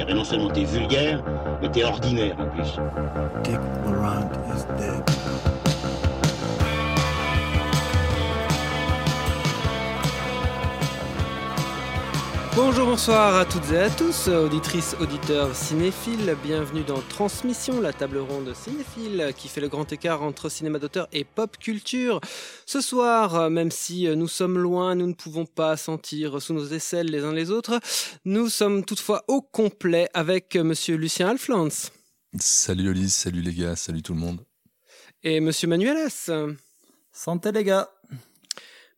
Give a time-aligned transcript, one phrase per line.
[0.00, 1.22] Eh ben non seulement t'es vulgaire,
[1.60, 2.76] mais t'es ordinaire en plus.
[3.44, 5.61] Dick Laurent is dead.
[12.54, 16.36] Bonjour, bonsoir à toutes et à tous, auditrices, auditeurs, cinéphiles.
[16.44, 21.08] Bienvenue dans Transmission, la table ronde cinéphile qui fait le grand écart entre cinéma d'auteur
[21.12, 22.20] et pop culture.
[22.66, 27.06] Ce soir, même si nous sommes loin, nous ne pouvons pas sentir sous nos aisselles
[27.10, 27.80] les uns les autres.
[28.26, 31.68] Nous sommes toutefois au complet avec monsieur Lucien Alflans
[32.38, 34.40] Salut Olise, salut les gars, salut tout le monde.
[35.22, 36.30] et monsieur Manuelas,
[37.12, 37.88] Santé les gars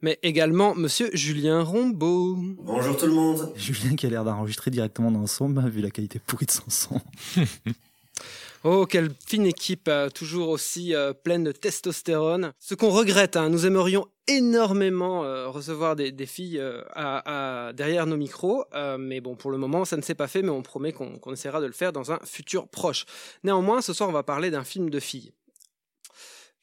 [0.02, 2.36] mais également monsieur Julien Rombaud.
[2.62, 3.52] Bonjour tout le monde.
[3.56, 6.68] Julien qui a l'air d'enregistrer directement dans son bain vu la qualité pourrie de son
[6.68, 7.00] son.
[8.66, 12.52] Oh, quelle fine équipe, euh, toujours aussi euh, pleine de testostérone.
[12.58, 17.72] Ce qu'on regrette, hein, nous aimerions énormément euh, recevoir des, des filles euh, à, à-
[17.74, 20.48] derrière nos micros, euh, mais bon, pour le moment, ça ne s'est pas fait, mais
[20.48, 23.04] on promet qu'on qu'on essaiera de le faire dans un futur proche.
[23.42, 25.32] Néanmoins, ce soir, on va parler d'un film de filles.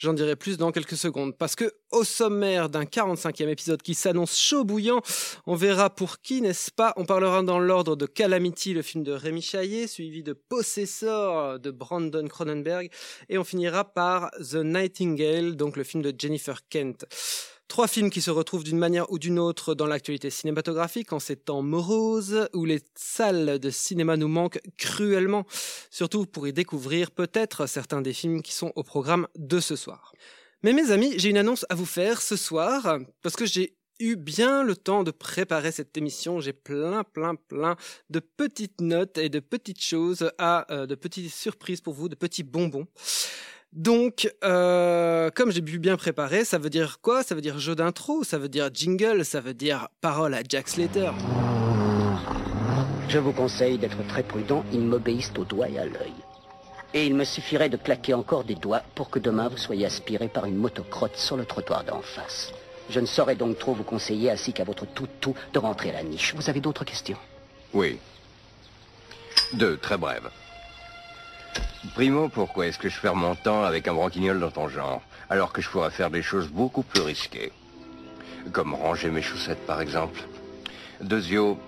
[0.01, 4.35] J'en dirai plus dans quelques secondes, parce que au sommaire d'un 45e épisode qui s'annonce
[4.35, 5.03] chaud bouillant,
[5.45, 6.91] on verra pour qui, n'est-ce pas?
[6.97, 11.69] On parlera dans l'ordre de Calamity, le film de Rémi Chaillet, suivi de Possessor de
[11.69, 12.89] Brandon Cronenberg,
[13.29, 17.05] et on finira par The Nightingale, donc le film de Jennifer Kent.
[17.71, 21.37] Trois films qui se retrouvent d'une manière ou d'une autre dans l'actualité cinématographique en ces
[21.37, 25.45] temps moroses où les salles de cinéma nous manquent cruellement,
[25.89, 30.11] surtout pour y découvrir peut-être certains des films qui sont au programme de ce soir.
[30.63, 34.17] Mais mes amis, j'ai une annonce à vous faire ce soir parce que j'ai eu
[34.17, 36.41] bien le temps de préparer cette émission.
[36.41, 37.77] J'ai plein, plein, plein
[38.09, 42.15] de petites notes et de petites choses à, euh, de petites surprises pour vous, de
[42.15, 42.87] petits bonbons.
[43.73, 47.23] Donc, euh, comme j'ai pu bien préparer, ça veut dire quoi?
[47.23, 50.67] Ça veut dire jeu d'intro, ça veut dire jingle, ça veut dire parole à Jack
[50.67, 51.11] Slater?
[53.07, 56.13] Je vous conseille d'être très prudent, ils m'obéissent au doigt et à l'œil.
[56.93, 60.27] Et il me suffirait de claquer encore des doigts pour que demain vous soyez aspiré
[60.27, 62.51] par une motocrotte sur le trottoir d'en face.
[62.89, 66.03] Je ne saurais donc trop vous conseiller, ainsi qu'à votre tout-tout, de rentrer à la
[66.03, 66.35] niche.
[66.35, 67.17] Vous avez d'autres questions?
[67.73, 67.97] Oui.
[69.53, 70.29] Deux, très brèves.
[71.93, 75.51] Primo, pourquoi est-ce que je perds mon temps avec un branquignol dans ton genre, alors
[75.51, 77.51] que je pourrais faire des choses beaucoup plus risquées?
[78.53, 80.21] Comme ranger mes chaussettes, par exemple.
[81.01, 81.59] Deuxio,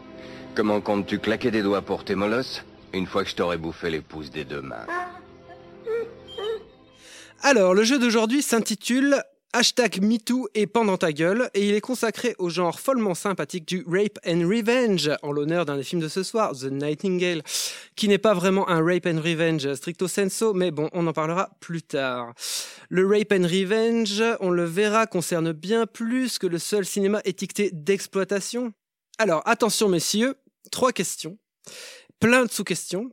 [0.56, 2.64] comment comptes-tu claquer des doigts pour tes molosses
[2.94, 4.88] une fois que je t'aurai bouffé les pouces des deux mains?
[7.42, 9.22] Alors, le jeu d'aujourd'hui s'intitule
[9.56, 13.86] Hashtag MeToo et pendant ta gueule, et il est consacré au genre follement sympathique du
[13.88, 17.44] Rape and Revenge, en l'honneur d'un des films de ce soir, The Nightingale,
[17.96, 21.52] qui n'est pas vraiment un Rape and Revenge stricto sensu, mais bon, on en parlera
[21.60, 22.34] plus tard.
[22.90, 27.70] Le Rape and Revenge, on le verra, concerne bien plus que le seul cinéma étiqueté
[27.72, 28.74] d'exploitation.
[29.20, 30.34] Alors, attention messieurs,
[30.72, 31.38] trois questions,
[32.20, 33.12] plein de sous-questions.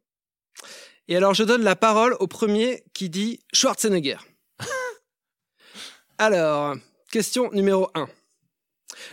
[1.06, 4.16] Et alors, je donne la parole au premier qui dit Schwarzenegger.
[6.30, 6.76] Alors,
[7.10, 8.06] question numéro 1.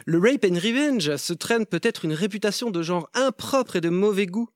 [0.05, 4.25] Le Rape and Revenge se traîne peut-être une réputation de genre impropre et de mauvais
[4.25, 4.49] goût,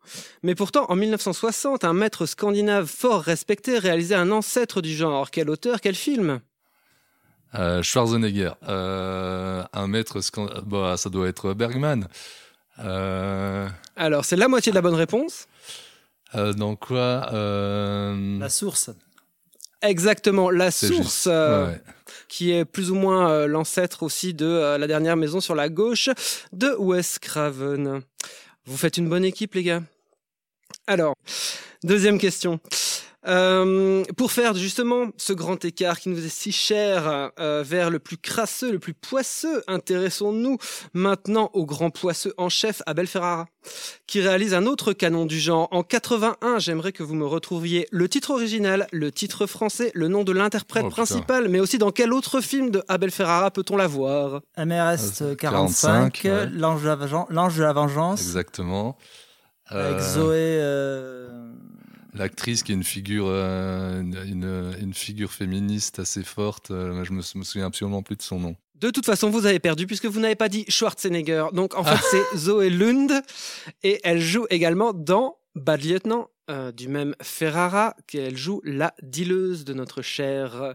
[0.43, 5.31] mais pourtant en 1960, un maître scandinave fort respecté réalisait un ancêtre du genre.
[5.31, 6.41] Quel auteur, quel film?
[7.55, 12.09] Euh, Schwarzenegger, euh, un maître, scan- bah, ça doit être Bergman.
[12.79, 15.47] Euh, Alors, c'est la moitié de la bonne réponse.
[16.35, 18.89] euh, dans quoi euh, La source.
[19.81, 21.81] Exactement, la source, euh, Ouais, ouais.
[22.27, 25.69] qui est plus ou moins euh, l'ancêtre aussi de euh, La dernière maison sur la
[25.69, 26.09] gauche
[26.53, 28.01] de Wes Craven.
[28.65, 29.81] Vous faites une bonne équipe, les gars?
[30.87, 31.15] Alors,
[31.83, 32.59] deuxième question.
[33.27, 37.99] Euh, pour faire justement ce grand écart qui nous est si cher euh, vers le
[37.99, 40.57] plus crasseux, le plus poisseux, intéressons-nous
[40.93, 43.45] maintenant au grand poisseux en chef Abel Ferrara,
[44.07, 45.67] qui réalise un autre canon du genre.
[45.69, 50.23] En 81, j'aimerais que vous me retrouviez le titre original, le titre français, le nom
[50.23, 51.03] de l'interprète Oh, putain.
[51.05, 54.41] principal, mais aussi dans quel autre film de Abel Ferrara peut-on la voir?
[54.57, 56.49] MRS Euh, 45, 45, ouais.
[56.53, 58.97] l'ange de, la vengeance- Exactement.
[59.67, 60.35] avec Euh, Zoé.
[60.37, 61.40] euh,
[62.13, 66.71] L'actrice qui est une figure, euh, une, figure féministe assez forte.
[66.71, 68.55] euh, je me, me souviens absolument plus de son nom.
[68.75, 71.47] De toute façon, vous avez perdu puisque vous n'avez pas dit Schwarzenegger.
[71.53, 73.11] Donc en fait, c'est Zoé Lund
[73.83, 79.63] et elle joue également dans Bad Lieutenant euh, du même Ferrara, qu'elle joue la dileuse
[79.63, 80.73] de notre cher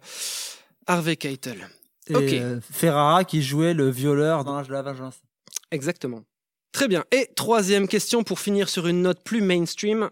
[0.86, 1.68] Harvey Keitel.
[2.08, 2.40] et
[2.70, 5.16] Ferrara qui jouait le violeur dans l'ange de la vengeance.
[5.70, 6.22] Exactement.
[6.76, 7.04] Très bien.
[7.10, 10.10] Et troisième question pour finir sur une note plus mainstream.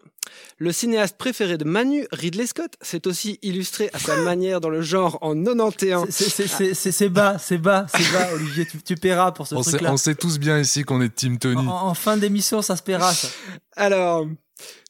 [0.59, 4.83] Le cinéaste préféré de Manu, Ridley Scott, s'est aussi illustré à sa manière dans le
[4.83, 6.09] genre en 91.
[6.11, 8.67] C'est- bas, c'est bas, c'est bas, Olivier.
[8.67, 9.93] Tu, tu paieras pour ce On sait, truc-là.
[9.93, 11.67] on sait tous bien ici qu'on est Team Tony.
[11.67, 13.13] En, en fin d'émission, ça se paiera.
[13.13, 13.29] ça.
[13.77, 14.27] Alors,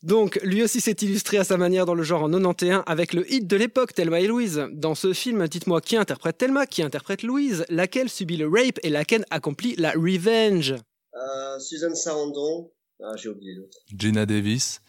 [0.02, 3.30] donc, lui aussi s'est illustré à sa manière dans le genre en 91 avec le
[3.32, 4.62] hit de l'époque, Thelma et Louise.
[4.72, 8.90] Dans ce film, dites-moi qui interprète Thelma, qui interprète Louise, laquelle subit le rape et
[8.90, 10.74] laquelle accomplit la revenge?
[11.14, 12.70] Euh, Susan Sarandon.
[13.02, 13.78] Ah, j'ai oublié l'autre.
[13.96, 14.80] Gina Davis.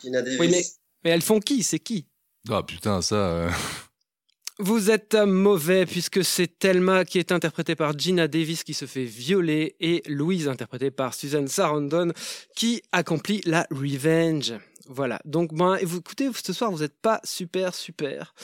[0.00, 0.38] Gina Davis.
[0.40, 0.64] Oui, mais,
[1.04, 1.62] mais elles font qui?
[1.62, 2.06] C'est qui?
[2.50, 3.16] Ah putain, ça.
[3.16, 3.50] euh,
[4.60, 9.04] Vous êtes mauvais puisque c'est Thelma qui est interprétée par Gina Davis qui se fait
[9.04, 12.12] violer et Louise interprétée par Susan Sarandon
[12.56, 14.54] qui accomplit la revenge.
[14.88, 15.20] Voilà.
[15.24, 18.34] Donc, ben, et vous, écoutez, ce soir, vous n'êtes pas super, super.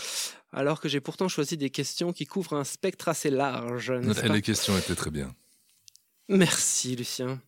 [0.53, 3.91] Alors que j'ai pourtant choisi des questions qui couvrent un spectre assez large.
[3.91, 5.35] Les questions étaient très bien.
[6.29, 7.41] Merci, Lucien.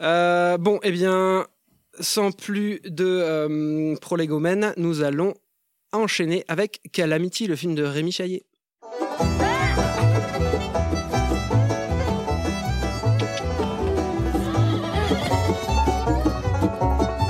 [0.00, 1.46] Euh, bon, eh bien,
[2.00, 5.34] sans plus de euh, prolégomène, nous allons
[5.92, 8.44] enchaîner avec Calamity, le film de Rémi Chaillet.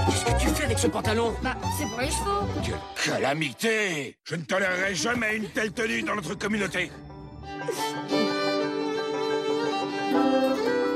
[0.07, 1.35] Qu'est-ce que tu fais avec ce pantalon?
[1.43, 2.47] Bah, c'est pour les chevaux.
[2.65, 6.91] Quelle calamité Je ne tolérerai jamais une telle tenue dans notre communauté.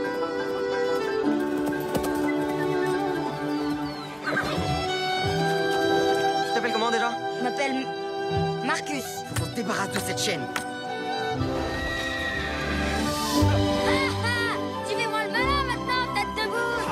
[7.52, 7.86] m'appelle
[8.64, 9.04] Marcus.
[9.26, 10.40] Faut qu'on se débarrasse de cette chaîne?
[10.54, 10.60] Ah,
[14.88, 16.84] tu fais moi le malin maintenant, tête de boule.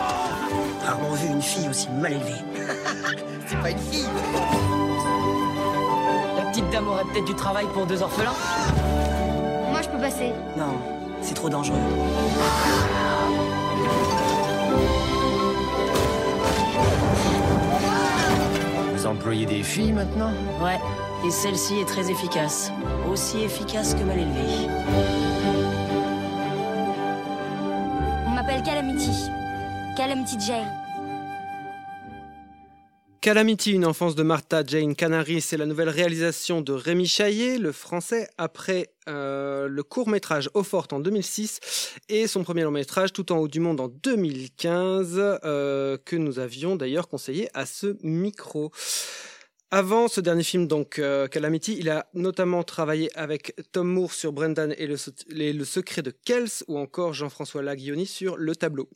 [0.85, 2.35] Rarement vu une fille aussi mal élevée.
[3.47, 4.09] C'est pas une fille.
[6.37, 8.35] La petite dame aurait peut-être du travail pour deux orphelins
[9.71, 10.33] Moi, je peux passer.
[10.57, 10.75] Non,
[11.21, 11.77] c'est trop dangereux.
[19.01, 20.31] Vous employez des filles maintenant?
[20.63, 20.79] Ouais,
[21.27, 22.71] et celle-ci est très efficace.
[23.11, 24.69] Aussi efficace que mal élevée.
[28.27, 29.31] On m'appelle Calamity.
[29.97, 30.67] Calamity Jane.
[33.21, 37.71] Calamity, une enfance de Martha Jane Canary, c'est la nouvelle réalisation de Rémi Chaillet, le
[37.71, 43.37] français, après euh, le court-métrage Eau forte en 2006 et son premier long-métrage Tout en
[43.37, 48.73] haut du monde en 2015, euh, que nous avions d'ailleurs conseillé à ce micro.
[49.71, 54.33] Avant ce dernier film, donc euh, Calamity, il a notamment travaillé avec Tom Moore sur
[54.33, 54.97] Brendan et le,
[55.37, 58.89] et le secret de Kells ou encore Jean-François Laguioni sur Le tableau.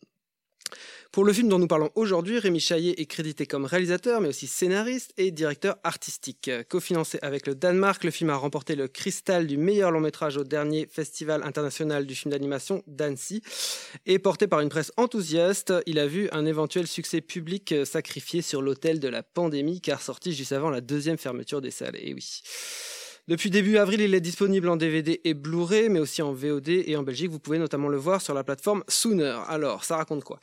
[1.14, 4.48] Pour le film dont nous parlons aujourd'hui, Rémi Chaillet est crédité comme réalisateur, mais aussi
[4.48, 6.50] scénariste et directeur artistique.
[6.68, 10.42] Cofinancé avec le Danemark, le film a remporté le cristal du meilleur long métrage au
[10.42, 13.42] dernier Festival international du film d'animation d'Annecy.
[14.06, 18.60] Et porté par une presse enthousiaste, il a vu un éventuel succès public sacrifié sur
[18.60, 21.96] l'autel de la pandémie, car sorti juste avant la deuxième fermeture des salles.
[21.96, 22.42] Et oui.
[23.26, 26.94] Depuis début avril, il est disponible en DVD et Blu-ray, mais aussi en VOD et
[26.94, 27.30] en Belgique.
[27.30, 29.38] Vous pouvez notamment le voir sur la plateforme Sooner.
[29.48, 30.38] Alors, ça raconte quoi?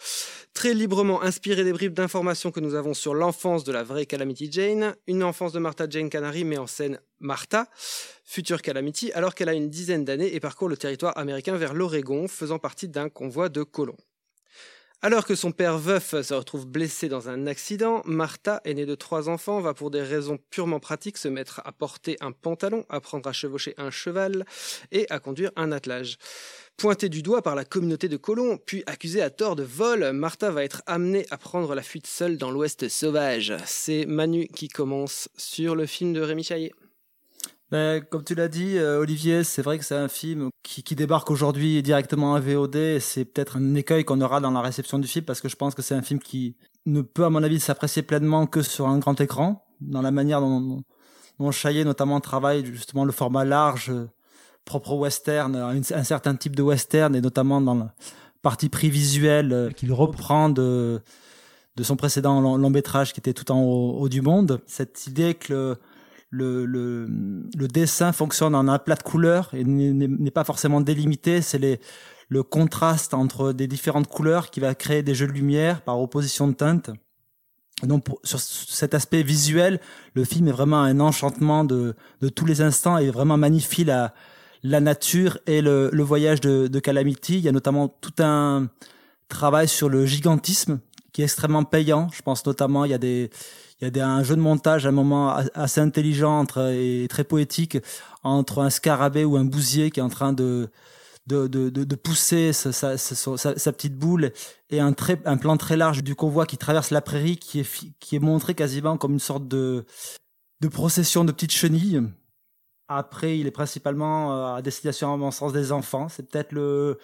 [0.56, 4.51] Très librement inspiré des bribes d'informations que nous avons sur l'enfance de la vraie Calamity
[4.51, 7.68] Jane, une enfance de Martha Jane Canary met en scène Martha,
[8.25, 12.28] future Calamity, alors qu'elle a une dizaine d'années et parcourt le territoire américain vers l'Oregon,
[12.28, 13.98] faisant partie d'un convoi de colons.
[15.03, 19.30] Alors que son père veuf se retrouve blessé dans un accident, Martha, aînée de trois
[19.30, 23.33] enfants, va pour des raisons purement pratiques se mettre à porter un pantalon, apprendre à
[23.33, 24.45] chevaucher un cheval
[24.92, 26.19] et à conduire un attelage.
[26.78, 30.52] Pointée du doigt par la communauté de colons, puis accusée à tort de vol, Martha
[30.52, 33.56] va être amenée à prendre la fuite seule dans l'Ouest sauvage.
[33.66, 36.73] C'est Manu qui commence sur le film de Rémi Chaillet.
[37.71, 40.94] Ben, comme tu l'as dit, euh, Olivier, c'est vrai que c'est un film qui, qui
[40.94, 42.75] débarque aujourd'hui directement à VOD.
[42.75, 45.56] et C'est peut-être un écueil qu'on aura dans la réception du film parce que je
[45.56, 48.87] pense que c'est un film qui ne peut, à mon avis, s'apprécier pleinement que sur
[48.87, 50.83] un grand écran, dans la manière dont,
[51.40, 54.09] dont Chaillet notamment travaille justement le format large, euh,
[54.66, 57.95] propre western, un, un certain type de western et notamment dans la
[58.42, 61.01] partie prévisuelle euh, qu'il reprend de
[61.78, 64.61] de son précédent long, long métrage qui était tout en haut, haut du monde.
[64.68, 65.78] Cette idée que le,
[66.31, 67.07] le, le,
[67.56, 71.42] le, dessin fonctionne en un plat de couleurs et n'est pas forcément délimité.
[71.42, 71.59] C'est
[72.30, 76.47] le contraste entre des différentes couleurs qui va créer des jeux de lumière par opposition
[76.47, 76.90] de teintes.
[77.83, 79.80] Donc, sur cet aspect visuel,
[80.14, 84.14] le film est vraiment un enchantement de, de tous les instants et vraiment magnifie la,
[84.64, 87.40] la nature et le, le voyage de, de Calamity.
[87.40, 88.69] Il y a notamment tout un
[89.28, 90.80] travail sur le gigantisme
[91.11, 92.07] qui est extrêmement payant.
[92.14, 93.31] Je pense notamment, il y a des,
[93.81, 97.78] il y a un jeu de montage, un moment assez intelligent entre, et très poétique
[98.23, 100.69] entre un scarabée ou un bousier qui est en train de,
[101.28, 102.95] de, de, pousser sa,
[103.71, 104.31] petite boule
[104.69, 107.95] et un, très, un plan très large du convoi qui traverse la prairie qui est,
[108.00, 109.85] qui est montré quasiment comme une sorte de,
[110.61, 112.02] de procession de petites chenilles.
[112.88, 116.09] Après, il est principalement euh, à destination, à mon sens, des enfants.
[116.09, 117.00] C'est peut-être le,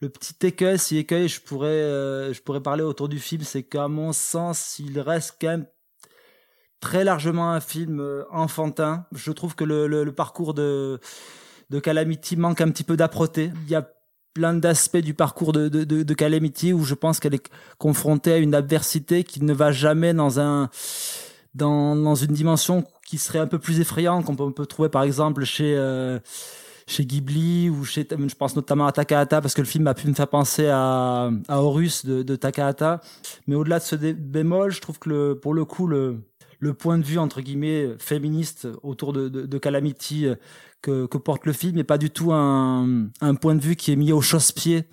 [0.00, 3.62] le petit écueil, si écueil je pourrais, euh, je pourrais parler autour du film, c'est
[3.62, 5.66] qu'à mon sens, il reste quand même
[6.80, 9.04] très largement un film euh, enfantin.
[9.14, 10.98] Je trouve que le, le, le parcours de,
[11.70, 13.52] de Calamity manque un petit peu d'âpreté.
[13.66, 13.88] Il y a
[14.34, 18.38] plein d'aspects du parcours de, de, de, Calamity où je pense qu'elle est confrontée à
[18.38, 20.70] une adversité qui ne va jamais dans un
[21.54, 24.88] dans, dans une dimension qui serait un peu plus effrayante qu'on peut, on peut trouver
[24.88, 26.20] par exemple chez euh,
[26.86, 30.06] chez Ghibli ou chez je pense notamment à Takahata parce que le film a pu
[30.06, 33.00] me faire penser à, à Horus de, de Takahata
[33.48, 36.20] mais au-delà de ce bémol je trouve que le, pour le coup le
[36.60, 40.26] le point de vue entre guillemets féministe autour de, de, de Calamity
[40.82, 43.92] que, que, porte le film n'est pas du tout un, un point de vue qui
[43.92, 44.84] est mis au chausse-pied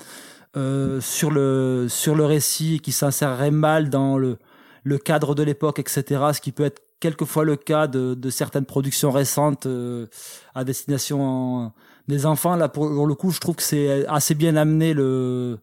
[0.55, 4.38] euh, sur le sur le récit et qui s'insérerait mal dans le
[4.83, 8.65] le cadre de l'époque etc ce qui peut être quelquefois le cas de, de certaines
[8.65, 10.07] productions récentes euh,
[10.55, 11.71] à destination
[12.07, 12.55] des enfants.
[12.55, 15.59] Là, pour, pour, le coup, je trouve que c'est assez bien amené le,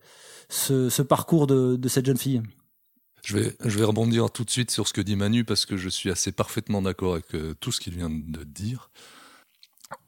[0.49, 2.43] ce, ce parcours de, de, cette jeune fille.
[3.25, 6.11] Je vais, rebondir tout de suite sur ce que dit Manu parce que je suis
[6.11, 8.91] assez parfaitement d'accord avec euh, tout ce qu'il vient de dire.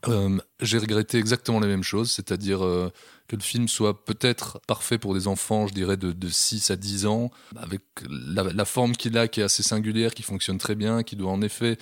[0.08, 2.92] Euh, j'ai regretté exactement la même chose, c'est-à-dire euh,
[3.26, 6.76] que le film soit peut-être parfait pour des enfants, je dirais de, de 6 à
[6.76, 11.02] 10 ans, avec la, forme qu'il a qui est assez singulière, qui fonctionne très bien,
[11.02, 11.78] qui doit en effet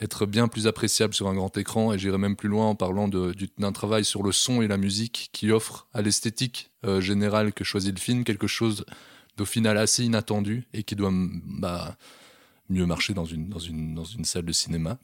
[0.00, 3.08] être bien plus appréciable sur un grand écran, et j'irai même plus loin en parlant
[3.08, 7.92] d'un travail sur le son et la musique qui offre à l'esthétique générale que choisit
[7.92, 8.84] le film quelque chose
[9.38, 11.96] d'au final assez inattendu et qui doit bah,
[12.68, 14.98] mieux marcher dans une, dans, une, dans une salle de cinéma.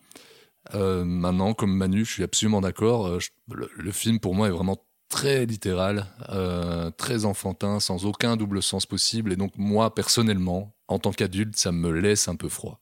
[0.74, 3.06] Euh, maintenant, comme Manu, je suis absolument d'accord.
[3.06, 3.18] Euh,
[3.50, 8.86] le, film, pour moi, est vraiment très littéral, euh, très enfantin, sans aucun double sens
[8.86, 9.32] possible.
[9.32, 12.80] Et donc, moi, personnellement, en tant qu'adulte, ça me laisse un peu froid.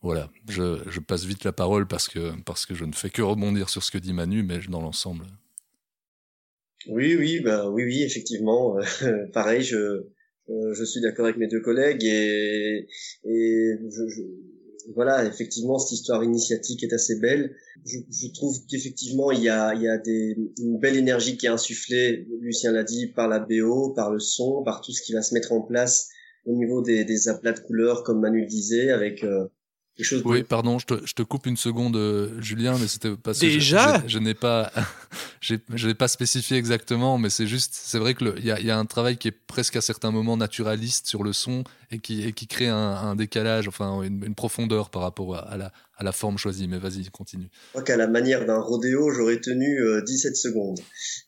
[0.00, 3.20] Voilà, je, je, passe vite la parole parce que, parce que je ne fais que
[3.20, 5.26] rebondir sur ce que dit Manu, mais dans l'ensemble.
[6.86, 8.76] Oui, oui, bah, oui, oui, effectivement.
[9.32, 10.06] pareil, je,
[10.48, 12.86] je suis d'accord avec mes deux collègues et,
[13.24, 14.22] et je, je
[14.94, 17.54] voilà, effectivement, cette histoire initiatique est assez belle.
[17.84, 21.46] Je, je trouve qu'effectivement, il y a, il y a des, une belle énergie qui
[21.46, 25.12] est insufflée, Lucien l'a dit, par la BO, par le son, par tout ce qui
[25.12, 26.08] va se mettre en place
[26.46, 29.46] au niveau des, des aplats de couleurs, comme Manu le disait, avec euh,
[30.24, 34.02] oui, pardon, je te, je te, coupe une seconde, euh, Julien, mais c'était parce Déjà
[34.06, 34.70] je, je, n'ai pas,
[35.40, 38.70] je n'ai pas spécifié exactement, mais c'est juste, c'est vrai que il y a, y
[38.70, 42.22] a, un travail qui est presque à certains moments naturaliste sur le son et qui,
[42.22, 46.04] et qui crée un, un décalage, enfin une, une, profondeur par rapport à la, à
[46.04, 46.68] la forme choisie.
[46.68, 47.48] Mais vas-y, continue.
[47.74, 50.78] Je qu'à la manière d'un rodéo, j'aurais tenu euh, 17 secondes.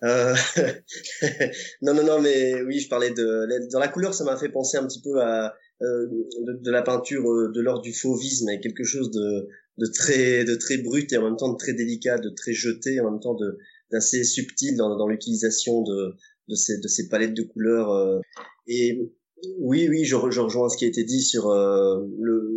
[0.04, 0.34] Euh...
[1.82, 4.78] non, non, non, mais oui, je parlais de dans la couleur, ça m'a fait penser
[4.78, 8.84] un petit peu à de, de, la peinture euh, de l'ordre du fauvisme avec quelque
[8.84, 12.30] chose de, de très de très brut et en même temps de très délicat, de
[12.30, 13.58] très jeté, en même temps de
[13.90, 16.14] d'assez subtil dans, dans l'utilisation de
[16.48, 17.90] de ces de ces palettes de couleurs.
[17.90, 18.20] Euh.
[18.66, 19.10] Et
[19.58, 22.56] oui, oui, je, je, rejoins ce qui a été dit sur euh, le.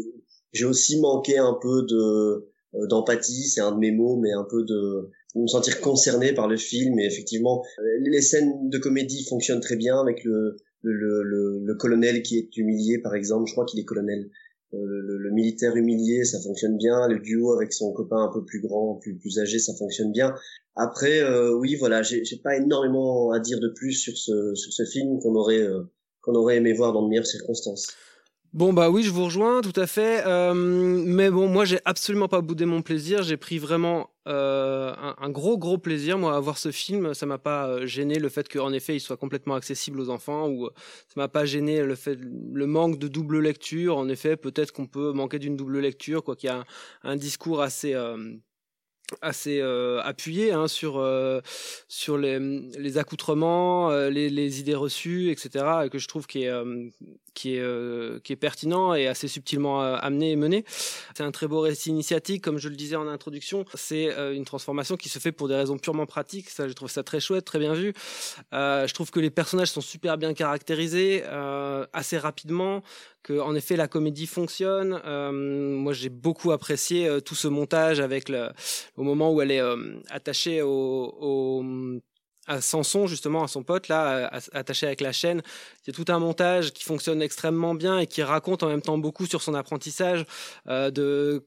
[0.51, 2.50] J'ai aussi manqué un peu de
[2.89, 6.58] d'empathie, c'est un de mes mots, mais un peu de me sentir concerné par le
[6.58, 7.00] film.
[7.00, 7.63] Et effectivement,
[8.01, 12.56] les scènes de comédie fonctionnent très bien avec le le, le, le, colonel qui est
[12.58, 14.30] humilié, par exemple, je crois qu'il est colonel.
[14.74, 17.08] Euh, le, le, militaire humilié, ça fonctionne bien.
[17.08, 20.36] Le duo avec son copain un peu plus grand, plus, plus âgé, ça fonctionne bien.
[20.75, 24.86] Après, euh, oui, voilà, j'ai pas énormément à dire de plus sur ce, sur ce
[24.86, 25.84] film qu'on aurait, euh,
[26.22, 27.88] qu'on aurait aimé voir dans de meilleures circonstances.
[28.54, 30.24] Bon bah oui, je vous rejoins tout à fait.
[30.28, 33.24] Euh, mais bon, moi j'ai absolument pas boudé mon plaisir.
[33.24, 37.13] J'ai pris vraiment euh, un, gros gros plaisir moi à voir ce film.
[37.13, 40.48] Ça m'a pas euh, gêné le fait qu'en effet il soit complètement accessible aux enfants
[40.48, 40.74] ou euh,
[41.08, 43.98] ça m'a pas gêné le fait le manque de double lecture.
[43.98, 46.63] En effet, peut-être qu'on peut manquer d'une double lecture, quoi qu'il y a
[47.03, 47.96] un, discours assez
[49.22, 51.03] assez appuyé hein, sur
[51.88, 55.65] sur les, accoutrements, les, les, idées reçues, etc.
[55.86, 56.48] Et que je trouve qui
[57.34, 60.66] qui est euh, qui est pertinent et assez subtilement amené et mené.
[61.16, 63.66] C'est un très beau récit initiatique, comme je le disais en introduction.
[63.74, 66.50] C'est une transformation qui se fait pour des raisons purement pratiques.
[66.50, 67.94] Ça, je trouve ça très chouette, très bien vu.
[68.52, 71.24] je trouve que les personnages sont super bien caractérisés,
[71.94, 72.84] assez rapidement
[73.24, 75.02] que en effet la comédie fonctionne.
[75.06, 78.50] Euh, moi, j'ai beaucoup apprécié euh, tout ce montage avec le,
[78.98, 81.63] au moment où elle est euh, attachée au, au
[82.47, 85.41] à Samson justement à son pote là attaché avec la chaîne.
[85.85, 88.81] Il y a tout un montage qui fonctionne extrêmement bien et qui raconte en même
[88.81, 90.25] temps beaucoup sur son apprentissage
[90.67, 91.45] euh, de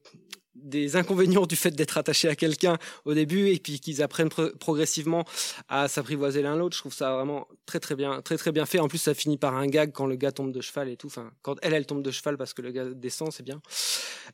[0.63, 5.25] des inconvénients du fait d'être attaché à quelqu'un au début et puis qu'ils apprennent progressivement
[5.69, 6.75] à s'apprivoiser l'un l'autre.
[6.75, 8.79] Je trouve ça vraiment très très bien, très très bien fait.
[8.79, 11.07] En plus, ça finit par un gag quand le gars tombe de cheval et tout.
[11.07, 13.61] Enfin, quand elle elle tombe de cheval parce que le gars descend, c'est bien.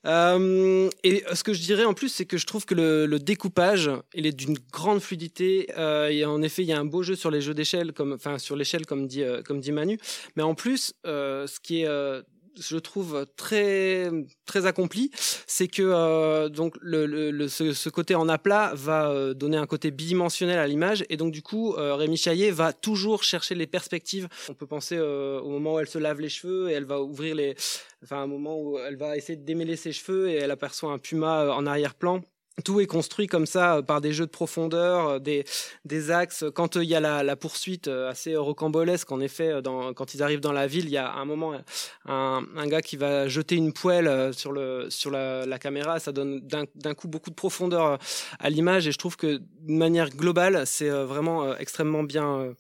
[0.06, 3.90] Euh, et ce que je dirais en plus, c'est que je trouve que le, découpage,
[4.14, 5.70] il est d'une grande fluidité.
[5.78, 8.14] Euh, et en effet, il y a un beau jeu sur les jeux d'échelle, comme
[8.14, 10.00] enfin sur l'échelle comme dit euh, comme dit Manu.
[10.36, 12.24] Mais en plus, ce qui est
[12.60, 14.10] je trouve très
[14.46, 15.12] très accompli,
[15.48, 19.66] c'est que euh, donc le, le, ce, ce, côté en aplat va euh, donner un
[19.66, 23.68] côté bidimensionnel à l'image et donc du coup euh, Rémi Chaillet va toujours chercher les
[23.68, 24.28] perspectives.
[24.50, 27.36] On peut penser au moment où elle se lave les cheveux et elle va ouvrir
[27.36, 27.56] les,
[28.04, 31.00] enfin un moment où elle va essayer de démêler ses cheveux et elle aperçoit un
[31.00, 32.22] puma en arrière-plan
[32.64, 35.46] tout est construit comme ça euh, par des jeux de profondeur, euh, des,
[35.86, 36.46] des axes.
[36.54, 40.22] Quand euh, il y a la, la, poursuite assez rocambolesque, en effet, dans, quand ils
[40.22, 41.54] arrivent dans la ville, il y a un moment
[42.06, 46.00] un, un gars qui va jeter une poêle sur, le, sur la, la caméra.
[46.00, 47.98] Ça donne d'un coup beaucoup de profondeur
[48.40, 49.44] à l'image et je trouve que de
[49.74, 52.54] manière globale, c'est vraiment extrêmement bien,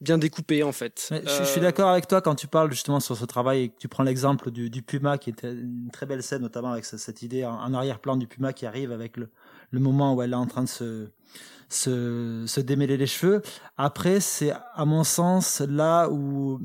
[0.00, 1.10] bien découpé en fait.
[1.10, 3.88] je, suis d'accord avec toi quand tu parles justement sur ce travail et que tu
[3.88, 7.44] prends l'exemple du, du, Puma qui était une très belle scène, notamment avec cette, idée
[7.44, 9.28] en arrière-plan du Puma qui arrive avec le
[9.72, 11.08] le moment où elle est en train de se,
[11.68, 13.42] se, se démêler les cheveux.
[13.76, 16.60] Après, c'est à mon sens là où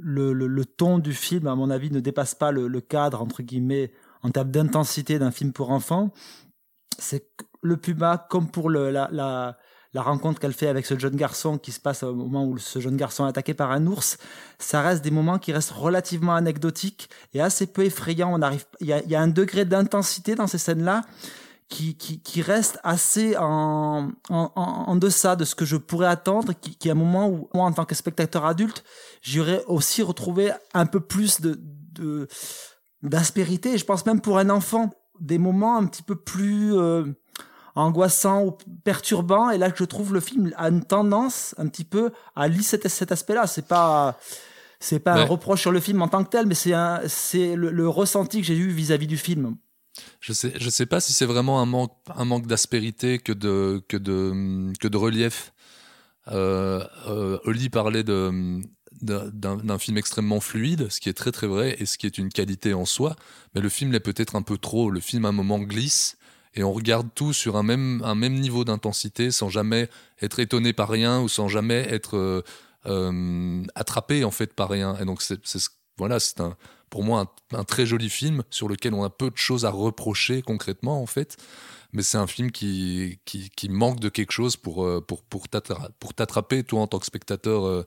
[0.00, 3.92] le, le, ton du film, à mon avis, ne dépasse pas le, cadre, entre guillemets,
[4.22, 6.12] en termes d'intensité d'un film pour enfants.
[6.98, 7.30] C'est
[7.62, 9.58] le Puma, comme pour la, la,
[9.92, 12.80] la rencontre qu'elle fait avec ce jeune garçon qui se passe au moment où ce
[12.80, 14.18] jeune garçon est attaqué par un ours,
[14.58, 18.32] ça reste des moments qui restent relativement anecdotiques et assez peu effrayants.
[18.32, 21.02] On arrive, il y a un degré d'intensité dans ces scènes-là
[21.68, 26.52] qui, qui, qui reste assez en, en, en, deçà de ce que je pourrais attendre,
[26.60, 28.84] qui, qui est un moment où moi, en tant que spectateur adulte,
[29.20, 31.58] j'aurais aussi retrouvé un peu plus de,
[31.92, 32.28] de
[33.02, 33.78] d'aspérité.
[33.78, 37.04] Je pense même pour un enfant, des moments un petit peu plus euh,
[37.74, 39.50] angoissants ou perturbants.
[39.50, 42.88] Et là, je trouve le film a une tendance un petit peu à lisser cet,
[42.88, 43.46] cet aspect-là.
[43.46, 44.18] C'est pas
[44.78, 47.56] c'est pas un reproche sur le film en tant que tel, mais c'est un, c'est
[47.56, 49.56] le, le, ressenti que j'ai eu vis-à-vis du film.
[50.20, 51.66] Je sais, je sais pas si c'est vraiment un
[52.24, 55.52] manque, d'aspérité que de, que de, que de relief.
[56.28, 61.86] Euh, euh, Oli parlait d'un film extrêmement fluide, ce qui est très très vrai et
[61.86, 63.16] ce qui est une qualité en soi.
[63.54, 64.90] Mais le film l'est peut-être un peu trop.
[64.90, 66.16] Le film à un moment glisse
[66.54, 69.88] et on regarde tout sur un même, un même niveau d'intensité sans jamais
[70.20, 72.42] être étonné par rien ou sans jamais être euh,
[72.86, 74.96] euh attrapé en fait par rien.
[74.98, 75.38] Et donc c'est,
[75.98, 76.56] voilà, c'est un,
[76.90, 80.42] pour moi un, très joli film sur lequel on a peu de choses à reprocher
[80.42, 81.36] concrètement en fait.
[81.92, 86.62] Mais c'est un film qui, qui, manque de quelque chose pour, euh, pour, pour t'attraper,
[86.62, 87.86] toi en tant que spectateur, euh,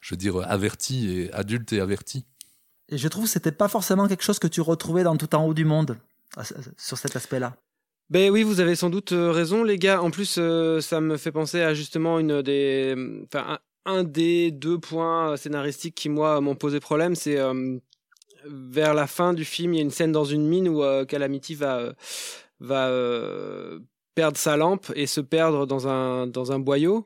[0.00, 2.24] je veux dire, averti et adulte et averti.
[2.88, 5.44] Et je trouve que c'était pas forcément quelque chose que tu retrouvais dans Tout en
[5.44, 5.98] haut du monde,
[6.78, 7.56] sur cet aspect-là.
[8.10, 10.02] Ben oui, vous avez sans doute euh, raison, les gars.
[10.02, 10.38] En plus,
[10.80, 16.08] ça me fait penser à justement une des, enfin, un, des deux points scénaristiques qui
[16.08, 17.38] moi m'ont posé problème, c'est
[18.46, 21.04] vers la fin du film, il y a une scène dans une mine où euh,
[21.04, 21.92] Calamity va euh,
[22.60, 23.80] va euh,
[24.14, 27.04] perdre sa lampe et se perdre dans un dans un boyau.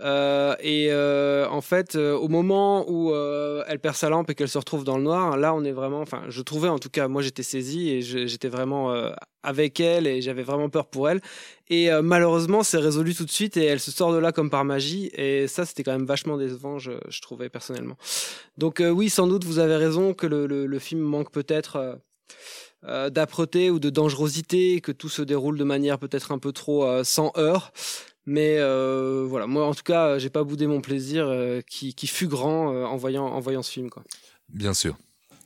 [0.00, 4.48] Euh, et euh, en fait euh, au moment où elle perd sa lampe et qu'elle
[4.48, 7.08] se retrouve dans le noir là on est vraiment enfin je trouvais en tout cas
[7.08, 8.94] moi j'étais saisi et j'étais vraiment
[9.42, 11.20] avec elle et j'avais vraiment peur pour elle.
[11.68, 14.64] Et malheureusement c'est résolu tout de suite et elle se sort de là comme par
[14.64, 15.10] magie.
[15.14, 17.96] Et ça c'était quand même vachement décevant je, je trouvais personnellement.
[18.58, 22.00] Donc oui sans doute vous avez raison que le, le, le film manque peut-être
[22.86, 26.84] euh, d'âpreté ou de dangerosité, que tout se déroule de manière peut-être un peu trop
[26.84, 27.72] euh, sans heurts.
[28.24, 31.30] Mais euh, voilà, moi en tout cas, j'ai pas boudé mon plaisir
[31.68, 34.02] qui, qui, fut grand en voyant en voyant ce film quoi.
[34.48, 34.96] Bien sûr.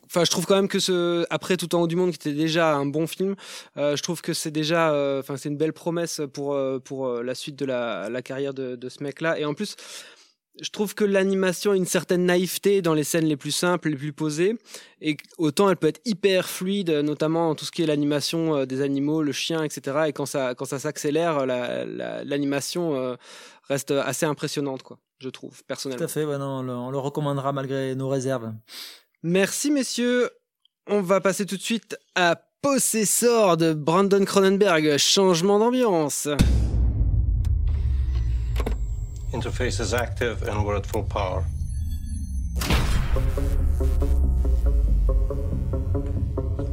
[0.05, 2.37] Enfin, je trouve quand même que ce après tout en haut du monde qui était
[2.37, 3.35] déjà un bon film,
[3.75, 7.65] je trouve que c'est déjà, enfin c'est une belle promesse pour pour la suite de
[7.65, 9.39] la, la carrière de, de ce mec-là.
[9.39, 9.75] Et en plus,
[10.61, 13.95] je trouve que l'animation a une certaine naïveté dans les scènes les plus simples, les
[13.95, 14.57] plus posées,
[15.01, 18.65] et autant elle peut être hyper fluide, notamment en tout ce qui est l'animation euh,
[18.65, 20.05] des animaux, le chien, etc.
[20.07, 23.15] Et quand ça, quand ça s'accélère, l'animation euh,
[23.67, 26.05] reste assez impressionnante, quoi, je trouve, personnellement.
[26.05, 28.53] Tout à fait, on, le, recommandera malgré nos réserves.
[29.23, 30.29] Merci, messieurs.
[30.87, 36.27] On va passer tout de suite à Possessor de Brandon Cronenberg, changement d'ambiance.
[39.35, 41.41] Interface is active and we're at full power.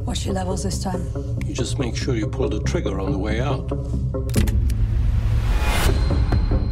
[0.05, 1.05] What's your levels this time?
[1.45, 3.69] You just make sure you pull the trigger on the way out.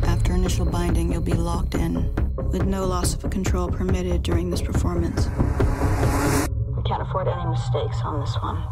[0.08, 4.62] After initial binding, you'll be locked in, with no loss of control permitted during this
[4.62, 5.28] performance.
[5.28, 8.66] We can't afford any mistakes on this one.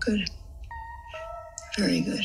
[0.00, 0.28] Good.
[1.78, 2.24] Very good.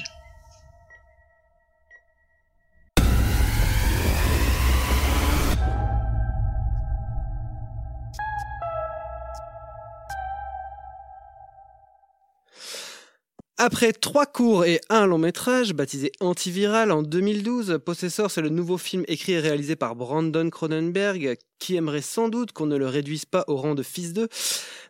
[13.66, 18.78] Après trois courts et un long métrage, baptisé Antiviral en 2012, Possessor, c'est le nouveau
[18.78, 23.24] film écrit et réalisé par Brandon Cronenberg, qui aimerait sans doute qu'on ne le réduise
[23.24, 24.28] pas au rang de fils d'eux,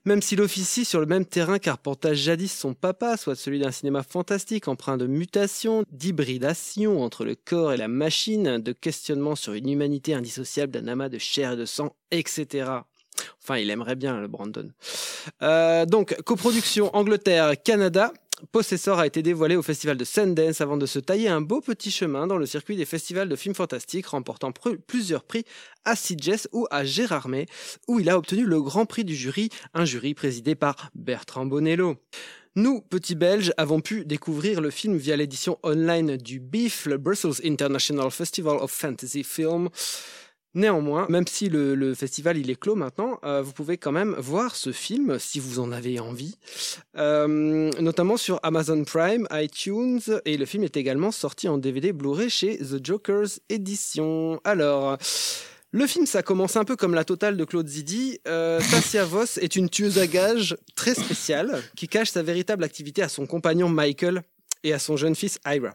[0.05, 4.01] même s'il officie sur le même terrain qu'arpenta jadis son papa, soit celui d'un cinéma
[4.01, 9.69] fantastique empreint de mutation, d'hybridation entre le corps et la machine, de questionnement sur une
[9.69, 12.81] humanité indissociable d'un amas de chair et de sang, etc.
[13.43, 14.71] Enfin, il aimerait bien, le Brandon.
[15.41, 18.11] Euh, donc, coproduction Angleterre-Canada.
[18.51, 21.91] Possessor a été dévoilé au festival de Sundance avant de se tailler un beau petit
[21.91, 24.51] chemin dans le circuit des festivals de films fantastiques, remportant
[24.85, 25.45] plusieurs prix
[25.85, 27.45] à Sitges ou à Gérardmer,
[27.87, 31.95] où il a obtenu le grand prix du jury, un jury présidé par Bertrand Bonello.
[32.55, 37.43] Nous, petits Belges, avons pu découvrir le film via l'édition online du BIF, le Brussels
[37.43, 39.69] International Festival of Fantasy Film.
[40.55, 44.15] Néanmoins, même si le, le festival il est clos maintenant, euh, vous pouvez quand même
[44.19, 46.37] voir ce film si vous en avez envie,
[46.97, 52.29] euh, notamment sur Amazon Prime, iTunes, et le film est également sorti en DVD Blu-ray
[52.29, 54.39] chez The Jokers Edition.
[54.43, 54.97] Alors,
[55.71, 58.19] le film, ça commence un peu comme la totale de Claude Zidi.
[58.27, 63.01] Euh, Tassia Voss est une tueuse à gages très spéciale qui cache sa véritable activité
[63.01, 64.21] à son compagnon Michael
[64.63, 65.73] et à son jeune fils Ira.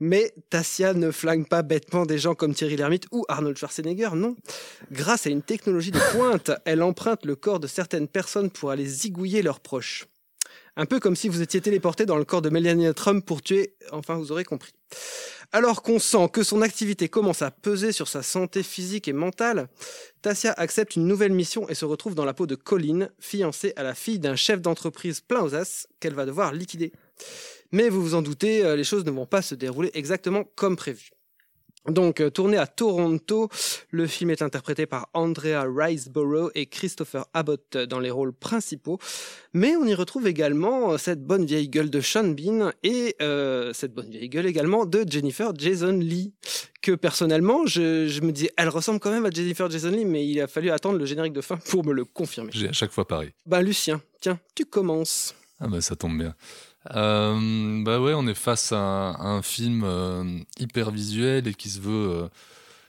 [0.00, 4.36] Mais Tassia ne flingue pas bêtement des gens comme Thierry Lhermitte ou Arnold Schwarzenegger, non.
[4.92, 8.86] Grâce à une technologie de pointe, elle emprunte le corps de certaines personnes pour aller
[8.86, 10.06] zigouiller leurs proches.
[10.76, 13.74] Un peu comme si vous étiez téléporté dans le corps de Melania Trump pour tuer,
[13.90, 14.72] enfin vous aurez compris.
[15.50, 19.68] Alors qu'on sent que son activité commence à peser sur sa santé physique et mentale,
[20.22, 23.82] Tassia accepte une nouvelle mission et se retrouve dans la peau de Colline, fiancée à
[23.82, 26.92] la fille d'un chef d'entreprise plein aux as qu'elle va devoir liquider.
[27.72, 30.76] Mais vous vous en doutez, euh, les choses ne vont pas se dérouler exactement comme
[30.76, 31.10] prévu.
[31.86, 33.48] Donc, euh, tourné à Toronto,
[33.90, 38.98] le film est interprété par Andrea Riseborough et Christopher Abbott dans les rôles principaux.
[39.54, 43.72] Mais on y retrouve également euh, cette bonne vieille gueule de Sean Bean et euh,
[43.72, 46.34] cette bonne vieille gueule également de Jennifer Jason Lee.
[46.82, 50.26] Que personnellement, je, je me disais, elle ressemble quand même à Jennifer Jason Lee, mais
[50.26, 52.50] il a fallu attendre le générique de fin pour me le confirmer.
[52.54, 53.30] J'ai à chaque fois pareil.
[53.46, 55.34] Bah, Lucien, tiens, tu commences.
[55.60, 56.34] Ah bah ça tombe bien.
[56.94, 60.24] Euh, bah ouais, on est face à un, film euh,
[60.58, 62.28] hyper visuel et qui se veut, euh,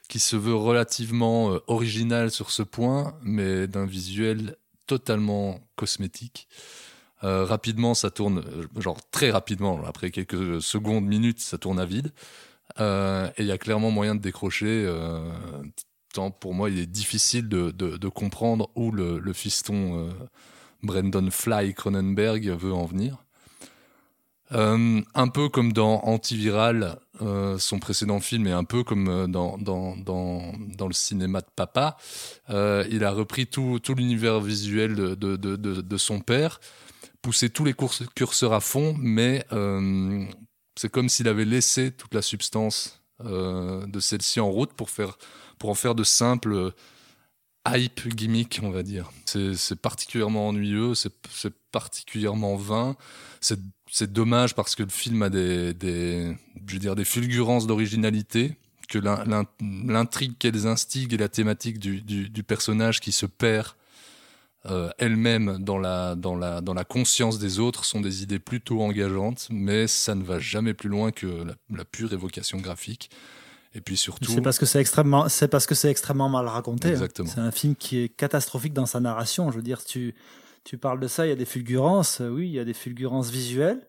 [0.08, 4.56] qui se veut relativement original sur ce point, mais d'un visuel
[4.88, 6.48] totalement cosmétique.
[7.22, 8.44] Rapidement, ça tourne,
[8.78, 12.14] genre très rapidement, après quelques secondes, minutes, ça tourne à vide.
[12.80, 14.90] Et il y a clairement moyen de décrocher.
[16.14, 20.10] tant pour moi, il est difficile de, de, comprendre où le, le fiston
[20.82, 23.18] Brandon Fly Cronenberg veut en venir.
[24.52, 29.28] Euh, un peu comme dans Antiviral, euh, son précédent film, et un peu comme euh,
[29.28, 31.98] dans, dans, dans, dans le cinéma de papa,
[32.50, 36.60] il a repris tout, tout l'univers visuel de, de, de, son père,
[37.22, 37.76] poussé tous les
[38.16, 39.46] curseurs à fond, mais
[40.76, 45.18] c'est comme s'il avait laissé toute la substance de celle-ci en route pour, faire,
[45.60, 46.74] pour en faire de simples
[47.68, 49.12] hype gimmicks, on va dire.
[49.26, 51.14] C'est particulièrement ennuyeux, c'est
[51.72, 52.96] particulièrement vain.
[53.42, 53.60] C'est
[53.92, 56.36] c'est dommage parce que le film a des, des,
[56.68, 58.56] je veux dire, des fulgurances d'originalité,
[58.88, 59.46] que l'in- l'in-
[59.86, 63.68] l'intrigue qu'elles instiguent et la thématique du, du, du personnage qui se perd
[64.66, 68.82] euh, elle-même dans la, dans, la, dans la conscience des autres sont des idées plutôt
[68.82, 73.10] engageantes, mais ça ne va jamais plus loin que la, la pure évocation graphique.
[73.76, 76.88] Et puis surtout, C'est parce que c'est extrêmement, c'est parce que c'est extrêmement mal raconté.
[76.88, 76.92] hein.
[76.92, 77.30] Exactement.
[77.30, 79.52] C'est un film qui est catastrophique dans sa narration.
[79.52, 80.16] Je veux dire, tu,
[80.70, 82.22] tu parles de ça, il y a des fulgurances.
[82.22, 83.82] euh, Oui, il y a des fulgurances visuelles,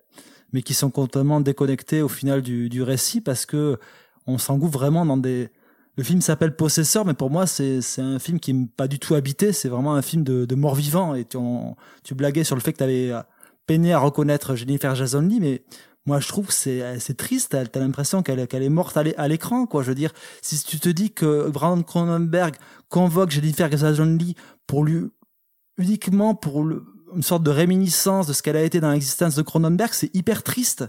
[0.54, 3.78] mais qui sont complètement déconnectées au final du, du récit parce que
[4.26, 5.50] on s'engouffre vraiment dans des.
[5.98, 9.14] Le film s'appelle Possesseur, mais pour moi, c'est un film qui n'est pas du tout
[9.14, 9.52] habité.
[9.52, 11.14] C'est vraiment un film de, de mort-vivant.
[11.14, 11.36] Et tu,
[12.02, 13.12] tu blaguais sur le fait que tu avais
[13.66, 15.62] peiné à reconnaître Jennifer Jason Lee, mais
[16.06, 19.66] moi je trouve que c'est c'est triste t'as as, l'impression qu'elle est morte à l'écran
[19.66, 22.56] quoi je veux dire si tu te dis que Brandon Cronenberg
[22.88, 24.34] convoque Jennifer Jason Lee
[24.66, 25.10] pour lui
[25.80, 26.84] uniquement pour le-
[27.16, 30.42] une sorte de réminiscence de ce qu'elle a été dans l'existence de Cronenberg c'est hyper
[30.44, 30.84] triste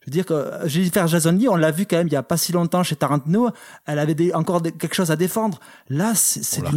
[0.00, 2.16] je veux dire que euh, Jennifer Jason Lee, on l'a vu quand même il y
[2.16, 3.50] a pas si longtemps chez Tarantino,
[3.86, 5.58] elle avait des, encore des- quelque chose à défendre.
[5.88, 6.70] Là, c'est pas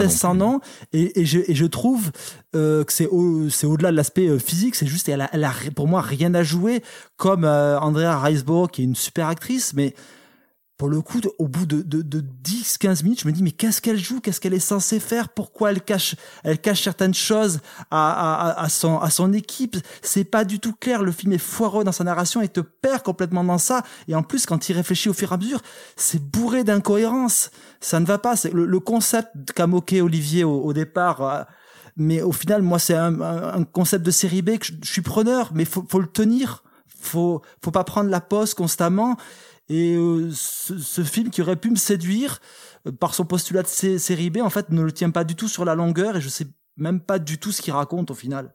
[0.00, 0.60] tristesse sans nom.
[0.92, 2.10] Et, et, je, et je trouve
[2.56, 5.44] euh, que c'est au, c'est au-delà de l'aspect euh, physique, c'est juste, elle a, elle
[5.44, 6.82] a ri- pour moi rien à jouer,
[7.16, 9.94] comme euh, Andrea Riseborough, qui est une super actrice, mais
[10.82, 13.52] pour le coup, au bout de, de, de 10, 15 minutes, je me dis, mais
[13.52, 14.18] qu'est-ce qu'elle joue?
[14.18, 15.28] Qu'est-ce qu'elle est censée faire?
[15.28, 17.60] Pourquoi elle cache, elle cache certaines choses
[17.92, 19.76] à, son, à son équipe?
[20.02, 21.04] C'est pas du tout clair.
[21.04, 23.84] Le film est foireux dans sa narration et te perd complètement dans ça.
[24.08, 25.60] Et en plus, quand il réfléchit au fur et à mesure,
[25.94, 27.52] c'est bourré d'incohérences.
[27.78, 28.34] Ça ne va pas.
[28.34, 31.22] C'est le, concept qu'a moqué Olivier au, départ.
[31.22, 31.44] euh,
[31.96, 35.52] mais au final, moi, c'est un, concept de série B que je, je suis preneur,
[35.54, 36.64] mais faut, faut le tenir.
[36.88, 39.16] Faut, faut pas prendre la pause constamment.
[39.72, 42.42] Et euh, ce, film qui aurait pu me séduire
[42.86, 45.34] euh, par son postulat de sé- série B, en fait, ne le tient pas du
[45.34, 46.44] tout sur la longueur et je sais
[46.76, 48.54] même pas du tout ce qu'il raconte au final.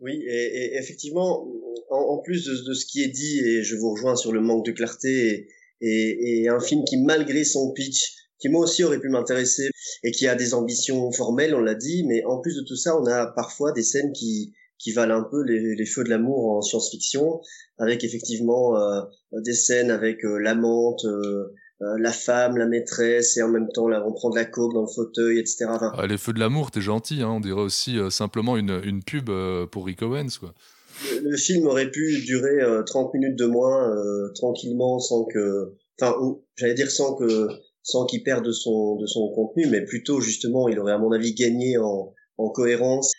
[0.00, 1.46] Oui, et, effectivement,
[1.90, 4.72] en, plus de, ce qui est dit, et je vous rejoins sur le manque de
[4.72, 5.48] clarté,
[5.80, 9.68] et un film qui, malgré son pitch, qui moi aussi aurait pu m'intéresser,
[10.04, 12.98] et qui a des ambitions formelles, on l'a dit, mais en plus de tout ça,
[12.98, 16.52] on a parfois des scènes qui, qui valent un peu les, les feux de l'amour
[16.52, 17.40] en science-fiction,
[17.78, 19.00] avec effectivement euh,
[19.44, 23.88] des scènes avec euh, l'amante, euh, euh, la femme, la maîtresse, et en même temps
[23.88, 25.66] là, on prend de la coke dans le fauteuil, etc.
[25.68, 28.80] Enfin, Ah, les feux de l'amour, t'es gentil, hein, on dirait aussi euh, simplement une,
[28.84, 30.54] une pub euh, pour Rick Owens, quoi.
[31.22, 35.74] le, le film aurait pu durer euh, 30 minutes de moins euh, tranquillement sans que
[36.00, 36.16] enfin
[36.56, 37.48] j'allais dire sans que
[37.82, 41.12] sans qu'il perde de son de son contenu mais plutôt justement il aurait à mon
[41.12, 43.12] avis gagné en en cohérence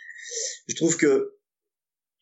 [0.67, 1.33] je trouve que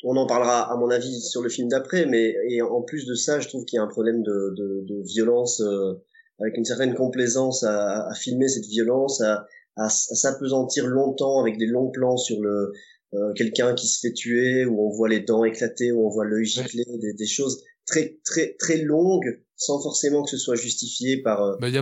[0.04, 3.16] on en parlera à mon avis sur le film d'après mais et en plus de
[3.16, 5.94] ça je trouve qu'il y a un problème de de, de violence euh,
[6.40, 11.58] avec une certaine complaisance à, à filmer cette violence à à, à s'apesantir longtemps avec
[11.58, 12.72] des longs plans sur le
[13.14, 16.26] euh, quelqu'un qui se fait tuer, où on voit les dents éclater, où on voit
[16.26, 21.22] l'œil gicler, des, des choses très très très longues, sans forcément que ce soit justifié
[21.22, 21.58] par.
[21.60, 21.82] Bah, y a-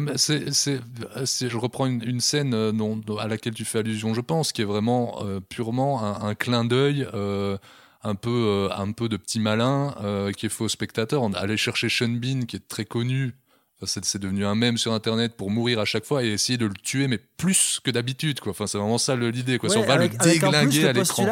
[1.50, 4.62] je reprends une, une scène euh, dont- à laquelle tu fais allusion, je pense, qui
[4.62, 7.58] est vraiment euh, purement un, un clin d'œil, euh,
[8.06, 11.22] un peu, euh, un peu de petit malin, euh, qui est au spectateur.
[11.24, 13.34] On allait chercher Sean Bean, qui est très connu.
[13.82, 16.66] Enfin, c'est, devenu un mème sur Internet pour mourir à chaque fois et essayer de
[16.66, 18.52] le tuer, mais plus que d'habitude, quoi.
[18.52, 19.70] Enfin, c'est vraiment ça l'idée, quoi.
[19.70, 21.28] Si on va avec- le avec en plus déglinguer le à l'écran.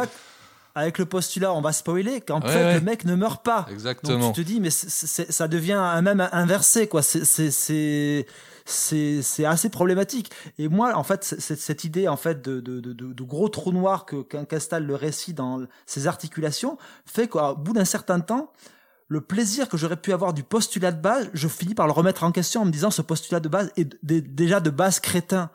[0.75, 2.73] Avec le postulat, on va spoiler, qu'en Ouais, fait, ouais.
[2.73, 3.67] le mec ne meurt pas.
[3.71, 4.17] Exactement.
[4.17, 7.01] Donc tu te dis, mais ça devient un même inversé, quoi.
[7.03, 8.25] C'est-
[8.65, 10.31] c'est- assez problématique.
[10.57, 14.21] Et moi, en fait, cette idée en fait de, de, de, gros trou noir que
[14.21, 18.51] qu'installe le récit dans ses articulations fait qu'au bout d'un certain temps,
[19.07, 22.23] le plaisir que j'aurais pu avoir du postulat de base, je finis par le remettre
[22.23, 25.49] en question en me disant ce postulat de base est déjà de base crétin.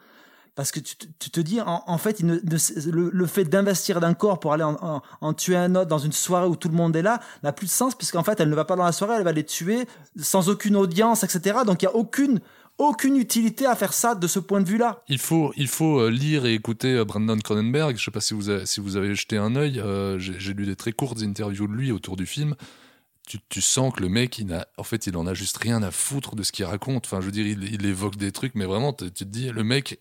[0.55, 4.77] Parce que tu, te- dis, en, fait, le, fait d'investir d'un corps pour aller en,
[4.83, 7.53] en- en tuer un autre dans une soirée où tout le monde est là n'a
[7.53, 9.45] plus de sens, puisqu'en fait, elle ne va pas dans la soirée, elle va les
[9.45, 9.87] tuer
[10.21, 11.61] sans aucune audience, etc.
[11.65, 12.41] Donc il n'y a aucune,
[12.79, 15.03] aucune utilité à faire ça de ce point de vue-là.
[15.09, 17.97] Il faut, il faut euh, lire et écouter euh, Brandon Cronenberg.
[17.99, 19.81] Je sais pas si vous avez, si vous avez jeté un œil.
[19.81, 22.55] euh, J'ai lu des très courtes interviews de lui autour du film.
[23.27, 25.83] Tu, tu sens que le mec, il n'a, en fait, il en a juste rien
[25.83, 27.05] à foutre de ce qu'il raconte.
[27.05, 29.65] Enfin, je veux dire, il, il évoque des trucs, mais vraiment, tu te dis, le
[29.65, 30.01] mec,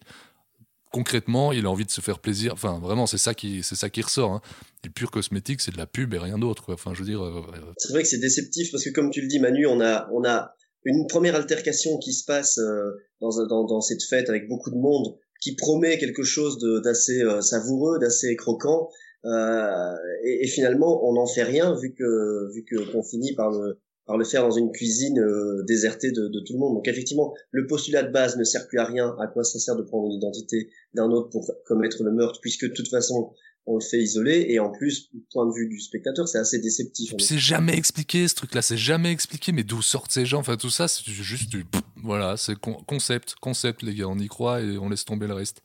[0.91, 2.53] concrètement, il a envie de se faire plaisir.
[2.53, 4.31] Enfin, vraiment, c'est ça qui, c'est ça qui ressort.
[4.31, 4.41] Hein.
[4.85, 6.73] Et pur cosmétique, c'est de la pub et rien d'autre.
[6.73, 7.21] Enfin, je veux dire.
[7.21, 7.41] euh,
[7.77, 10.23] C'est vrai que c'est déceptif parce que comme tu le dis Manu, on a on
[10.23, 10.53] a
[10.87, 14.77] une première altercation qui se passe euh, dans, dans dans cette fête avec beaucoup de
[14.77, 18.89] monde qui promet quelque chose d'assez euh, savoureux, d'assez croquant
[19.25, 23.51] euh, et, et finalement on n'en fait rien vu que vu que qu'on finit par
[23.51, 26.75] le par le faire dans une cuisine euh, désertée de, de tout le monde.
[26.75, 29.13] Donc effectivement, le postulat de base ne sert plus à rien.
[29.19, 32.73] À quoi ça sert de prendre l'identité d'un autre pour commettre le meurtre, puisque de
[32.73, 33.33] toute façon
[33.67, 34.47] on le fait isoler.
[34.49, 37.13] Et en plus, du point de vue du spectateur, c'est assez déceptif.
[37.19, 39.51] C'est jamais expliqué ce truc-là, c'est jamais expliqué.
[39.51, 40.39] Mais d'où sortent ces gens?
[40.39, 41.65] Enfin, tout ça, c'est juste du.
[42.03, 44.07] Voilà, c'est con- concept, concept, les gars.
[44.07, 45.61] On y croit et on laisse tomber le reste.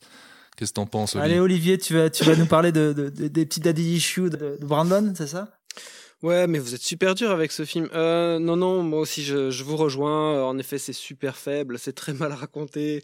[0.55, 3.27] Qu'est-ce que t'en penses, Allez, Olivier, tu vas, tu vas nous parler de, de- de-
[3.27, 5.57] des petits daddy issues de, de Brandon, c'est ça?
[6.21, 7.89] Ouais, mais vous êtes super dur avec ce film.
[7.93, 10.35] Euh, non, non, moi aussi, je, je vous rejoins.
[10.35, 13.03] Euh, En effet, c'est super faible, c'est très mal raconté.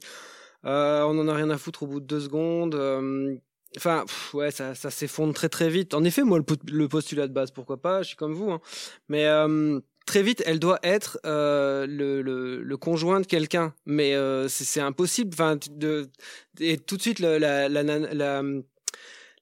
[0.66, 2.76] Euh, on en a rien à foutre au bout de deux secondes.
[2.76, 3.36] Euh,
[3.78, 4.04] Enfin,
[4.34, 5.94] ouais, ça, ça s'effondre très très vite.
[5.94, 8.52] En effet, moi, le, po- le postulat de base, pourquoi pas, je suis comme vous.
[8.52, 8.62] hein.
[9.10, 13.76] Mais euh, très vite, elle doit être euh, le, le, le conjoint de quelqu'un.
[13.86, 15.30] Mais euh, c'est impossible.
[15.34, 16.10] Enfin, de,
[16.60, 18.44] et tout de suite, la, la, la, la,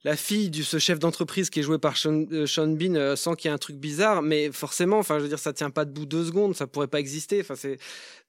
[0.08, 3.18] la fille de ce chef d'entreprise qui est joué par Sean, euh, Sean Bean euh,
[3.18, 5.70] sent qu'il y a un truc bizarre, mais forcément, enfin, je veux dire, ça tient
[5.70, 7.42] pas debout deux secondes, ça pourrait pas exister.
[7.42, 7.78] Enfin, c'est,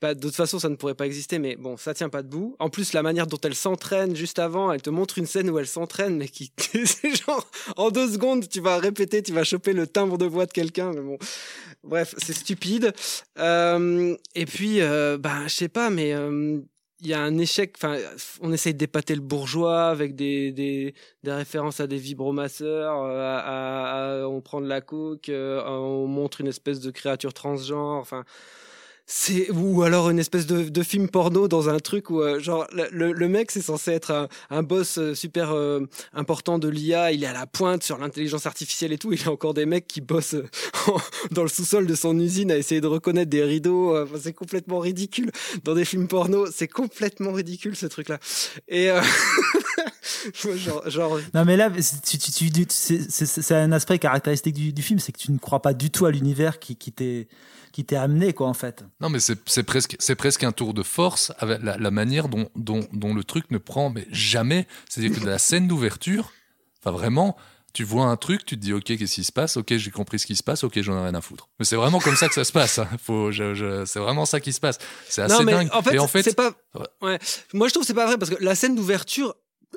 [0.02, 2.56] de façon, ça ne pourrait pas exister, mais bon, ça tient pas debout.
[2.58, 5.58] En plus, la manière dont elle s'entraîne juste avant, elle te montre une scène où
[5.60, 6.50] elle s'entraîne, mais qui,
[6.84, 10.46] c'est genre, en deux secondes, tu vas répéter, tu vas choper le timbre de voix
[10.46, 11.18] de quelqu'un, mais bon.
[11.84, 12.92] Bref, c'est stupide.
[13.38, 16.12] Euh, et puis, euh, bah, je sais pas, mais
[17.00, 17.74] il y a un échec.
[17.76, 17.96] Enfin,
[18.40, 24.28] on essaye d'épater le bourgeois avec des, des, des références à des vibromasseurs, euh, à,
[24.28, 27.98] on prend de la coke, euh, on montre une espèce de créature transgenre.
[27.98, 28.24] Enfin,
[29.10, 32.66] c'est ou alors une espèce de, de film porno dans un truc où euh, genre
[32.92, 35.80] le, le mec c'est censé être un, un boss euh, super euh,
[36.12, 39.24] important de l'IA, il est à la pointe sur l'intelligence artificielle et tout, il y
[39.24, 40.36] a encore des mecs qui bossent
[41.30, 45.32] dans le sous-sol de son usine à essayer de reconnaître des rideaux, c'est complètement ridicule
[45.64, 48.18] dans des films porno, c'est complètement ridicule ce truc là.
[48.68, 48.90] Et
[50.56, 54.98] genre, genre, Non mais là tu, tu, tu, c'est un aspect caractéristique du, du film,
[54.98, 57.28] c'est que tu ne crois pas du tout à l'univers qui, qui t'est
[57.72, 58.84] qui t'est amené, quoi, en fait.
[59.00, 62.86] Non, mais c'est presque, c'est presque un tour de force avec la, manière dont, dont,
[62.92, 64.66] dont, le truc ne prend mais jamais.
[64.88, 66.32] C'est-à-dire que de la scène d'ouverture,
[66.80, 67.36] enfin vraiment,
[67.72, 69.56] tu vois un truc, tu te dis ok, qu'est-ce qui se passe?
[69.56, 70.64] Ok, j'ai compris ce qui se passe.
[70.64, 71.48] Ok, j'en ai rien à foutre.
[71.58, 72.78] Mais c'est vraiment comme ça que ça se passe.
[72.78, 72.88] Hein.
[73.00, 74.78] Faut, c'est vraiment ça qui se passe.
[75.08, 75.68] C'est assez non, mais dingue.
[75.72, 76.54] En fait, Et en fait, c'est pas.
[77.00, 77.18] Ouais.
[77.52, 79.36] Moi, je trouve que c'est pas vrai parce que la scène d'ouverture,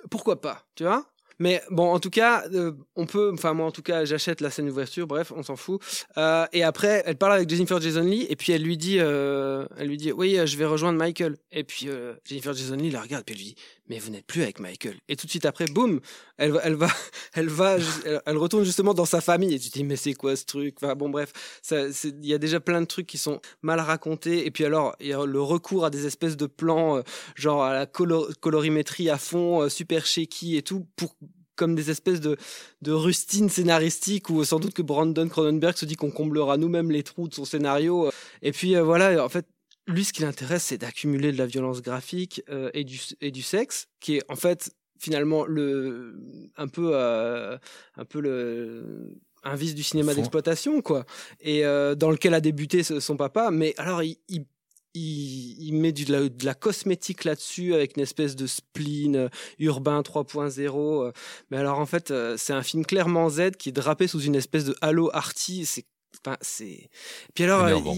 [0.09, 1.05] pourquoi pas Tu vois?
[1.41, 4.51] Mais bon, en tout cas, euh, on peut, enfin moi en tout cas, j'achète la
[4.51, 5.07] scène d'ouverture.
[5.07, 5.81] Bref, on s'en fout.
[6.17, 9.65] Euh, et après, elle parle avec Jennifer Jason Lee et puis elle lui dit, euh,
[9.75, 11.37] elle lui dit, oui, je vais rejoindre Michael.
[11.51, 11.89] Et puis
[12.25, 13.55] Jennifer Jason Lee la regarde puis elle lui dit,
[13.87, 14.95] mais vous n'êtes plus avec Michael.
[15.09, 15.99] Et tout de suite après, boum,
[16.37, 16.87] elle, elle va,
[17.33, 17.77] elle va,
[18.25, 19.53] elle, retourne justement dans sa famille.
[19.53, 20.75] Et tu te dis, mais c'est quoi ce truc?
[20.81, 21.33] Enfin bon, bref,
[21.71, 24.45] il y a déjà plein de trucs qui sont mal racontés.
[24.45, 27.01] Et puis alors, il y a le recours à des espèces de plans,
[27.35, 31.15] genre à la colorimétrie à fond, super shaky et tout, pour
[31.57, 32.37] comme des espèces de,
[32.81, 37.03] de rustines scénaristiques où sans doute que Brandon Cronenberg se dit qu'on comblera nous-mêmes les
[37.03, 38.09] trous de son scénario.
[38.41, 39.45] Et puis voilà, en fait,
[39.91, 43.87] lui, ce qui l'intéresse, c'est d'accumuler de la violence graphique et, du, et du sexe,
[43.99, 46.15] qui est en fait finalement le
[46.57, 51.05] un peu un peu le un vice du cinéma d'exploitation quoi
[51.39, 54.45] et dans lequel a débuté son papa mais alors il, il
[54.93, 61.07] il, met du, de, la, cosmétique là-dessus avec une espèce de spleen euh, urbain 3.0.
[61.07, 61.11] Euh.
[61.49, 64.35] mais alors en fait, euh, c'est un film clairement Z qui est drapé sous une
[64.35, 65.65] espèce de halo arty.
[65.65, 65.85] C'est,
[66.25, 66.89] enfin, c'est.
[67.33, 67.95] Puis alors,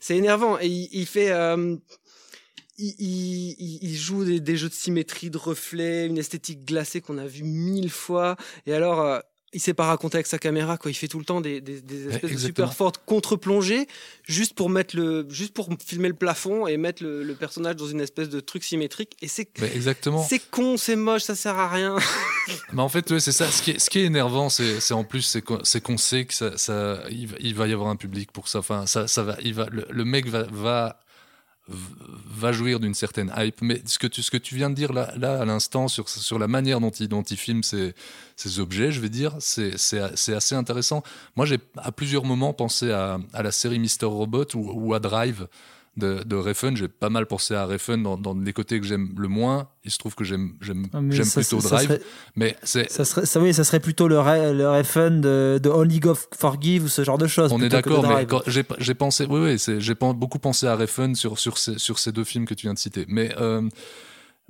[0.00, 1.32] c'est énervant et il, fait.
[2.78, 7.26] il, il, joue des, des, jeux de symétrie, de reflets, une esthétique glacée qu'on a
[7.26, 8.36] vu mille fois.
[8.66, 9.22] Et alors,
[9.56, 10.90] il sait pas raconter avec sa caméra quoi.
[10.90, 13.86] Il fait tout le temps des, des, des espèces de super fortes contre-plongées
[14.28, 18.02] juste pour mettre le, juste pour filmer le plafond et mettre le, personnage dans une
[18.02, 19.16] espèce de truc symétrique.
[19.22, 20.22] Et c'est exactement.
[20.22, 21.96] C'est con, c'est moche, ça sert à rien.
[22.72, 23.50] Mais en fait, c'est ça.
[23.50, 26.58] Ce qui est, ce qui est énervant, c'est en plus, c'est qu'on sait que ça,
[26.58, 28.58] ça il, va y avoir un public pour ça.
[28.58, 31.00] Enfin, ça, ça va, il va, le, mec va, va
[31.68, 33.60] va jouir d'une certaine hype.
[33.60, 36.08] Mais ce que tu, ce que tu viens de dire là, là à l'instant sur,
[36.08, 37.94] sur la manière dont il, dont il filme ces,
[38.36, 41.02] ces objets, je vais dire, c'est assez intéressant.
[41.34, 45.48] Moi, j'ai à plusieurs moments pensé à, la série Mister Robot ou à Drive
[45.96, 46.76] de, de Refn.
[46.76, 49.68] J'ai pas mal pensé à Refn dans, dans les côtés que j'aime le moins.
[49.84, 52.00] Il se trouve que j'aime j'aime ah, plutôt Drive.
[52.34, 56.00] mais c'est ça serait ça, oui, ça serait plutôt le, le Refn de, de Only
[56.00, 57.52] God Forgive ou ce genre de choses.
[57.52, 58.26] On est d'accord, mais
[58.78, 62.24] j'ai pensé, oui, oui, j'ai beaucoup pensé à Refn sur sur ces, sur ces deux
[62.24, 63.04] films que tu viens de citer.
[63.08, 63.68] Mais euh,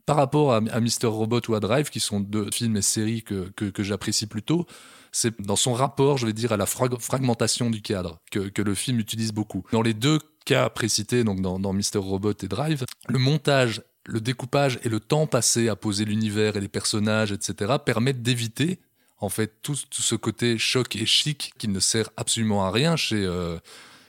[0.07, 3.23] par rapport à, à Mister Robot ou à Drive, qui sont deux films et séries
[3.23, 4.67] que, que, que j'apprécie plutôt,
[5.13, 8.75] c'est dans son rapport, je vais dire, à la fragmentation du cadre que, que le
[8.75, 9.65] film utilise beaucoup.
[9.73, 14.21] Dans les deux cas précités, donc dans, dans Mister Robot et Drive, le montage le
[14.21, 18.79] découpage et le temps passé à poser l'univers et les personnages, etc., permettent d'éviter
[19.19, 23.25] en fait tout, ce côté choc et chic qui ne sert absolument à rien chez
[23.25, 23.57] euh,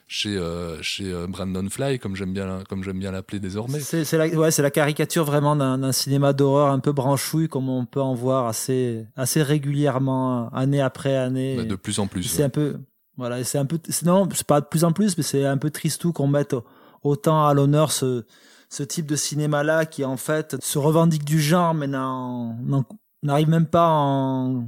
[0.08, 3.80] chez euh, chez euh, Brandon Fly, comme j'aime bien comme j'aime bien l'appeler désormais.
[3.80, 8.02] C'est la ouais, la caricature vraiment d'un cinéma d'horreur un peu branchouille comme on peut
[8.02, 11.64] en voir assez assez régulièrement année après année.
[11.64, 12.24] de plus en plus.
[12.24, 12.78] C'est un peu
[13.18, 15.72] voilà, c'est un peu, non, c'est pas de plus en plus, mais c'est un peu
[15.72, 16.56] tristou qu'on mette
[17.04, 18.26] autant à l'honneur ce,
[18.70, 23.88] ce type de cinéma-là qui, en fait, se revendique du genre, mais n'arrive même pas
[23.88, 24.66] à en,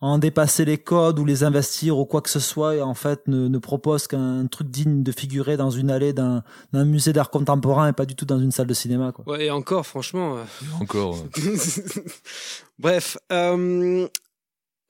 [0.00, 3.28] en, dépasser les codes ou les investir ou quoi que ce soit, et en fait,
[3.28, 7.88] ne, ne propose qu'un truc digne de figurer dans une allée d'un musée d'art contemporain
[7.88, 9.24] et pas du tout dans une salle de cinéma, quoi.
[9.28, 10.38] Ouais, et encore, franchement.
[10.38, 10.44] Euh,
[10.80, 11.16] encore.
[12.80, 14.08] Bref, euh,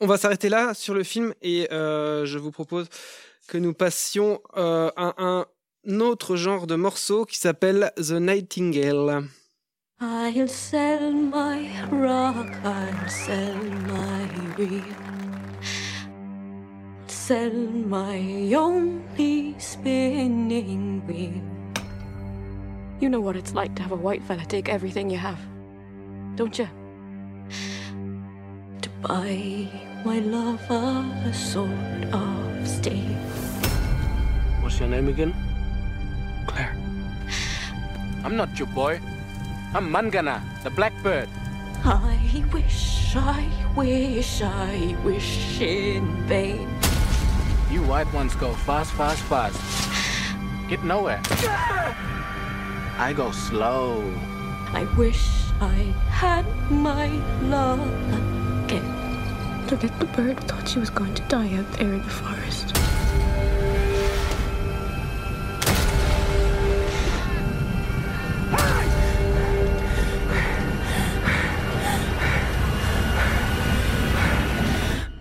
[0.00, 2.88] on va s'arrêter là sur le film et euh, je vous propose
[3.48, 5.46] que nous passions euh, à un
[6.00, 9.24] autre genre de morceau qui s'appelle The Nightingale.
[9.98, 13.54] I'll sell my rock, I'll sell
[13.86, 14.28] my
[14.58, 14.82] reel,
[17.06, 17.54] sell
[17.86, 21.40] my only spinning wheel.
[23.00, 25.38] You know what it's like to have a white fella take everything you have,
[26.36, 26.68] don't you?
[28.82, 33.18] To buy my lover a sword of steel.
[34.62, 35.34] What's your name again?
[36.46, 36.76] Claire.
[38.22, 39.00] I'm not your boy.
[39.74, 41.28] I'm Mangana, the blackbird.
[41.82, 46.68] I wish, I wish, I wish in vain.
[47.68, 49.58] You white ones go fast, fast, fast.
[50.68, 51.20] get nowhere.
[52.96, 54.06] I go slow.
[54.70, 55.26] I wish
[55.60, 57.08] I had my
[57.50, 57.82] love
[58.70, 59.05] again.
[59.68, 62.72] The little bird thought she was going to die out there in the forest.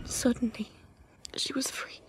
[0.06, 0.68] Suddenly,
[1.36, 2.02] she was free.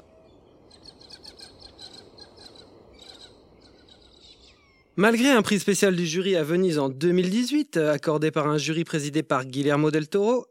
[4.97, 9.23] Malgré un prix spécial du jury à Venise en 2018, accordé par un jury présidé
[9.23, 10.47] par Guillermo del Toro,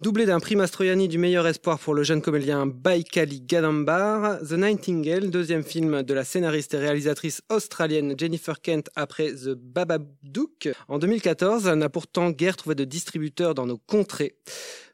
[0.00, 5.30] doublé d'un prix Mastroianni du meilleur espoir pour le jeune comédien Baikali Gadambar, The Nightingale,
[5.30, 11.66] deuxième film de la scénariste et réalisatrice australienne Jennifer Kent après The Babadook en 2014,
[11.70, 14.36] n'a pourtant guère trouvé de distributeur dans nos contrées.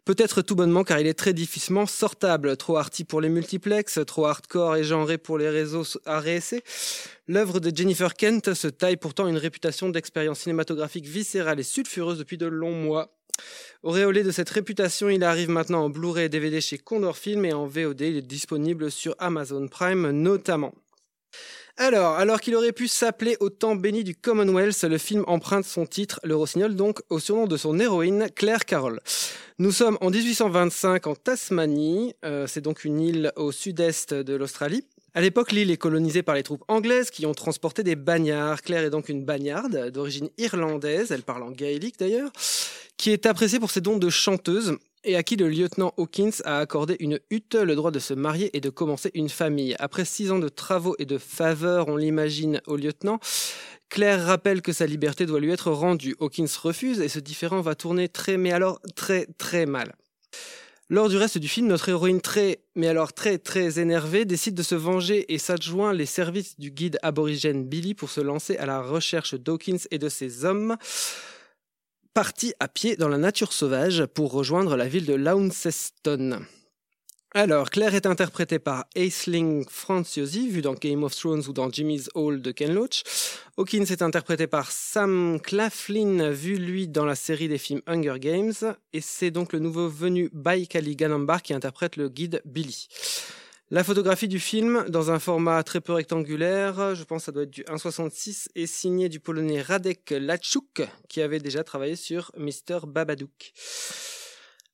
[0.06, 4.24] Peut-être tout bonnement car il est très difficilement sortable, trop arty pour les multiplex, trop
[4.24, 6.62] hardcore et genré pour les réseaux réessayer.
[7.26, 12.38] L'œuvre de Jennifer Kent se taille pourtant une réputation d'expérience cinématographique viscérale et sulfureuse depuis
[12.38, 13.10] de longs mois.
[13.82, 17.52] Auréolé de cette réputation, il arrive maintenant en Blu-ray et DVD chez Condor Film et
[17.52, 20.72] en VOD, il est disponible sur Amazon Prime notamment.
[21.76, 25.86] Alors, alors qu'il aurait pu s'appeler Au temps béni du Commonwealth, le film emprunte son
[25.86, 29.00] titre, le rossignol donc, au surnom de son héroïne, Claire Carroll.
[29.58, 34.86] Nous sommes en 1825 en Tasmanie, euh, c'est donc une île au sud-est de l'Australie.
[35.16, 38.62] À l'époque, l'île est colonisée par les troupes anglaises qui ont transporté des bagnards.
[38.62, 42.32] Claire est donc une bagnarde d'origine irlandaise, elle parle en gaélique d'ailleurs,
[42.96, 46.58] qui est appréciée pour ses dons de chanteuse et à qui le lieutenant Hawkins a
[46.58, 49.76] accordé une hutte, le droit de se marier et de commencer une famille.
[49.78, 53.20] Après six ans de travaux et de faveurs, on l'imagine, au lieutenant,
[53.90, 56.16] Claire rappelle que sa liberté doit lui être rendue.
[56.18, 59.94] Hawkins refuse et ce différend va tourner très, mais alors très, très mal.
[60.94, 64.62] Lors du reste du film, notre héroïne très, mais alors très, très énervée, décide de
[64.62, 68.80] se venger et s'adjoint les services du guide aborigène Billy pour se lancer à la
[68.80, 70.76] recherche d'Hawkins et de ses hommes
[72.14, 76.38] parti à pied dans la nature sauvage pour rejoindre la ville de Launceston.
[77.36, 82.08] Alors, Claire est interprétée par Aisling Franciosi, vu dans Game of Thrones ou dans Jimmy's
[82.14, 83.02] Hall de Ken Loach.
[83.56, 88.52] Hawkins est interprété par Sam Claflin, vu lui dans la série des films Hunger Games.
[88.92, 92.86] Et c'est donc le nouveau venu Baikali Ganambar qui interprète le guide Billy.
[93.68, 97.50] La photographie du film, dans un format très peu rectangulaire, je pense ça doit être
[97.50, 102.86] du 1,66, est signée du polonais Radek Lachuk, qui avait déjà travaillé sur Mr.
[102.86, 103.52] Babadook.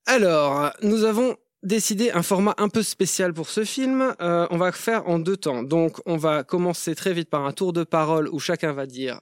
[0.05, 4.15] Alors, nous avons décidé un format un peu spécial pour ce film.
[4.21, 5.63] Euh, on va faire en deux temps.
[5.63, 9.21] Donc, on va commencer très vite par un tour de parole où chacun va dire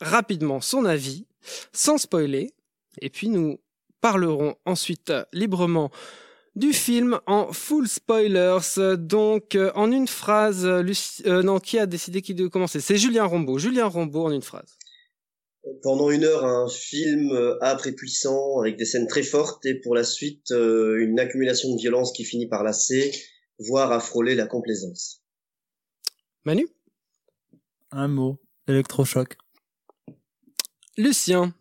[0.00, 1.26] rapidement son avis,
[1.72, 2.52] sans spoiler.
[3.00, 3.58] Et puis, nous
[4.00, 5.90] parlerons ensuite librement
[6.56, 8.96] du film en full spoilers.
[8.96, 12.80] Donc, euh, en une phrase, euh, non, qui a décidé qui de commencer?
[12.80, 13.58] C'est Julien Rombaud.
[13.58, 14.77] Julien Rombaud en une phrase.
[15.82, 19.74] Pendant une heure, un film euh, âpre et puissant, avec des scènes très fortes, et
[19.74, 23.12] pour la suite, une accumulation de violence qui finit par lasser,
[23.58, 25.22] voire à frôler la complaisance.
[26.44, 26.66] Manu?
[27.90, 29.36] Un mot, électrochoc.
[30.96, 31.54] Lucien?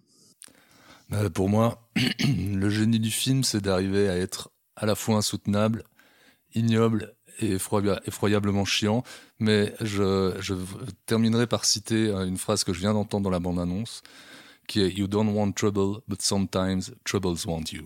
[1.33, 1.89] Pour moi,
[2.19, 5.83] le génie du film, c'est d'arriver à être à la fois insoutenable,
[6.53, 9.03] ignoble et effroyablement chiant.
[9.39, 10.53] Mais je, je,
[11.05, 14.01] terminerai par citer euh, une phrase que je viens d'entendre dans la bande-annonce,
[14.67, 17.83] qui est You don't want trouble, but sometimes troubles want you.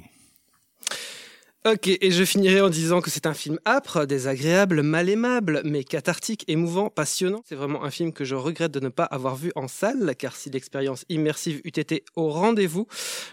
[1.64, 5.84] Ok, et je finirai en disant que c'est un film âpre, désagréable, mal aimable, mais
[5.84, 7.44] cathartique, émouvant, passionnant.
[7.48, 10.36] C'est vraiment un film que je regrette de ne pas avoir vu en salle, car
[10.36, 12.88] si l'expérience immersive eût été au rendez-vous,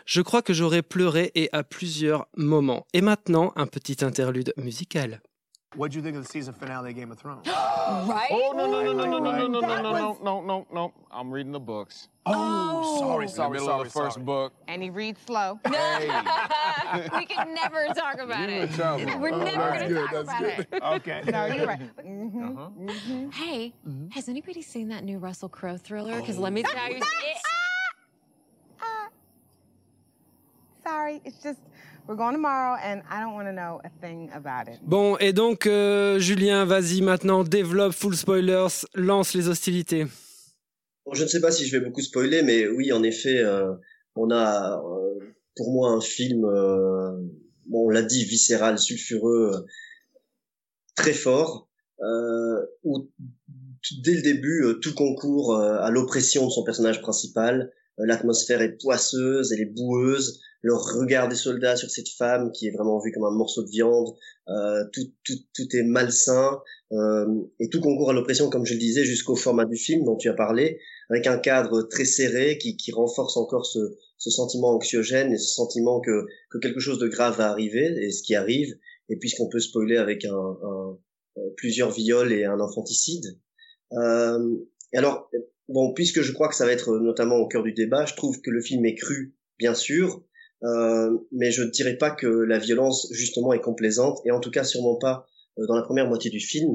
[0.05, 2.87] je crois que j'aurais pleuré et à plusieurs moments.
[2.93, 5.23] Et maintenant, un petit interlude musical.
[5.75, 7.47] What do you think of the season finale of Game of Thrones?
[7.47, 8.29] right?
[8.31, 10.95] Oh no no no no no no no no no no no no no no!
[11.11, 12.09] I'm reading the books.
[12.25, 14.55] Oh, sorry, sorry, In the middle sorry, of the first book.
[14.66, 15.61] And he reads slow.
[15.66, 16.09] Hey.
[17.19, 18.73] we can never talk about You're it.
[18.73, 19.19] trouble.
[19.19, 20.66] We're Oh, never going to good, talk that's about good.
[20.73, 20.83] it.
[20.83, 21.23] Okay.
[21.31, 21.81] No, you're right.
[22.07, 22.69] Mhm, Uh-huh.
[22.79, 23.35] mhm.
[23.35, 23.75] Hey,
[24.12, 26.19] has anybody seen that new Russell Crowe thriller?
[26.21, 26.73] Because let me Oh.
[26.73, 27.37] tell you, it,
[30.85, 31.61] Sorry, it's just
[32.09, 34.81] we're going tomorrow, and I don't want to know a thing about it.
[34.83, 40.07] Bon, et donc, euh, Julien, vas-y maintenant, développe full spoilers, lance les hostilités.
[41.05, 43.75] Bon, je ne sais pas si je vais beaucoup spoiler, mais oui, en effet, euh,
[44.17, 47.13] on a euh, pour moi un film, euh,
[47.67, 49.67] bon, on l'a dit, viscéral, sulfureux,
[50.97, 51.69] très fort,
[52.01, 53.11] euh, où
[54.03, 58.81] dès le début, euh, tout concourt euh, à l'oppression de son personnage principal, l'atmosphère est
[58.81, 63.13] poisseuse, elle est boueuse, le regard des soldats sur cette femme qui est vraiment vue
[63.13, 64.09] comme un morceau de viande,
[64.49, 66.61] euh, tout, tout, tout est malsain,
[66.93, 67.27] euh,
[67.61, 70.29] et tout concourt à l'oppression, comme je le disais, jusqu'au format du film dont tu
[70.29, 70.81] as parlé,
[71.11, 73.79] avec un cadre très serré qui, qui renforce encore ce,
[74.17, 78.11] ce sentiment anxiogène et ce sentiment que, que quelque chose de grave va arriver, et
[78.11, 78.77] ce qui arrive,
[79.09, 80.99] et puisqu'on peut spoiler avec un, un,
[81.57, 83.39] plusieurs viols et un infanticide.
[83.93, 84.57] Euh,
[84.93, 85.31] et alors,
[85.69, 88.41] bon, puisque je crois que ça va être notamment au cœur du débat, je trouve
[88.41, 90.23] que le film est cru, bien sûr,
[90.65, 94.51] euh, mais je ne dirais pas que la violence justement est complaisante, et en tout
[94.51, 95.27] cas sûrement pas
[95.59, 96.75] euh, dans la première moitié du film,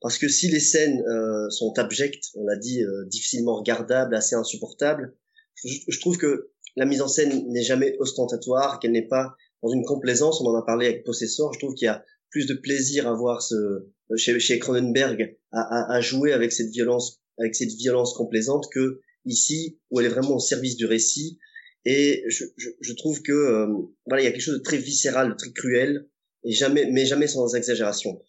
[0.00, 4.34] parce que si les scènes euh, sont abjectes, on l'a dit, euh, difficilement regardables, assez
[4.34, 5.16] insupportables,
[5.54, 9.70] je, je, trouve que la mise en scène n'est jamais ostentatoire, qu'elle n'est pas dans
[9.70, 10.40] une complaisance.
[10.40, 11.54] On en a parlé avec Possessor.
[11.54, 15.60] Je trouve qu'il y a plus de plaisir à voir ce chez, chez Cronenberg à,
[15.60, 20.10] à, à, jouer avec cette violence, avec cette violence complaisante que ici où elle est
[20.10, 21.38] vraiment au service du récit.
[21.84, 23.66] Et je, je, je trouve que euh,
[24.06, 26.08] voilà, il y a quelque chose de très viscéral, de très cruel,
[26.44, 28.22] et jamais, mais jamais sans exagération.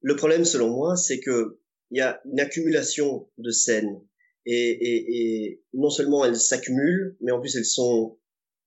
[0.00, 1.58] Le problème, selon moi, c'est que
[1.90, 4.00] il y a une accumulation de scènes
[4.46, 8.18] et, et, et non seulement elles s'accumulent, mais en plus elles sont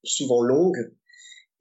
[0.04, 0.92] souvent longues.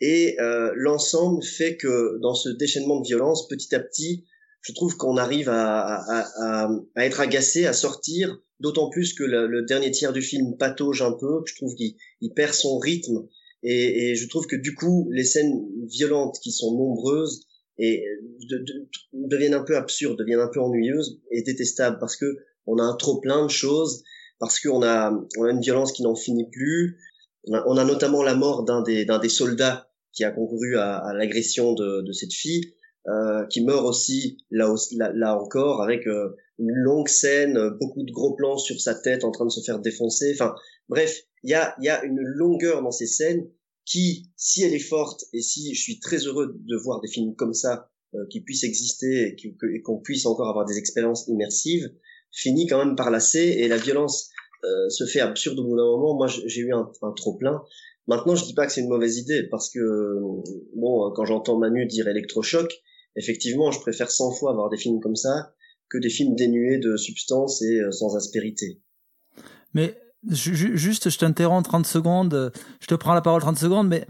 [0.01, 4.27] Et euh, l'ensemble fait que dans ce déchaînement de violence, petit à petit,
[4.65, 9.23] je trouve qu'on arrive à, à, à, à, être agacé, à sortir, d'autant plus que
[9.23, 11.95] le, dernier tiers du film patauge un peu, je trouve qu'il
[12.35, 13.29] perd son rythme.
[13.63, 17.47] Et, je trouve que du coup, les scènes violentes qui sont nombreuses
[17.77, 18.05] et
[18.51, 18.65] de,
[19.13, 22.27] deviennent un peu absurdes, deviennent un peu ennuyeuses et détestables parce que
[22.67, 24.03] on a un trop plein de choses,
[24.39, 26.99] parce qu'on a, une violence qui n'en finit plus.
[27.47, 32.33] On a, notamment la mort d'un des, soldats qui a concouru à, l'agression de, cette
[32.33, 32.75] fille,
[33.07, 38.13] euh, qui meurt aussi là, là, là encore avec euh, une longue scène, beaucoup de
[38.13, 40.33] gros plans sur sa tête en train de se faire défoncer.
[40.35, 40.55] Enfin,
[40.89, 43.47] bref, il y a, y a une longueur dans ces scènes
[43.85, 47.35] qui, si elle est forte et si je suis très heureux de voir des films
[47.37, 51.93] comme ça euh, qui puissent exister et qu'on puisse encore avoir des expériences immersives,
[52.33, 54.31] finit quand même par lasser et la violence
[54.65, 56.17] euh, se fait absurde au bout d'un moment.
[56.17, 57.63] Moi, j'ai eu un, un, trop plein.
[58.07, 59.81] Maintenant, je dis pas que c'est une mauvaise idée parce que
[60.75, 62.73] bon, quand j'entends Manu dire électrochoc,
[63.17, 65.55] effectivement, je préfère 100 fois avoir des films comme ça
[65.89, 68.81] que des films dénués de substance et euh, sans aspérité.
[69.75, 69.99] Mais
[70.29, 74.07] juste, je t'interromps 30 secondes, je te prends la parole 30 secondes, mais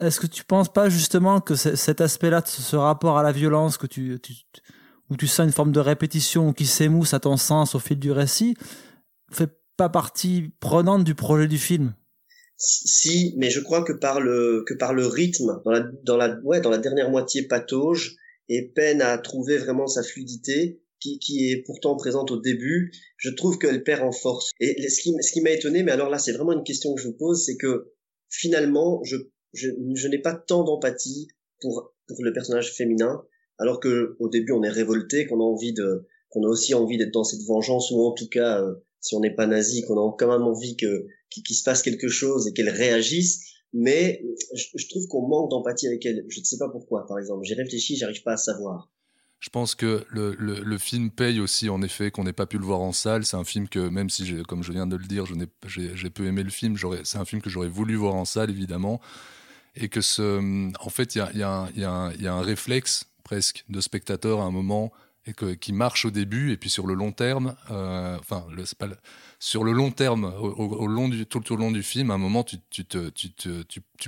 [0.00, 3.86] est-ce que tu penses pas justement que cet aspect-là, ce rapport à la violence que
[3.86, 4.34] tu, tu,
[5.10, 8.12] où tu sens une forme de répétition qui s'émousse à ton sens au fil du
[8.12, 8.56] récit,
[9.30, 11.94] fait pas partie prenante du projet du film?
[12.58, 16.38] Si, mais je crois que par le que par le rythme, dans la dans la
[16.42, 18.16] ouais dans la dernière moitié patauge
[18.48, 23.30] et peine à trouver vraiment sa fluidité qui, qui est pourtant présente au début, je
[23.30, 24.52] trouve qu'elle perd en force.
[24.60, 27.02] Et ce qui, ce qui m'a étonné, mais alors là c'est vraiment une question que
[27.02, 27.92] je vous pose, c'est que
[28.30, 29.16] finalement je
[29.52, 31.28] je, je n'ai pas tant d'empathie
[31.60, 33.22] pour pour le personnage féminin
[33.58, 36.98] alors que au début on est révolté, qu'on a envie de, qu'on a aussi envie
[36.98, 38.74] d'être dans cette vengeance ou en tout cas euh,
[39.06, 42.08] si on n'est pas nazi, qu'on a quand même envie que qu'il se passe quelque
[42.08, 43.44] chose et qu'elle réagisse.
[43.72, 46.24] Mais je, trouve qu'on manque d'empathie avec elle.
[46.28, 47.44] Je ne sais pas pourquoi, par exemple.
[47.44, 48.90] J'ai réfléchi, j'arrive pas à savoir.
[49.38, 52.64] Je pense que le, le, film paye aussi, en effet, qu'on n'ait pas pu le
[52.64, 53.26] voir en salle.
[53.26, 55.26] C'est un film que, même si, comme je viens de le dire,
[55.66, 59.00] j'ai peu aimé le film, c'est un film que j'aurais voulu voir en salle, évidemment.
[59.74, 60.00] Et que
[60.80, 64.40] en fait, il y a, y, a y, y a un réflexe presque de spectateur
[64.40, 64.90] à un moment
[65.26, 68.86] et qui marche au début et puis sur le long terme, euh, enfin le, pas
[68.86, 68.96] le,
[69.38, 72.18] sur le long terme, au, au, long du tout, au long du film, à un
[72.18, 72.58] moment tu,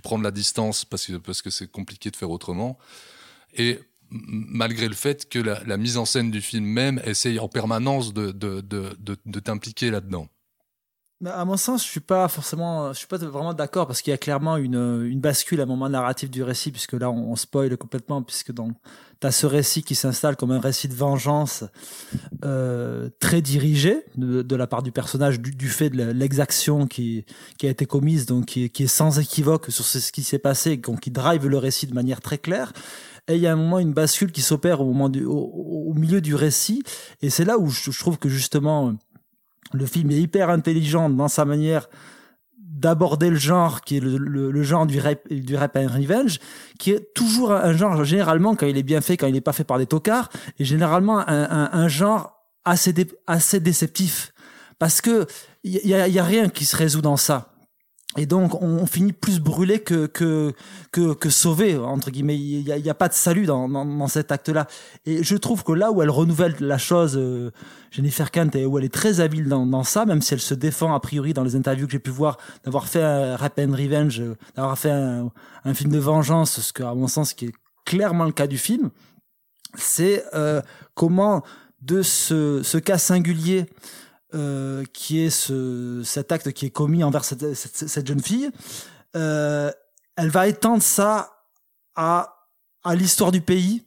[0.02, 2.78] prends de la distance parce que parce que c'est compliqué de faire autrement
[3.54, 8.14] et malgré le fait que la, mise en scène du film même essaye en permanence
[8.14, 10.28] de, de, de, de t'impliquer là-dedans.
[11.26, 14.14] À mon sens, je suis pas forcément, je suis pas vraiment d'accord parce qu'il y
[14.14, 17.34] a clairement une, une bascule à un moment narratif du récit puisque là on, on
[17.34, 18.72] spoil complètement puisque donc
[19.18, 21.64] t'as ce récit qui s'installe comme un récit de vengeance
[22.44, 27.24] euh, très dirigé de, la part du personnage du, du fait de l'exaction qui
[27.58, 30.76] qui a été commise donc qui, qui est sans équivoque sur ce qui s'est passé
[30.76, 32.72] donc qui drive le récit de manière très claire.
[33.28, 36.22] Et il y a un moment une bascule qui s'opère au moment du, au, milieu
[36.22, 36.82] du récit.
[37.20, 38.94] Et c'est là où je trouve que justement
[39.72, 41.88] le film est hyper intelligent dans sa manière
[42.58, 46.38] d'aborder le genre qui est le, genre du rap, du rap and revenge
[46.78, 49.52] qui est toujours un genre généralement quand il est bien fait quand il n'est pas
[49.52, 54.32] fait par des tocards et généralement un, genre assez dé, assez déceptif.
[54.78, 55.26] Parce que
[55.64, 57.57] il y a rien qui se résout dans ça
[58.16, 60.54] Et donc, on, finit plus brûlé que, que,
[60.92, 62.38] que, que sauvé, entre guillemets.
[62.38, 64.66] Il n'y a, a pas de salut dans, dans, cet acte-là.
[65.04, 67.50] Et je trouve que là où elle renouvelle la chose, euh,
[67.90, 70.94] Jennifer Kent, et où elle est très habile dans, ça, même si elle se défend
[70.94, 74.20] a priori dans les interviews que j'ai pu voir, d'avoir fait un Rap and Revenge,
[74.20, 75.30] euh, d'avoir fait un,
[75.74, 77.54] film de vengeance, ce que, à mon sens, qui est
[77.84, 78.88] clairement le cas du film,
[79.74, 80.62] c'est euh,
[80.94, 81.42] comment
[81.82, 83.66] de ce cas singulier
[84.34, 88.50] euh, qui est ce, cet acte qui est commis envers cette, cette, cette jeune fille,
[89.16, 89.70] euh,
[90.16, 91.44] elle va étendre ça
[91.94, 92.46] à,
[92.84, 93.84] à l'histoire du pays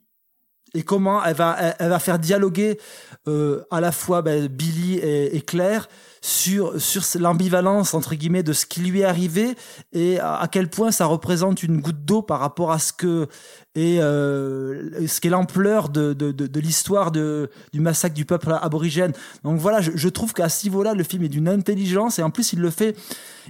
[0.74, 2.80] et comment elle va, elle, va faire dialoguer
[3.28, 5.88] euh, à la fois ben, Billy et Claire
[6.22, 9.56] sur, sur l'ambivalence entre guillemets de ce qui lui est arrivé
[9.92, 13.28] et à, quel point ça représente une goutte d'eau par rapport à ce que
[13.74, 19.14] et euh, ce qu'est l'ampleur de, de, de, de l'histoire du massacre du peuple aborigène.
[19.44, 22.52] Donc voilà, je, trouve qu'à ce niveau-là, le film est d'une intelligence et en plus
[22.52, 22.98] il le fait,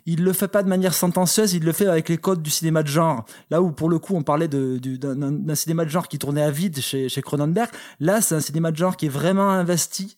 [0.05, 2.83] il le fait pas de manière sentencieuse, il le fait avec les codes du cinéma
[2.83, 3.25] de genre.
[3.49, 6.79] Là où pour le coup on parlait d'un, cinéma de genre qui tournait à vide
[6.79, 7.69] chez Cronenberg,
[7.99, 10.15] là c'est un cinéma de genre qui est vraiment investi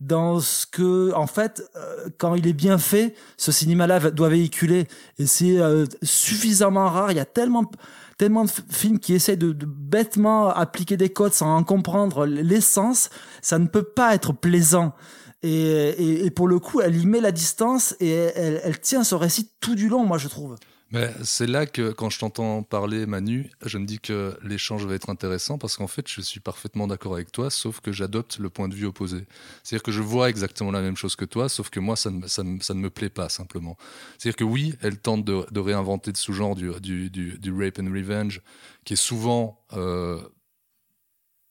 [0.00, 4.86] dans ce que, en fait, euh, quand il est bien fait, ce cinéma-là doit véhiculer.
[5.18, 7.12] Et c'est euh, suffisamment rare.
[7.12, 7.70] Il y a tellement,
[8.18, 13.10] tellement de films qui essaient de, de bêtement appliquer des codes sans en comprendre l'essence.
[13.42, 14.94] Ça ne peut pas être plaisant.
[15.42, 19.04] Et, et, et pour le coup, elle y met la distance et elle, elle tient
[19.04, 20.56] ce récit tout du long, moi, je trouve.
[20.92, 24.94] Mais c'est là que, quand je t'entends parler, Manu, je me dis que l'échange va
[24.94, 28.50] être intéressant parce qu'en fait, je suis parfaitement d'accord avec toi, sauf que j'adopte le
[28.50, 29.24] point de vue opposé.
[29.64, 32.26] C'est-à-dire que je vois exactement la même chose que toi, sauf que moi, ça ne,
[32.28, 33.76] ça ne, ça ne me plaît pas, simplement.
[34.16, 37.80] C'est-à-dire que oui, elle tente de, de réinventer de sous-genre du, du, du, du rape
[37.80, 38.40] and revenge,
[38.84, 40.20] qui est souvent euh,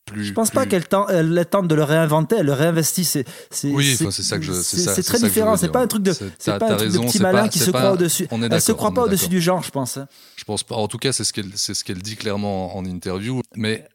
[0.06, 0.24] plus.
[0.24, 3.04] Je pense plus- pas qu'elle tente, elle tente de le réinventer, elle le réinvestit.
[3.04, 5.56] C'est, c'est, Oui, enfin, c'est ça que je- c'est très différent.
[5.56, 7.70] C'est pas un truc de, C'est- pas un truc de petit malin pas- qui se
[7.70, 8.26] pas- croit au-dessus.
[8.30, 9.98] on Elle se croit pas au-dessus du genre, je pense.
[10.36, 10.76] Je pense pas.
[10.76, 13.42] En tout cas, c'est ce qu'elle, c'est ce qu'elle dit clairement en, interview.
[13.56, 13.86] Mais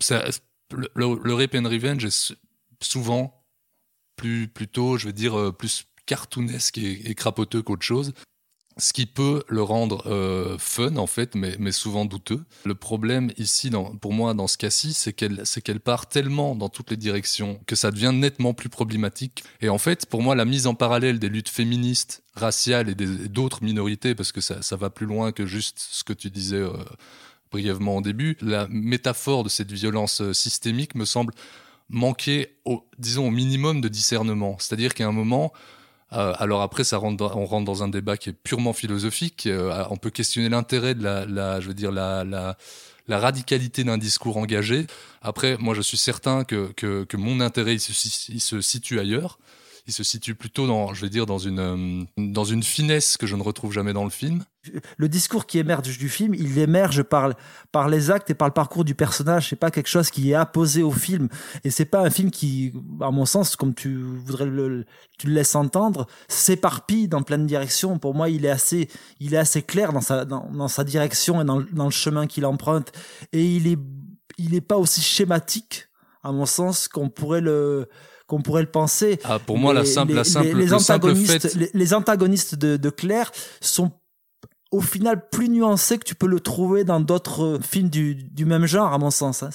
[0.00, 0.24] ça,
[0.76, 2.34] le, le, le rape and revenge est
[2.82, 3.42] souvent
[4.16, 8.12] plus, plutôt, je vais dire, euh, plus cartoonesque et, et crapoteux qu'autre chose.
[8.78, 12.42] Ce qui peut le rendre euh, fun en fait, mais, souvent douteux.
[12.64, 13.70] Le problème ici,
[14.00, 17.90] pour moi, dans ce cas-ci, c'est qu'elle, part tellement dans toutes les directions que ça
[17.90, 19.44] devient nettement plus problématique.
[19.60, 23.62] Et en fait, pour moi, la mise en parallèle des luttes féministes, raciales et d'autres
[23.62, 26.72] minorités, parce que ça, ça va plus loin que juste ce que tu disais euh,
[27.50, 31.34] brièvement au début, la métaphore de cette violence euh, systémique me semble
[31.88, 34.56] manquer, au, disons, au minimum de discernement.
[34.58, 35.52] C'est-à-dire qu'à un moment,
[36.12, 39.46] euh, alors après, ça on rentre dans un débat qui est purement philosophique.
[39.46, 42.56] euh, on peut questionner l'intérêt de la, je veux dire, la,
[43.08, 44.86] radicalité d'un discours engagé.
[45.22, 49.38] Après, moi, je suis certain que, que, mon intérêt, il se situe ailleurs.
[49.86, 53.26] Il se situe plutôt dans, je vais dire, dans une, euh, dans une finesse que
[53.26, 54.44] je ne retrouve jamais dans le film.
[54.96, 57.34] le discours qui émerge du film, il émerge par,
[57.72, 59.48] par les actes et par le parcours du personnage.
[59.48, 61.28] C'est pas quelque chose qui est apposé au film.
[61.64, 64.84] Et c'est pas un film qui, à mon sens, comme tu voudrais le,
[65.18, 67.98] tu le laisses entendre, s'éparpille dans plein de directions.
[67.98, 71.44] Pour moi, il est assez, il est assez clair dans sa, dans, sa direction et
[71.44, 72.92] dans, dans le chemin qu'il emprunte.
[73.32, 73.78] Et il est,
[74.38, 75.88] il est pas aussi schématique,
[76.22, 77.88] à mon sens, qu'on pourrait le,
[78.32, 79.18] qu'on pourrait le penser.
[79.24, 82.54] Ah, pour moi, la simple- la simple- les, le simple antagonistes, fait- les, les antagonistes
[82.54, 83.30] de, de Claire
[83.60, 83.90] sont
[84.70, 88.46] au final plus nuancé que tu peux le trouver dans d'autres euh, films du, du
[88.46, 89.42] même genre, à mon sens.
[89.42, 89.50] hein.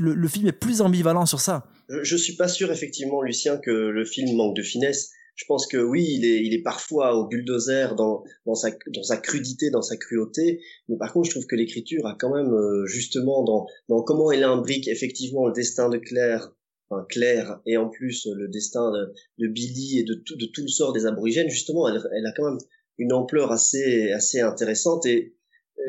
[0.00, 1.66] Le, le film est plus ambivalent sur ça.
[1.88, 5.10] Je, je suis pas sûr effectivement, Lucien, que le film manque de finesse.
[5.34, 9.02] Je pense que oui, il est, il est parfois au bulldozer dans, dans, sa, dans
[9.02, 12.52] sa crudité, dans sa cruauté, mais par contre, je trouve que l'écriture a quand même
[12.54, 16.52] euh, justement dans, dans comment elle imbrique effectivement le destin de Claire,
[16.94, 20.46] enfin Claire, et en plus euh, le destin de, de Billy et de tout, de
[20.46, 22.58] tout le sort des aborigènes, justement, elle, elle a quand même
[22.98, 25.34] une ampleur assez, assez intéressante et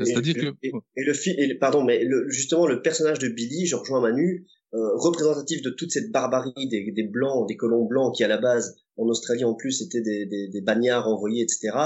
[0.01, 3.19] et- C'est-à-dire que- et, et le fi- et le- pardon, mais le, justement le personnage
[3.19, 7.55] de Billy, je rejoins Manu, euh, représentatif de toute cette barbarie des, des blancs, des
[7.55, 11.07] colons blancs qui à la base en Australie en plus étaient des, des, des bagnards
[11.07, 11.77] envoyés, etc.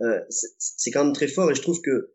[0.00, 2.08] Euh, c'est c'est quand même très fort et je trouve que euh,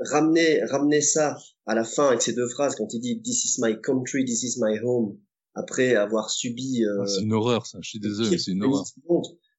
[0.00, 1.36] ramener ramener ça
[1.66, 4.42] à la fin avec ces deux phrases quand il dit This is my country, this
[4.42, 5.18] is my home
[5.60, 7.78] après avoir subi euh, Ah, c'est une horreur, ça.
[7.82, 8.84] Je suis désolé, mais c'est une horreur.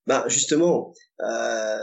[0.07, 0.93] Bah justement,
[1.23, 1.77] euh,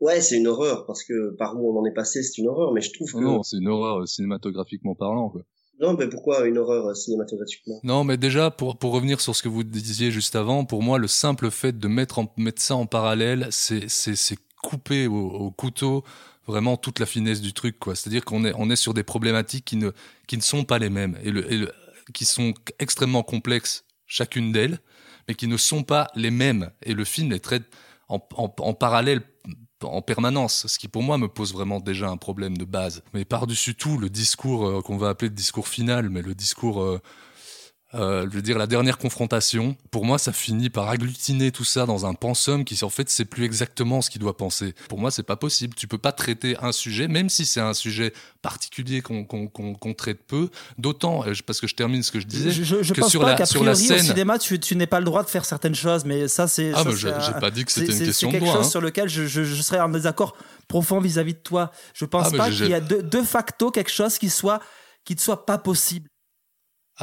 [0.00, 2.72] ouais, c'est une horreur parce que par où on en est passé, c'est une horreur.
[2.72, 5.30] Mais je trouve que Non, c'est une horreur euh, cinématographiquement parlant.
[5.30, 5.42] Quoi.
[5.80, 7.78] non, mais pourquoi une horreur euh, cinématographiquement?
[7.84, 10.98] Non, mais déjà, pour, pour revenir sur ce que vous disiez juste avant, pour moi,
[10.98, 15.14] le simple fait de mettre, en, mettre ça en parallèle, c'est, c'est, c'est couper au,
[15.30, 16.02] au couteau
[16.48, 17.78] vraiment toute la finesse du truc.
[17.78, 17.94] quoi.
[17.94, 19.92] C'est-à-dire qu'on est, on est sur des problématiques qui ne,
[20.26, 21.72] qui ne sont pas les mêmes, et, le, et le-
[22.12, 24.78] qui sont extrêmement complexes, chacune d'elles,
[25.28, 26.70] mais qui ne sont pas les mêmes.
[26.82, 27.64] Et le film les traite
[28.08, 29.22] en, en, parallèle
[29.82, 33.02] en permanence, ce qui pour moi me pose vraiment déjà un problème de base.
[33.14, 36.82] Mais par-dessus tout, le discours euh, qu'on va appeler le discours final, mais le discours
[36.82, 37.00] euh,
[37.94, 41.84] euh, je veux dire, la dernière confrontation, pour moi, ça finit par agglutiner tout ça
[41.84, 44.74] dans un pensum qui, en fait, c'est plus exactement ce qu'il doit penser.
[44.88, 45.74] Pour moi, c'est pas possible.
[45.74, 50.48] Tu peux pas traiter un sujet, même si c'est un sujet particulier qu'on traite peu,
[50.78, 53.10] d'autant, euh, parce que je termine ce que je disais, je, je, je que pense
[53.10, 54.00] sur pas la, sur priori, scène.
[54.00, 56.72] au cinéma, tu, tu n'es pas le droit de faire certaines choses, mais ça, c'est.
[56.74, 58.32] Ah, ça, mais c'est j'ai un- pas dit que c'était c'est- une c'est- question C'est
[58.36, 58.56] de quelque droit.
[58.58, 58.70] chose hein.
[58.70, 60.36] sur lequel je, je, je serais en désaccord
[60.68, 61.70] profond vis-à-vis de toi.
[61.94, 64.60] Je pense Ah, pas qu'il y a de, de facto quelque chose qui soit
[65.04, 66.08] qui ne soit pas possible.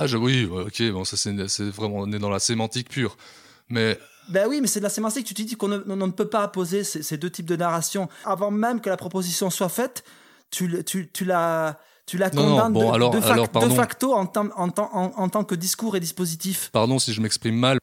[0.01, 3.17] Ah, je, oui, ok, bon, ça c'est vraiment, on est dans la sémantique pure.
[3.67, 5.25] Mais Ben oui, mais c'est de la sémantique.
[5.25, 8.49] Tu te dis qu'on ne, peut pas opposer ces, ces deux types de narration avant
[8.49, 10.05] même que la proposition soit faite.
[10.51, 13.31] Tu, le- tu, tu la tu la Non, non, condamnes bon, de, alors- de fac-
[13.33, 13.75] alors, de pardon.
[13.75, 16.69] facto en, tant- en, tant- en- en tant que discours et dispositif.
[16.71, 17.77] pardon si je m'exprime mal,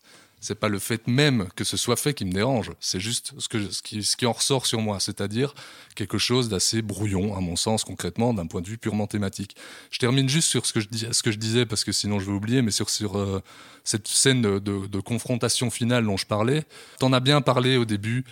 [0.47, 3.49] c'est pas le fait même que ce soit fait qui me dérange, c'est juste ce,
[3.49, 5.55] que, ce, qui, en ressort sur moi, c'est-à-dire
[5.97, 9.57] quelque chose d'assez brouillon, à mon sens, concrètement, d'un point de vue purement thématique.
[9.91, 12.21] Je termine juste sur ce que je, dis, ce que je disais, parce que sinon
[12.21, 13.43] je vais oublier, mais sur, sur euh,
[13.83, 16.65] cette scène de, confrontation finale dont je parlais.
[17.01, 18.25] T'en as bien parlé au début.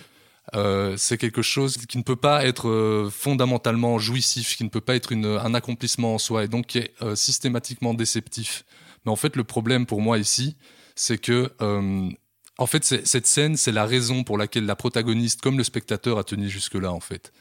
[0.55, 4.81] Euh, c'est quelque chose qui ne peut pas être euh, fondamentalement jouissif, qui ne peut
[4.81, 8.65] pas être un accomplissement en soi, et donc qui est systématiquement déceptif.
[9.05, 10.57] Mais en fait, le problème pour moi ici,
[10.95, 12.11] c'est que, euh,
[12.59, 16.25] en fait, cette scène, c'est la raison pour laquelle la protagoniste, comme le spectateur, a
[16.25, 17.33] tenu jusque-là, en fait.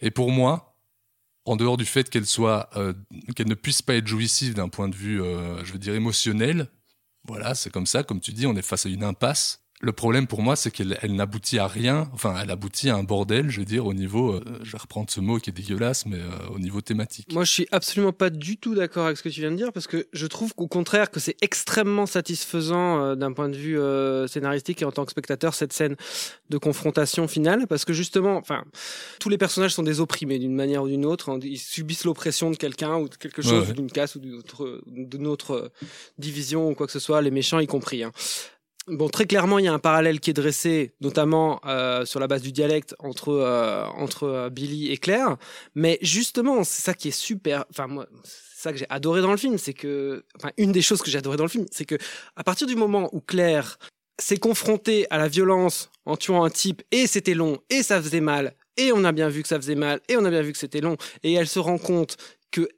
[0.00, 0.76] Et pour moi,
[1.44, 2.92] en dehors du fait qu'elle soit, euh,
[3.34, 6.68] qu'elle ne puisse pas être jouissive d'un point de vue, euh, je veux dire, émotionnel,
[7.24, 9.62] voilà, c'est comme ça, comme tu dis, on est face à une impasse.
[9.80, 13.04] Le problème pour moi, c'est qu'elle elle n'aboutit à rien, enfin, elle aboutit à un
[13.04, 16.04] bordel, je veux dire, au niveau, euh, je vais reprendre ce mot qui est dégueulasse,
[16.04, 17.32] mais euh, au niveau thématique.
[17.32, 19.72] Moi, je suis absolument pas du tout d'accord avec ce que tu viens de dire
[19.72, 23.78] parce que je trouve qu'au contraire que c'est extrêmement satisfaisant euh, d'un point de vue
[23.78, 25.94] euh, scénaristique et en tant que spectateur cette scène
[26.50, 28.64] de confrontation finale parce que justement, enfin,
[29.20, 31.28] tous les personnages sont des opprimés d'une manière ou d'une autre.
[31.30, 31.38] hein.
[31.42, 33.72] Ils subissent l'oppression de quelqu'un ou de quelque chose, Ouais, ouais.
[33.74, 35.68] d'une casse ou d'une autre, d'une autre euh,
[36.18, 38.02] division ou quoi que ce soit, les méchants y compris.
[38.02, 38.10] hein.
[38.90, 42.26] Bon, très clairement, il y a un parallèle qui est dressé, notamment euh, sur la
[42.26, 45.36] base du dialecte entre euh, entre euh, Billy et Claire.
[45.74, 47.66] Mais justement, c'est ça qui est super.
[47.70, 50.80] Enfin, moi, c'est ça que j'ai adoré dans le film, c'est que, enfin, une des
[50.80, 51.96] choses que j'ai adoré dans le film, c'est que
[52.36, 53.78] à partir du moment où Claire
[54.18, 58.20] s'est confrontée à la violence en tuant un type et c'était long et ça faisait
[58.20, 60.52] mal et on a bien vu que ça faisait mal et on a bien vu
[60.52, 62.16] que c'était long et elle se rend compte
[62.50, 62.68] que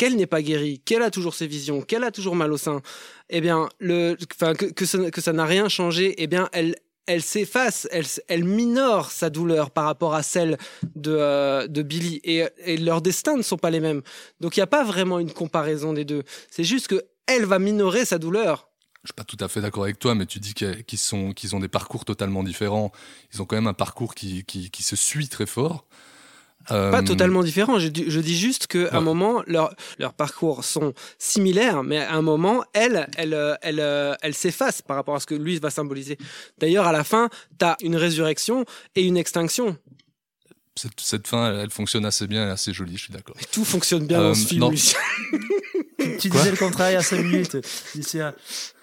[0.00, 2.80] qu'elle n'est pas guérie, qu'elle a toujours ses visions, qu'elle a toujours mal au sein,
[3.28, 6.74] eh bien, le, enfin, que, que ça, n'a rien changé, eh bien, elle,
[7.04, 10.56] elle s'efface, elle, elle minore sa douleur par rapport à celle
[10.96, 14.00] de, euh, de Billy et, et leurs destins ne sont pas les mêmes.
[14.40, 16.22] Donc, il n'y a pas vraiment une comparaison des deux.
[16.50, 18.70] C'est juste que elle va minorer sa douleur.
[19.02, 21.54] Je suis pas tout à fait d'accord avec toi, mais tu dis qu'ils sont, qu'ils
[21.54, 22.90] ont des parcours totalement différents.
[23.34, 25.86] Ils ont quand même un parcours qui, qui se suit très fort.
[26.72, 27.78] Euh, Pas totalement différent.
[27.78, 32.14] Je, dis- je dis juste qu'à un moment, leur- leurs parcours sont similaires, mais à
[32.14, 35.58] un moment, elle, elle, euh, elle, euh, elle s'efface par rapport à ce que lui
[35.58, 36.16] va symboliser.
[36.58, 38.64] D'ailleurs, à la fin, tu as une résurrection
[38.94, 39.76] et une extinction.
[40.76, 43.36] Cette, cette fin, elle, elle fonctionne assez bien et assez jolie, je suis d'accord.
[43.52, 44.70] Tout fonctionne bien Euh, dans ce film, non.
[46.18, 47.56] Tu disais le contraire il y a 5 minutes.
[48.20, 48.34] À-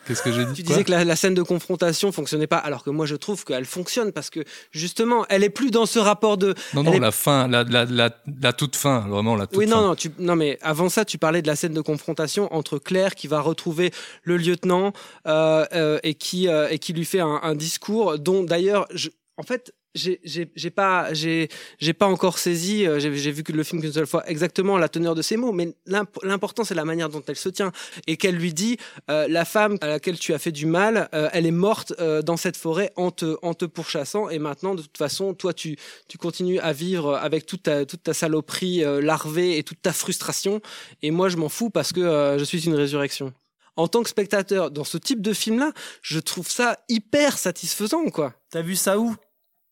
[0.05, 2.81] Qu'est-ce que j'ai dit Tu disais que la, la scène de confrontation fonctionnait pas, alors
[2.83, 4.39] que moi je trouve qu'elle fonctionne parce que
[4.71, 6.55] justement, elle est plus dans ce rapport de.
[6.73, 8.09] Non, non, est- la fin, la, la, la,
[8.41, 9.81] la toute fin, vraiment la toute Oui, non, fin.
[9.87, 13.15] non, tu, non, mais avant ça, tu parlais de la scène de confrontation entre Claire
[13.15, 13.91] qui va retrouver
[14.23, 14.93] le lieutenant
[15.27, 19.09] euh, euh, et, qui, euh, et qui lui fait un, un discours dont d'ailleurs, je-
[19.35, 23.81] en fait, j'ai pas, j'ai j'ai pas encore saisi, euh, j'ai vu que le film
[23.81, 27.09] qu'une seule fois, exactement la teneur de ces mots, mais l'imp- l'important c'est la manière
[27.09, 27.71] dont elle se tient
[28.05, 28.77] et qu'elle lui dit
[29.09, 32.21] euh, la femme à laquelle tu as fait du mal, euh, elle est morte euh,
[32.21, 35.77] dans cette forêt en te, en te pourchassant et maintenant de toute façon, toi tu,
[36.07, 39.93] tu continues à vivre avec toute ta, toute ta saloperie euh, larvée et toute ta
[39.93, 40.61] frustration
[41.01, 43.33] et moi je m'en fous parce que je suis une résurrection.
[43.79, 45.71] En tant que spectateur, dans ce type de film-là,
[46.01, 48.33] je trouve ça hyper satisfaisant, quoi.
[48.49, 49.15] T'as vu ça où?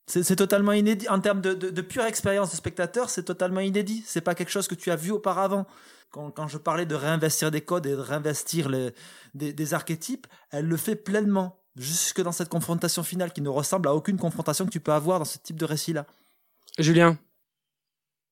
[0.07, 1.07] C'est totalement inédit.
[1.09, 4.03] En termes de, de- de pure expérience de spectateur, c'est totalement inédit.
[4.05, 5.65] C'est pas quelque chose que tu as vu auparavant.
[6.11, 8.91] Quand, quand je parlais de réinvestir des codes et de réinvestir les-
[9.33, 11.57] des, des archétypes, elle le fait pleinement.
[11.75, 15.19] Jusque dans cette confrontation finale qui ne ressemble à aucune confrontation que tu peux avoir
[15.19, 16.05] dans ce type de récit-là.
[16.79, 17.17] Julien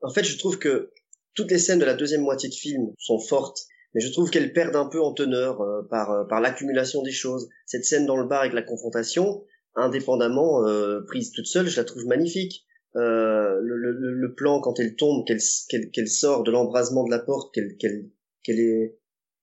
[0.02, 0.92] En fait, je trouve que
[1.34, 4.54] toutes les scènes de la deuxième moitié de film sont fortes, mais je trouve qu'elles
[4.54, 7.50] perdent un peu en teneur euh, par, euh, par l'accumulation des choses.
[7.66, 9.44] Cette scène dans le bar avec la confrontation,
[9.76, 12.66] indépendamment euh, prise toute seule, je la trouve magnifique.
[12.96, 17.54] Euh, le, le, le plan quand elle tombe, qu'elle sort de l'embrasement de la porte,
[17.54, 18.10] qu'elle qu'elle
[18.44, 18.98] qu'elle est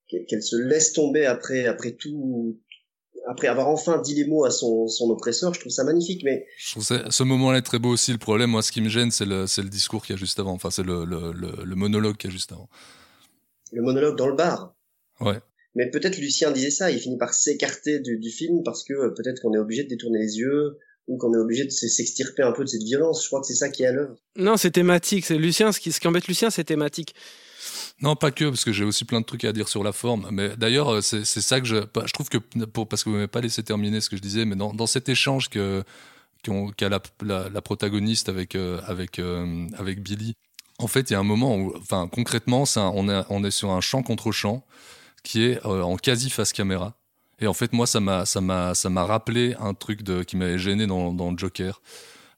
[0.08, 2.60] qu'elle se laisse tomber après après tout
[3.28, 6.22] après avoir enfin dit les mots à son, son oppresseur, je trouve ça magnifique.
[6.24, 8.12] Mais je trouve ça, ce moment-là est très beau aussi.
[8.12, 10.38] Le problème, moi, ce qui me gêne, c'est le, le discours qu'il y a juste
[10.38, 10.52] avant.
[10.52, 12.68] Enfin, c'est le, le, le, le monologue qu'il y a juste avant.
[13.72, 14.74] Le monologue dans le bar.
[15.20, 15.38] Ouais.
[15.74, 19.10] Mais peut-être Lucien disait ça, il finit par s'écarter du, du, film parce que euh,
[19.10, 22.52] peut-être qu'on est obligé de détourner les yeux ou qu'on est obligé de s'extirper un
[22.52, 23.22] peu de cette violence.
[23.22, 24.16] Je crois que c'est ça qui est à l'œuvre.
[24.36, 25.26] Non, c'est thématique.
[25.26, 27.14] C'est Lucien, ce qui, ce qui embête Lucien, c'est thématique.
[28.00, 30.28] Non, pas que, parce que j'ai aussi plein de trucs à dire sur la forme.
[30.32, 33.28] Mais d'ailleurs, euh, c'est ça que je, je trouve que, pour, parce que vous m'avez
[33.28, 35.82] pas laissé terminer ce que je disais, mais dans, dans cet échange que
[36.76, 40.34] qu'a la, la, la, protagoniste avec euh, avec euh, avec Billy,
[40.78, 43.50] en fait, il y a un moment où, enfin, concrètement, un, on est on est
[43.50, 44.64] sur un champ contre champ
[45.22, 46.94] qui est euh, en quasi face caméra.
[47.40, 50.36] Et en fait, moi, ça m'a ça m'a ça m'a rappelé un truc de qui
[50.36, 51.80] m'avait gêné dans dans Joker.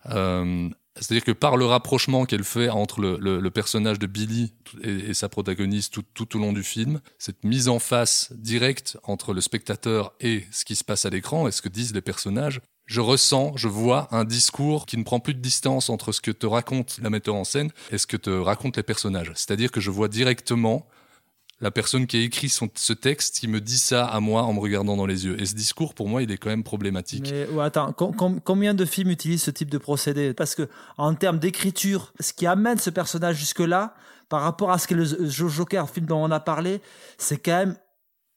[0.06, 4.52] Euh, c'est-à-dire que par le rapprochement qu'elle fait entre le, le, personnage de Billy
[4.82, 9.32] et, sa protagoniste tout, tout, au long du film, cette mise en face directe entre
[9.32, 12.60] le spectateur et ce qui se passe à l'écran et ce que disent les personnages,
[12.84, 16.30] je ressens, je vois un discours qui ne prend plus de distance entre ce que
[16.30, 19.32] te raconte la metteur en scène et ce que te racontent les personnages.
[19.34, 20.86] C'est-à-dire que je vois directement
[21.62, 24.52] la personne qui a écrit son, ce texte qui me dit ça à moi en
[24.52, 25.40] me regardant dans les yeux.
[25.40, 27.28] Et ce discours, pour moi, il est quand même problématique.
[27.30, 30.34] Mais ouais, attends, com com combien de films utilisent ce type de procédé?
[30.34, 33.94] Parce que en termes d'écriture, ce qui amène ce personnage jusque-là,
[34.28, 36.80] par rapport à ce que le Joker, film dont on a parlé,
[37.16, 37.76] c'est quand même.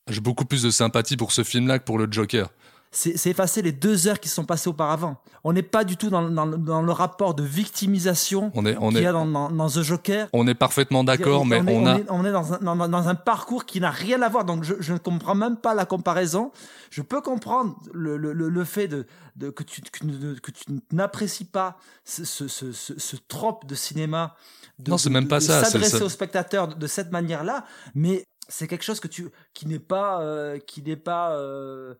[0.07, 2.49] J'ai beaucoup plus de sympathie pour ce film-là que pour le Joker
[2.91, 5.17] c'est effacer les deux heures qui sont passées auparavant.
[5.43, 9.11] On n'est pas du tout dans, dans, dans, le rapport de victimisation qu'il y a
[9.11, 10.27] dans, dans, The Joker.
[10.31, 12.13] On est parfaitement d'accord, mais on, on, est, a...
[12.13, 14.45] on est, dans, un, dans, un parcours qui n'a rien à voir.
[14.45, 16.51] Donc je, je, ne comprends même pas la comparaison.
[16.89, 19.05] Je peux comprendre le, le, le fait de,
[19.35, 20.63] de, que tu, que, que tu
[20.93, 24.35] n'apprécies pas ce, ce, ce, ce, trope de cinéma.
[24.79, 25.65] De, non, c'est même pas ça.
[25.65, 29.79] S'adresser au spectateur de, de cette manière-là, mais c'est quelque chose que tu qui n'est
[29.79, 31.95] pas euh, qui n'est pas euh,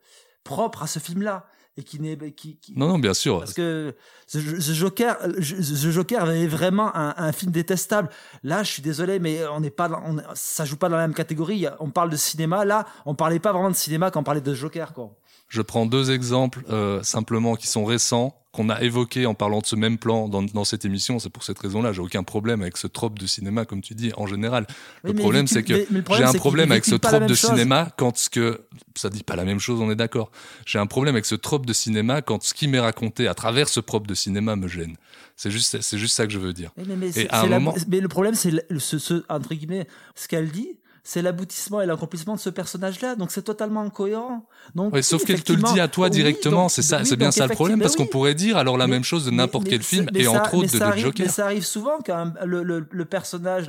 [0.46, 1.46] propre à ce film-là
[1.78, 3.40] et qui n'est qui, qui, non non bien sûr.
[3.40, 3.94] Parce que
[4.32, 8.10] The, Joker The Joker avait vraiment un, un, film détestable.
[8.44, 11.14] Là je suis désolé mais on n'est pas on, ça joue pas dans la même
[11.14, 11.66] catégorie.
[11.82, 12.64] On parle de cinéma.
[12.64, 15.18] Là on parlait pas vraiment de cinéma quand on parlait de Joker quoi
[15.56, 19.66] je prends deux exemples euh, simplement qui sont récents qu'on a évoqué en parlant de
[19.66, 21.20] ce même plan dans, dans cette émission.
[21.20, 24.12] C'est pour cette raison-là, j'ai aucun problème avec ce trope de cinéma, comme tu dis,
[24.16, 24.66] en général.
[25.04, 25.86] Oui, le problème, c'est que
[26.18, 27.52] j'ai un problème avec ce trope de chose.
[27.52, 28.62] cinéma quand ce que
[28.96, 30.30] ça dit pas la même chose, on est d'accord.
[30.66, 33.70] J'ai un problème avec ce trope de cinéma quand ce qui m'est raconté à travers
[33.70, 34.96] ce trope de cinéma me gêne.
[35.36, 36.72] C'est juste, c'est juste ça que je veux dire.
[36.78, 37.76] Mais, mais, Et à un la, moment...
[37.90, 42.34] mais le problème, c'est ce, ce, entre guillemets, ce qu'elle dit, c'est l'aboutissement et l'accomplissement
[42.34, 43.16] de ce personnage-là.
[43.16, 44.46] Donc c'est totalement incohérent.
[44.74, 46.68] Donc, oui, sauf qu'elle te le dit à toi directement.
[46.68, 49.24] c'est ça, c'est bien ça le problème, parce qu'on pourrait dire alors la même chose
[49.26, 51.26] de n'importe quel film et entre autres de, arrive, Joker.
[51.28, 53.68] Mais ça arrive souvent quand le, le, le personnage,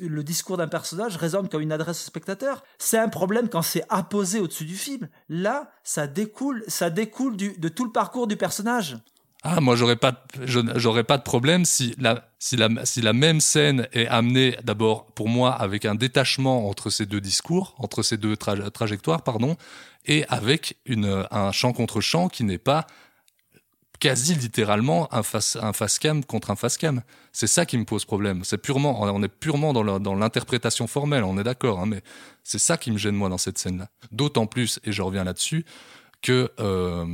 [0.00, 2.62] le discours d'un personnage résonne comme une adresse au spectateur.
[2.78, 5.08] C'est un problème quand c'est apposé au-dessus du film.
[5.28, 8.98] Là, ça découle, ça découle du, de tout le parcours du personnage.
[9.44, 13.40] Ah, moi, j'aurais pas, j'aurais pas de problème si la, si la, si la même
[13.40, 18.16] scène est amenée d'abord pour moi avec un détachement entre ces deux discours, entre ces
[18.16, 19.56] deux trajectoires, pardon,
[20.06, 22.86] et avec une, un champ contre champ qui n'est pas
[23.98, 27.02] quasi littéralement un face, un face cam contre un face cam.
[27.32, 28.42] C'est ça qui me pose problème.
[28.44, 32.02] C'est purement, on est purement dans l'interprétation formelle, on est d'accord, hein, mais
[32.44, 33.88] c'est ça qui me gêne moi dans cette scène-là.
[34.12, 35.64] D'autant plus, et je reviens là-dessus,
[36.20, 37.06] que euh,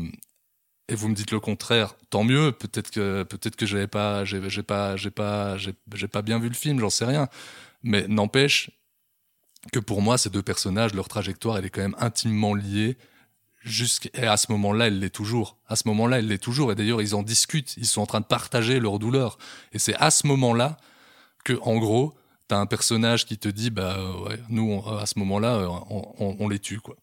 [0.89, 2.53] et vous me dites le contraire, tant mieux.
[2.53, 6.55] Peut-être que peut-être que j'avais pas, j'ai pas, j'ai pas, j'ai pas bien vu le
[6.55, 7.29] film, j'en sais rien.
[7.83, 8.71] Mais n'empêche
[9.73, 12.97] que pour moi, ces deux personnages, leur trajectoire, elle est quand même intimement liée.
[13.61, 15.59] Jusqu'à ce moment-là, elle l'est toujours.
[15.67, 16.73] À ce moment-là, elle l'est toujours.
[16.73, 17.77] Et d'ailleurs, ils en discutent.
[17.77, 19.37] Ils sont en train de partager leur douleur.
[19.73, 20.79] Et c'est à ce moment-là
[21.45, 22.15] que, en gros,
[22.47, 26.49] t'as un personnage qui te dit, bah ouais, nous, à ce moment-là, on, on, on
[26.49, 26.97] les tue, quoi.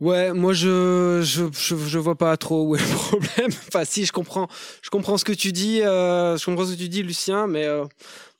[0.00, 3.50] Ouais, moi je, je je, vois pas trop où est le problème.
[3.68, 4.48] enfin si, je comprends
[4.82, 7.64] je comprends ce que tu dis, euh, je comprends ce que tu dis Lucien, mais
[7.64, 7.84] euh,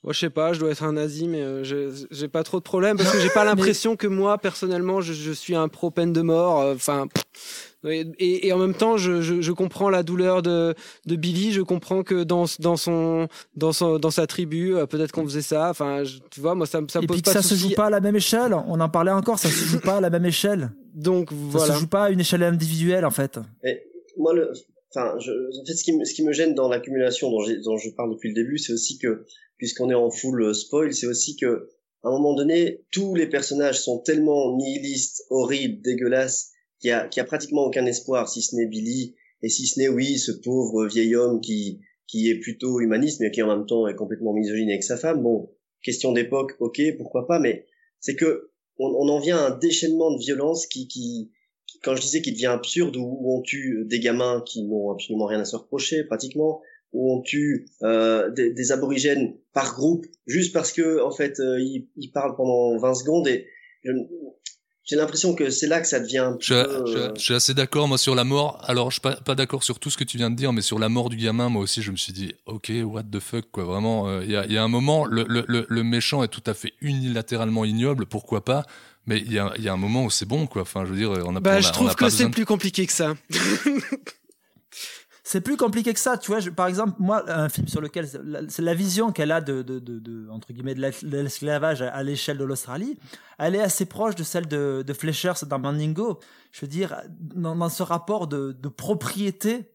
[0.05, 1.63] moi je sais pas, je dois être un nazi, mais euh,
[2.11, 5.31] j'ai pas trop de problème parce que j'ai pas l'impression que moi personnellement je, je
[5.31, 6.61] suis un pro peine de mort.
[6.61, 7.07] euh, Enfin.
[7.87, 10.73] et, et en même temps, je, je, je comprends la douleur de,
[11.05, 11.51] de Billy.
[11.51, 15.41] Je comprends que dans, dans son, dans son, dans sa tribu, euh, peut-être qu'on faisait
[15.43, 15.69] ça.
[15.69, 17.41] Enfin, je- tu vois, moi ça, me- ça me Et pose puis que pas ça
[17.41, 18.53] de se joue pas à la même échelle.
[18.67, 20.71] On en parlait encore, ça se joue pas à la même échelle.
[20.95, 21.73] Donc Ça voilà.
[21.75, 23.39] se joue pas à une échelle individuelle en fait.
[23.63, 23.81] Et
[24.17, 24.51] moi, le,
[24.95, 27.89] enfin, je, en fait, ce qui, me- ce qui me gêne dans l'accumulation dont je
[27.95, 29.25] parle depuis le début, c'est aussi que,
[29.57, 31.69] puisqu'on est en full euh, spoil, c'est aussi que,
[32.03, 37.07] à un moment donné, tous les personnages sont tellement nihilistes, horribles, dégueulasses, qu'il y a,
[37.07, 40.17] qu'il y a pratiquement aucun espoir, si ce n'est Billy, et si ce n'est, oui,
[40.17, 43.95] ce pauvre vieil homme qui, qui est plutôt humaniste, mais qui en même temps est
[43.95, 45.23] complètement misogyne avec sa femme.
[45.23, 45.49] Bon,
[45.83, 47.65] question d'époque, ok, pourquoi pas, mais
[47.99, 51.31] c'est que on, on en vient à un déchaînement de violence qui, qui,
[51.81, 55.25] quand je disais qu'il devient absurde où, où on tue des gamins qui n'ont absolument
[55.25, 56.61] rien à se reprocher pratiquement,
[56.95, 61.59] où on tue euh, des, des aborigènes par groupe juste parce que en fait euh,
[61.59, 63.47] ils, ils parlent pendant 20 secondes et
[64.87, 67.21] j'ai l'impression que c'est là que ça devient un petit Je, peu, je- euh, je
[67.21, 68.61] suis assez d'accord moi sur la mort.
[68.67, 70.61] Alors je suis pas, pas d'accord sur tout ce que tu viens de dire, mais
[70.61, 73.45] sur la mort du gamin, moi aussi je me suis dit ok what the fuck
[73.51, 73.63] quoi.
[73.63, 76.23] Vraiment, euh, il y, a, il y a un moment le, le, le, le méchant
[76.23, 78.63] est tout à fait unilatéralement ignoble, pourquoi pas.
[79.07, 80.61] Mais il y a, il y a un moment où c'est bon quoi.
[80.63, 82.25] Enfin je veux dire on a Bah, on a- je on a trouve que c'est
[82.25, 83.15] de- plus compliqué que ça.
[85.27, 86.39] C'est plus compliqué que ça, tu vois.
[86.55, 89.63] par exemple, moi, un film sur lequel la- la vision qu'elle a de,
[90.29, 92.99] entre guillemets de la- de l'esclavage à, l'échelle de l'Australie,
[93.39, 94.93] elle est assez proche de celle de, de
[95.45, 96.19] dans Mandingo.
[96.51, 99.71] Je veux dire, dans, ce rapport de, propriété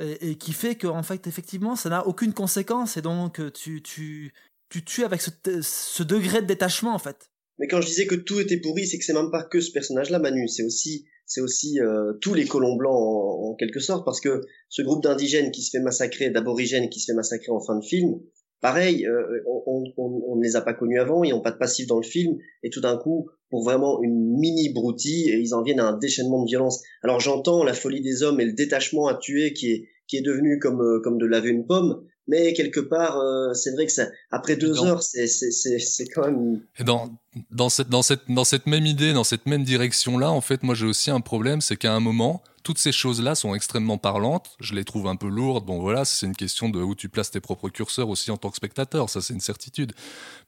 [0.00, 3.82] et, et qui fait qu'en fait, effectivement, ça n'a aucune conséquence et donc euh, tu
[3.82, 4.32] tu
[4.68, 5.30] tu tues avec ce,
[5.62, 7.30] ce degré de détachement en fait.
[7.60, 9.70] Mais quand je disais que tout était pourri, c'est que c'est même pas que ce
[9.70, 10.48] personnage-là, Manu.
[10.48, 14.82] C'est aussi, c'est aussi euh, tous les colons blancs en, quelque sorte, parce que ce
[14.82, 18.18] groupe d'indigènes qui se fait massacrer, d'aborigènes qui se fait massacrer en fin de film,
[18.60, 21.58] pareil, euh, on, on, on ne les a pas connus avant, ils n'ont pas de
[21.58, 25.62] passif dans le film, et tout d'un coup, pour vraiment une mini broutille, ils en
[25.62, 26.82] viennent à un déchaînement de violence.
[27.02, 30.22] Alors j'entends la folie des hommes et le détachement à tuer qui est qui est
[30.22, 33.92] devenu comme euh, comme de laver une pomme, mais quelque part, euh, c'est vrai que
[33.92, 37.18] ça, après deux heures, c'est c'est quand même dans,
[37.50, 40.74] dans, cette, dans, cette, dans cette même idée, dans cette même direction-là, en fait, moi
[40.74, 44.50] j'ai aussi un problème, c'est qu'à un moment, toutes ces choses-là sont extrêmement parlantes.
[44.60, 45.64] Je les trouve un peu lourdes.
[45.64, 48.50] Bon, voilà, c'est une question de où tu places tes propres curseurs aussi en tant
[48.50, 49.08] que spectateur.
[49.08, 49.92] Ça, c'est une certitude.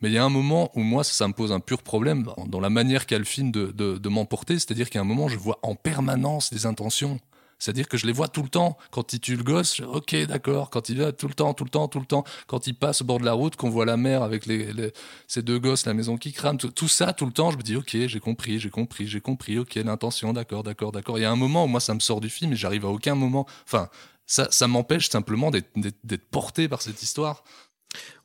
[0.03, 2.25] Mais il y a un moment où moi, ça, ça me pose un pur problème
[2.25, 4.55] dans, dans la manière qu'a le film de, de, de m'emporter.
[4.55, 7.21] C'est-à-dire qu'à un moment, je vois en permanence des intentions.
[7.61, 8.77] C'est-à-dire que je les vois tout le temps.
[8.91, 10.71] Quand il tue le gosse, je- ok, d'accord.
[10.71, 12.25] Quand il va tout le temps, tout le temps, tout le temps.
[12.49, 14.93] Quand il passe au bord de la route, qu'on voit la mère avec les, les-
[15.29, 17.77] ces deux gosses, la maison qui crame, tout, ça, tout le temps, je me dis,
[17.77, 21.19] ok, j'ai compris, j'ai compris, j'ai compris, ok, l'intention, d'accord, d'accord, d'accord.
[21.19, 22.89] Il y a un moment où moi, ça me sort du film et j'arrive à
[22.89, 23.47] aucun moment.
[23.67, 23.89] Enfin,
[24.27, 27.45] ça, ça m'empêche simplement d'être porté par cette histoire.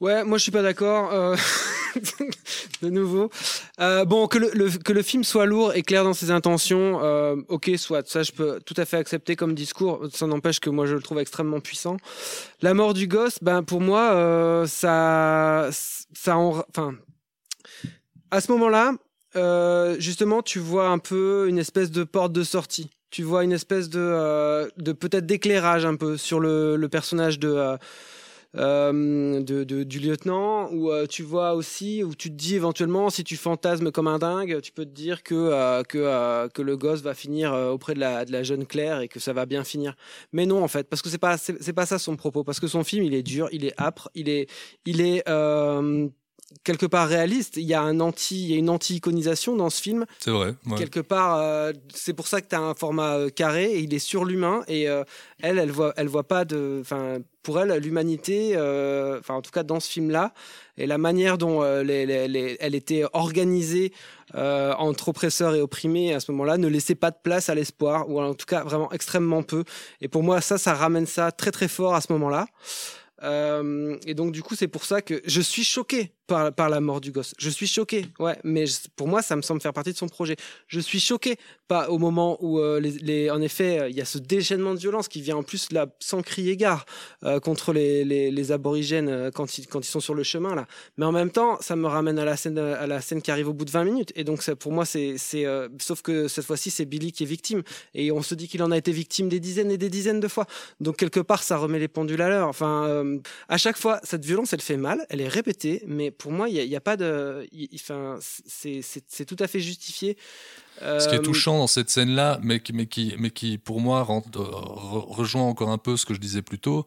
[0.02, 1.12] Ouais, moi je suis pas d'accord.
[1.14, 1.36] euh,
[2.82, 3.30] de nouveau.
[3.80, 7.36] Euh, bon, que le, que le film soit lourd et clair dans ses intentions, euh,
[7.48, 8.08] ok, soit.
[8.08, 10.06] Ça, je peux tout à fait accepter comme discours.
[10.14, 11.98] Ça n'empêche que moi je le trouve extrêmement puissant.
[12.62, 16.96] La mort du gosse, ben pour moi, ça, ça, en- enfin,
[18.32, 18.94] à ce moment-là,
[20.00, 22.90] justement, tu vois un peu une espèce de porte de sortie.
[23.12, 27.78] Tu vois une espèce de, de peut-être d'éclairage un peu sur le, le personnage de,
[28.58, 33.10] euh, de, de- du lieutenant, où euh, tu vois aussi, où tu te dis éventuellement,
[33.10, 36.62] si tu fantasmes comme un dingue, tu peux te dire que, euh, que, euh, que
[36.62, 39.34] le gosse va finir euh, auprès de la, de la jeune Claire et que ça
[39.34, 39.96] va bien finir.
[40.32, 42.68] Mais non, en fait, parce que c'est pas, c'est pas ça son propos, parce que
[42.68, 44.50] son film, il est dur, il est âpre, il est,
[44.86, 45.24] il est
[46.64, 47.58] quelque part réaliste.
[47.58, 50.06] Il y a un anti, il y a une anti-iconisation dans ce film.
[50.20, 50.54] C'est vrai.
[50.68, 50.78] ouais.
[50.78, 53.94] Quelque part, euh, c'est pour ça que tu as un format euh, carré et il
[53.94, 55.04] est sur l'humain et euh,
[55.42, 59.52] elle, elle voit, elle voit pas de, enfin, pour elle, l'humanité, euh, enfin, en tout
[59.52, 60.34] cas dans ce film-là,
[60.78, 63.92] et la manière dont euh, les- les- les- elle était organisée
[64.34, 68.10] euh, entre oppresseurs et opprimés à ce moment-là ne laissait pas de place à l'espoir
[68.10, 69.64] ou en tout cas vraiment extrêmement peu.
[70.02, 72.48] Et pour moi, ça, ça ramène ça très très fort à ce moment-là.
[73.24, 76.80] Euh, et donc du coup c'est pour ça que je suis choqué par, par la
[76.82, 77.34] mort du gosse.
[77.38, 78.66] Je suis choqué, ouais, mais
[78.96, 80.36] pour moi ça me semble faire partie de son projet.
[80.68, 84.02] Je suis choqué pas au moment où euh, les, les- en effet euh, il y
[84.02, 86.86] a ce déchaînement de violence qui vient en plus là sans crier gare
[87.24, 90.54] euh, contre les, les, les aborigènes euh, quand ils, quand ils sont sur le chemin
[90.56, 90.68] là.
[90.98, 93.50] Mais en même temps ça me ramène à la scène à la scène qui arrive
[93.50, 95.46] au bout de 20 minutes et donc ça, pour moi c'est c'est
[95.80, 97.64] sauf que cette fois-ci c'est Billy qui est victime
[97.94, 100.28] et on se dit qu'il en a été victime des dizaines et des dizaines de
[100.28, 100.46] fois.
[100.80, 102.48] Donc quelque part ça remet les pendules à l'heure.
[102.48, 103.04] Enfin
[103.50, 106.56] à chaque fois cette violence elle fait mal, elle est répétée, mais pour moi il
[106.56, 110.18] y a, pas de, enfin c'est tout à fait justifié.
[110.80, 113.80] Ce qui est Euh, touchant dans cette scène-là, mais qui, mais qui, mais qui pour
[113.80, 116.86] moi euh, re- rejoint encore un peu ce que je disais plus tôt,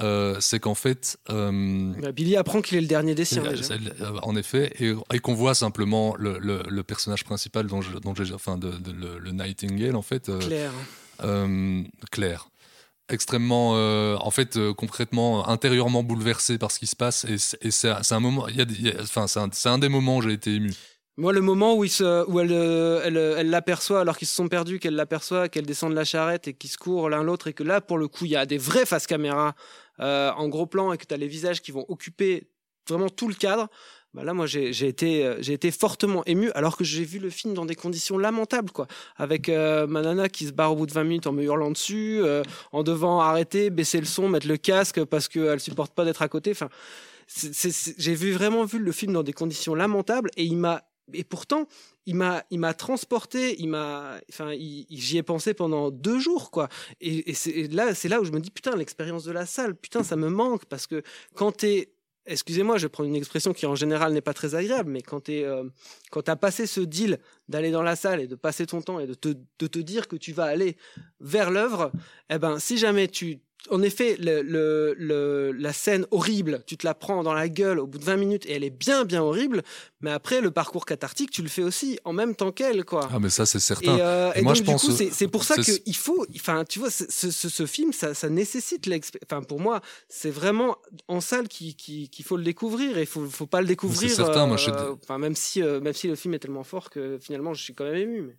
[0.00, 3.42] euh, c'est qu'en fait, euh, bah, Billy apprend qu'il est le dernier des siens.
[3.42, 3.74] Déjà.
[4.22, 8.14] En effet, et, et qu'on voit simplement le, le- le personnage principal dont je- dont
[8.34, 10.30] enfin, de, de- le, le Nightingale en fait.
[10.40, 10.72] Claire.
[12.10, 12.48] Claire.
[13.10, 17.26] Extrêmement, euh, en fait, euh, concrètement, intérieurement bouleversé par ce qui se passe.
[17.26, 18.64] Et c'est, un- moment, y a,
[19.02, 20.72] enfin, c'est un, des moments où j'ai été ému.
[21.18, 24.94] Moi, le moment où, où elle, euh, elle, l'aperçoit alors qu'ils se sont perdus, qu'elle
[24.96, 27.82] l'aperçoit, qu'elle descend de la charrette et qu'ils se courent l'un l'autre, et que là,
[27.82, 29.54] pour le coup, il y a des vraies faces caméra
[29.98, 32.48] en gros plan et que tu as les visages qui vont occuper
[32.88, 33.68] vraiment tout le cadre.
[34.14, 37.30] Bah là, moi, j'ai été, euh, j'ai été fortement ému alors que j'ai vu le
[37.30, 38.86] film dans des conditions lamentables, quoi.
[39.16, 41.72] Avec euh, ma nana qui se barre au bout de 20 minutes en me hurlant
[41.72, 46.04] dessus, euh, en devant arrêter, baisser le son, mettre le casque parce qu'elle supporte pas
[46.04, 46.52] d'être à côté.
[46.52, 46.68] Enfin,
[47.26, 51.66] j'ai vu vraiment vu le film dans des conditions lamentables et il m'a et pourtant,
[52.06, 56.70] il m'a, il m'a transporté, il m'a, enfin, j'y ai pensé pendant deux jours, quoi.
[57.02, 59.74] Et, et c'est là, c'est là où je me dis, putain, l'expérience de la salle,
[59.74, 61.02] putain, ça me manque parce que
[61.34, 61.93] quand t'es,
[62.26, 65.44] excusez-moi, je prendre une expression qui en général n'est pas très agréable, mais quand t'es,
[65.44, 65.64] euh,
[66.24, 67.18] t'as passé ce deal
[67.48, 70.08] d'aller dans la salle et de passer ton temps et de te, de te dire
[70.08, 70.76] que tu vas aller
[71.20, 71.92] vers l'œuvre,
[72.30, 76.86] eh ben, si jamais tu, en effet, le, le- le- la scène horrible, tu te
[76.86, 79.22] la prends dans la gueule au bout de 20 minutes et elle est bien, bien
[79.22, 79.62] horrible.
[80.00, 83.08] Mais après, le parcours cathartique, tu le fais aussi en même temps qu'elle, quoi.
[83.12, 83.96] Ah, mais ça, c'est certain.
[83.96, 85.82] Et, euh, Et et moi, donc, je du pense- coup, c'est c'est pour ça c'est-
[85.82, 89.60] qu'il faut, enfin, tu vois, ce, ce- ce- film, ça, ça nécessite l'expé- Enfin, pour
[89.60, 90.76] moi, c'est vraiment
[91.08, 94.10] en salle qu'il qu'il- qu'il faut le découvrir et il faut, faut pas le découvrir.
[94.10, 96.90] certain, moi, je- euh, Enfin, même si, euh, même si le film est tellement fort
[96.90, 98.22] que finalement, je suis quand même ému.
[98.22, 98.36] Mais...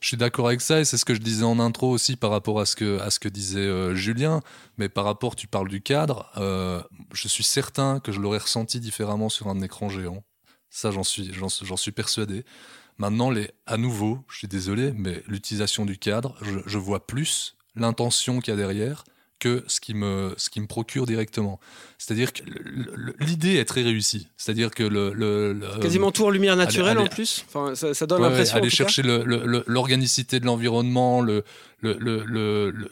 [0.00, 2.30] Je suis d'accord avec ça et c'est ce que je disais en intro aussi par
[2.30, 4.40] rapport à ce que, disait euh, Julien.
[4.78, 6.82] Mais par rapport, tu parles du cadre, euh,
[7.12, 10.24] je suis certain que je l'aurais ressenti différemment sur un écran géant.
[10.70, 12.44] Ça, j'en suis, persuadé.
[12.98, 13.32] Maintenant,
[13.66, 18.52] à nouveau, je suis désolé, mais l'utilisation du cadre, je, je vois plus l'intention qu'il
[18.52, 19.04] y a derrière
[19.40, 21.58] que ce qui me, ce qui me procure directement.
[21.98, 22.42] C'est-à-dire que
[23.18, 24.28] l'idée est très réussie.
[24.36, 27.44] C'est-à-dire que le, le- le- Quasiment tout en lumière naturelle en plus.
[27.48, 28.56] Enfin, ça, ça donne Ouais, l'impression.
[28.58, 31.42] aller chercher l'organicité de l'environnement, le,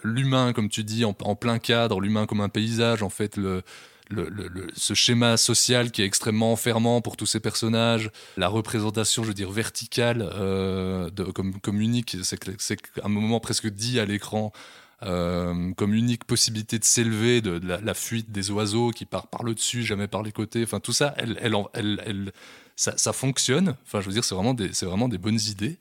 [0.05, 3.63] l'humain, comme tu dis, en, en plein cadre, l'humain comme un paysage, en fait, le,
[4.11, 8.49] le, le- le- ce schéma social qui est extrêmement enfermant pour tous ces personnages, la
[8.49, 13.41] représentation, je veux dire, verticale, euh, de, comme, comme unique, c'est que- c'est un moment
[13.41, 14.53] presque dit à l'écran.
[15.05, 19.55] Euh, comme unique possibilité de s'élever, de, la, fuite des oiseaux qui part par le
[19.55, 21.15] dessus, jamais par les côtés, enfin tout ça,
[22.75, 23.77] ça, fonctionne.
[23.85, 25.79] Enfin, je veux dire, c'est vraiment des, c'est vraiment des bonnes idées,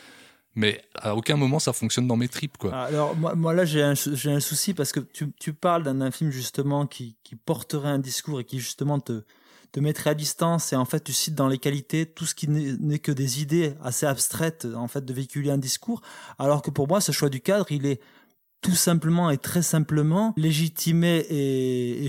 [0.53, 2.71] mais à aucun moment ça fonctionne dans mes tripes, quoi.
[2.73, 5.83] Ah, Alors, moi, moi, là, j'ai un, j'ai un souci parce que tu, tu parles
[5.83, 9.23] d'un film justement qui, qui porterait un discours et qui justement te,
[9.71, 12.47] te mettrait à distance et en fait tu cites dans les qualités tout ce qui
[12.47, 16.01] n'est que des idées assez abstraites en fait de véhiculer un discours
[16.39, 17.99] alors que pour moi ce choix du cadre il est
[18.61, 22.07] tout simplement et très simplement légitimé et,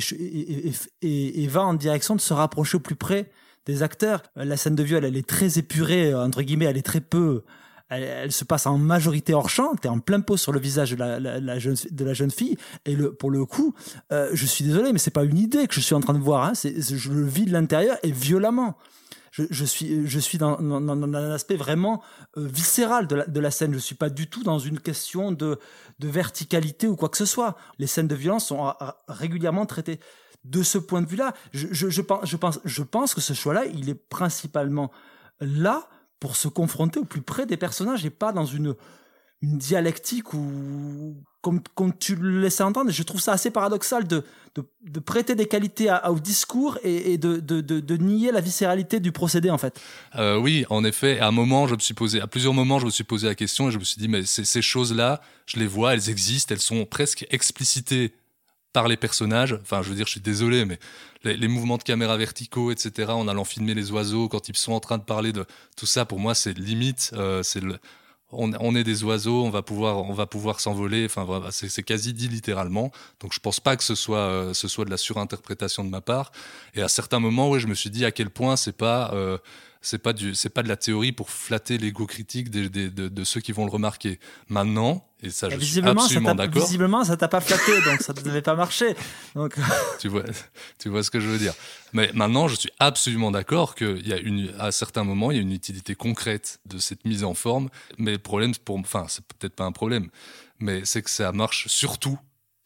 [1.48, 3.30] va en direction de se rapprocher au plus près
[3.66, 4.22] des acteurs.
[4.36, 7.44] La scène de viol, elle est très épurée, entre guillemets, elle est très peu.
[7.90, 10.96] Elle, se passe en majorité hors champ, t'es en plein pot sur le visage de
[10.98, 12.58] la, jeune, fille.
[12.84, 13.74] Et pour le coup,
[14.12, 16.18] euh, je suis désolé, mais c'est pas une idée que je suis en train de
[16.18, 16.44] voir.
[16.44, 18.76] Hein, je le vis de l'intérieur et violemment.
[19.30, 22.02] Je, suis, je suis dans, un aspect vraiment
[22.36, 23.72] euh, viscéral de la, de la scène.
[23.72, 25.58] Je suis pas du tout dans une question de,
[25.98, 27.56] de verticalité ou quoi que ce soit.
[27.78, 28.72] Les scènes de violence sont euh,
[29.08, 30.00] régulièrement traitées
[30.44, 31.34] de ce point de vue-là.
[31.52, 34.90] Je, je, je pense, je, pense, je pense que ce choix-là, il est principalement
[35.40, 35.88] là
[36.20, 38.74] pour se confronter au plus près des personnages et pas dans une,
[39.42, 41.60] une dialectique ou comme,
[41.98, 42.90] tu le laissais entendre.
[42.90, 44.24] Je trouve ça assez paradoxal de,
[45.04, 49.80] prêter des qualités au discours et, de, nier la viscéralité du procédé en fait.
[50.16, 52.86] Euh, oui, en effet, à un moment, je me suis posé, à plusieurs moments, je
[52.86, 55.66] me suis posé la question et je me suis dit, mais ces, choses-là, je les
[55.66, 58.14] vois, elles existent, elles sont presque explicitées
[58.72, 59.58] par les personnages.
[59.62, 60.78] Enfin, je veux dire, je suis désolé, mais
[61.24, 64.72] les, les mouvements de caméra verticaux, etc., en allant filmer les oiseaux, quand ils sont
[64.72, 67.78] en train de parler de tout ça, pour moi, c'est limite, euh, c'est le,
[68.30, 71.06] on, on est des oiseaux, on va pouvoir, on va pouvoir s'envoler.
[71.06, 72.90] Enfin, c'est c'est quasi dit littéralement.
[73.20, 76.00] Donc, je pense pas que ce soit, euh, ce soit de la surinterprétation de ma
[76.00, 76.30] part.
[76.74, 79.38] Et à certains moments, oui, je me suis dit à quel point c'est pas, euh,
[79.80, 83.08] c'est pas du, c'est pas de la théorie pour flatter l'ego critique des, des- de,
[83.08, 84.18] de ceux qui vont le remarquer.
[84.48, 86.62] Maintenant, et ça, je suis absolument d'accord.
[86.64, 88.94] visiblement, ça t'a pas flatté, donc ça ne devait pas marcher.
[89.34, 89.56] Donc,
[90.00, 90.22] tu vois,
[90.78, 91.54] tu vois ce que je veux dire.
[91.92, 95.40] Mais maintenant, je suis absolument d'accord qu'il y a une, à certains moments, il y
[95.40, 97.68] a une utilité concrète de cette mise en forme.
[97.98, 100.08] Mais le problème, pour, enfin, c'est peut-être pas un problème,
[100.60, 102.18] mais c'est que ça marche surtout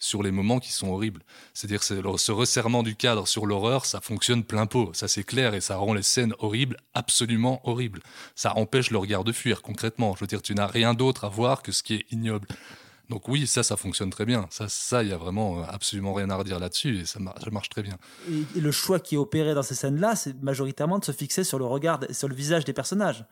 [0.02, 1.22] sur les moments qui sont horribles.
[1.54, 5.60] C'est-à-dire ce resserrement du cadre sur l'horreur, ça fonctionne plein pot, ça c'est clair, et
[5.60, 8.02] ça rend les scènes horribles absolument horribles.
[8.34, 10.14] Ça empêche le regard de fuir, concrètement.
[10.16, 12.48] Je veux dire, tu n'as rien d'autre à voir que ce qui est ignoble.
[13.10, 14.46] Donc oui, ça, ça fonctionne très bien.
[14.50, 17.36] Ça, ça, il y a vraiment euh, absolument rien à redire là-dessus, et ça, mar-
[17.40, 17.96] ça marche très bien.
[18.56, 21.58] et, le choix qui est opéré dans ces scènes-là, c'est majoritairement de se fixer sur
[21.60, 23.24] le regard, sur le visage des personnages.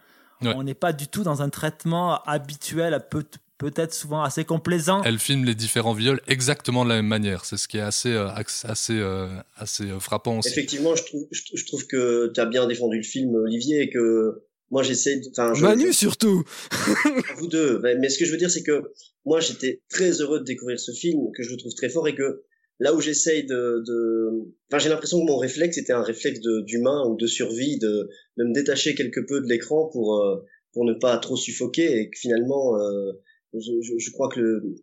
[0.43, 0.55] Ouais.
[0.55, 3.25] On n'est pas du tout dans un traitement habituel, peut-
[3.61, 5.03] peut-être souvent assez complaisant.
[5.05, 7.45] Elle filme les différents viols exactement de la même manière.
[7.45, 8.27] C'est ce qui est assez, euh,
[8.65, 10.49] assez, euh, assez euh, frappant aussi.
[10.49, 13.91] Effectivement, je trouve, je, je trouve que tu as bien défendu le film, Olivier, et
[13.91, 16.43] que moi j'essaie, de- enfin, je- Manu surtout.
[17.37, 17.79] vous deux.
[17.83, 18.83] Mais, mais ce que je veux dire, c'est que
[19.27, 22.15] moi, j'étais très heureux de découvrir ce film, que je le trouve très fort, et
[22.15, 22.43] que
[22.79, 24.31] là où j'essaye de, de,
[24.71, 28.09] enfin, j'ai l'impression que mon réflexe était un réflexe d'humain ou de survie, de,
[28.39, 30.37] de me détacher quelque peu de l'écran pour euh,
[30.73, 33.13] pour ne pas trop suffoquer, et que finalement, euh,
[33.55, 34.77] je, je, je crois que le,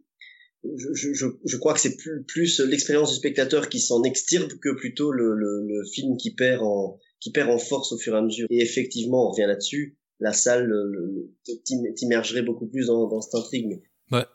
[0.64, 4.54] je, je, je, je crois que c'est plus, plus l'expérience du spectateur qui s'en extirpe
[4.60, 8.14] que plutôt le, le, le film qui perd en qui perd en force au fur
[8.14, 8.48] et à mesure.
[8.50, 13.36] Et effectivement, on revient là-dessus, la salle le- le- t'immergerait beaucoup plus dans, dans cette
[13.36, 13.82] intrigue.
[14.12, 14.26] Ouais.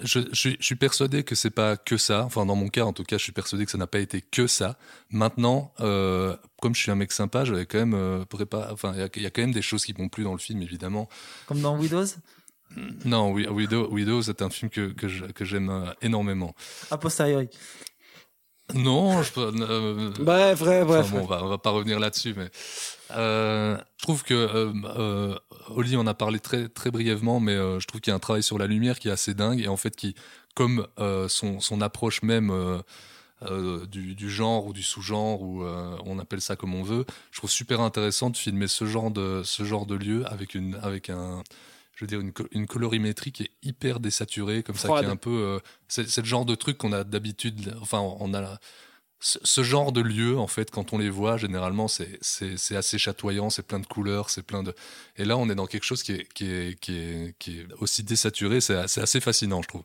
[0.00, 2.24] Je, je, je suis persuadé que c'est pas que ça.
[2.24, 4.20] Enfin, dans mon cas, en tout cas, je suis persuadé que ça n'a pas été
[4.20, 4.78] que ça.
[5.08, 8.70] Maintenant, euh, comme je suis un mec sympa, j'avais quand même euh, préparé.
[8.70, 10.60] Enfin, il y y, a quand même des choses qui m'ont plu dans le film,
[10.60, 11.08] évidemment.
[11.46, 12.08] Comme dans Widows?
[13.04, 16.54] Non, Wi- Widow, Widow c'est un film que, que j'aime euh, énormément.
[16.90, 17.48] A posteriori.
[18.74, 19.52] Non, je peux.
[19.60, 21.10] euh, Bref, bref, enfin, bref.
[21.12, 22.50] bon, on va, on va pas revenir là-dessus, mais
[23.12, 25.38] euh, je trouve que euh, euh,
[25.70, 28.20] Oli en a parlé très très brièvement, mais euh, je trouve qu'il y a un
[28.20, 30.16] travail sur la lumière qui est assez dingue et en fait qui,
[30.56, 32.50] comme euh, son son approche même.
[32.50, 32.78] euh,
[33.42, 37.04] euh, du, du genre ou du sous-genre ou euh, on appelle ça comme on veut.
[37.30, 40.76] Je trouve super intéressant de filmer ce genre de ce genre de lieu avec une
[40.82, 41.44] avec un
[41.96, 45.16] je veux dire une, une colorimétrie qui est hyper désaturée comme ça qui est un
[45.16, 45.58] peu euh,
[45.88, 48.60] c'est le genre de truc qu'on a d'habitude enfin on a la-
[49.18, 52.18] ce, ce genre de lieu en fait quand on les voit généralement c'est
[52.76, 54.74] assez chatoyant c'est plein de couleurs c'est plein de
[55.16, 57.66] et là on est dans quelque chose qui est qui est qui est, qui est
[57.80, 59.84] aussi désaturé c'est assez fascinant je trouve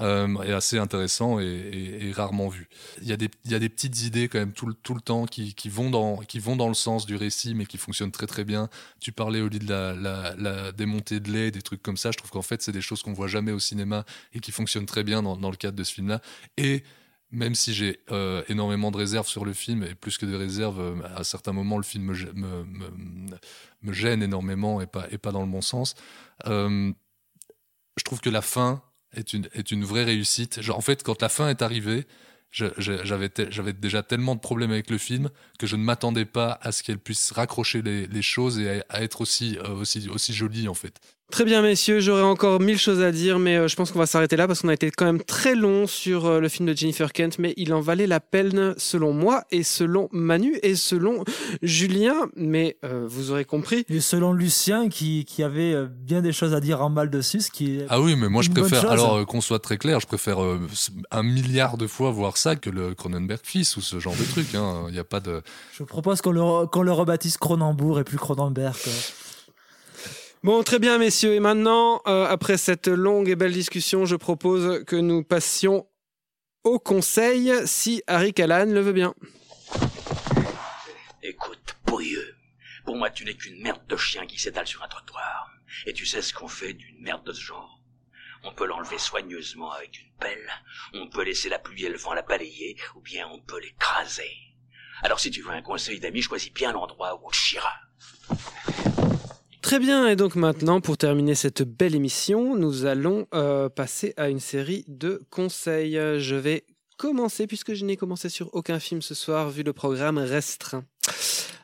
[0.00, 2.68] euh, et assez intéressant et, rarement vu.
[3.00, 4.94] Il y, a des, il y a des petites idées quand même tout le, tout
[4.94, 7.78] le temps qui, qui, vont dans, qui vont dans le sens du récit mais qui
[7.78, 8.68] fonctionnent très très bien.
[9.00, 9.94] Tu parlais au lit de la,
[10.36, 12.10] la, démontée de lait, des trucs comme ça.
[12.10, 14.86] Je trouve qu'en fait c'est des choses qu'on voit jamais au cinéma et qui fonctionnent
[14.86, 16.20] très bien dans, le cadre de ce film-là.
[16.56, 16.82] Et
[17.30, 20.80] même si j'ai euh, énormément de réserves sur le film, et plus que des réserves,
[20.80, 22.64] euh, à certains moments, le film me, me,
[23.82, 25.94] me- gêne énormément et pas, et pas dans le bon sens.
[26.44, 28.82] Je trouve que la fin
[29.16, 30.60] est une, est une vraie réussite.
[30.60, 32.06] Genre, en fait, quand la fin est arrivée,
[32.50, 36.82] j'avais déjà tellement de problèmes avec le film que je ne m'attendais pas à ce
[36.82, 40.74] qu'elle puisse raccrocher les, choses et à, à être aussi, euh, aussi, aussi jolie, en
[40.74, 41.00] fait.
[41.32, 44.06] Très bien, messieurs, j'aurais encore mille choses à dire, mais euh, je pense qu'on va
[44.06, 46.76] s'arrêter là parce qu'on a été quand même très long sur euh, le film de
[46.76, 51.24] Jennifer Kent, mais il en valait la peine selon moi et selon Manu et selon
[51.60, 53.84] Julien, mais euh, vous aurez compris.
[53.88, 57.50] Et selon Lucien, qui, qui avait bien des choses à dire en mal dessus, ce
[57.50, 60.06] qui est Ah oui, mais moi je préfère, alors euh, qu'on soit très clair, je
[60.06, 60.60] préfère euh,
[61.10, 64.54] un milliard de fois voir ça que le Cronenberg fils ou ce genre de truc.
[64.54, 64.84] hein.
[64.88, 65.42] Il n'y a pas de.
[65.76, 68.74] Je propose qu'on le, qu'on le rebaptise Cronenbourg et plus Cronenberg.
[68.84, 68.92] quoi.
[70.44, 74.84] Bon, très bien, messieurs, et maintenant, euh, après cette longue et belle discussion, je propose
[74.84, 75.88] que nous passions
[76.64, 79.14] au conseil, si Harry Callan le veut bien.
[81.22, 82.36] Écoute, pourrieux,
[82.84, 85.50] pour moi tu n'es qu'une merde de chien qui s'étale sur un trottoir.
[85.86, 87.80] Et tu sais ce qu'on fait d'une merde de ce genre
[88.42, 90.50] On peut l'enlever soigneusement avec une pelle,
[90.92, 94.36] on peut laisser la pluie et le vent la balayer, ou bien on peut l'écraser.
[95.02, 97.72] Alors si tu veux un conseil d'ami, choisis bien l'endroit où on te chiera.
[99.64, 104.28] Très bien, et donc maintenant, pour terminer cette belle émission, nous allons euh, passer à
[104.28, 105.94] une série de conseils.
[105.94, 106.66] Je vais
[106.98, 110.84] commencer, puisque je n'ai commencé sur aucun film ce soir, vu le programme restreint.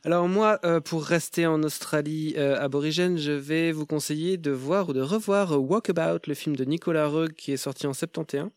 [0.03, 4.89] Alors moi, euh, pour rester en Australie euh, aborigène, je vais vous conseiller de voir
[4.89, 8.49] ou de revoir Walkabout, le film de Nicolas Roeg qui est sorti en 71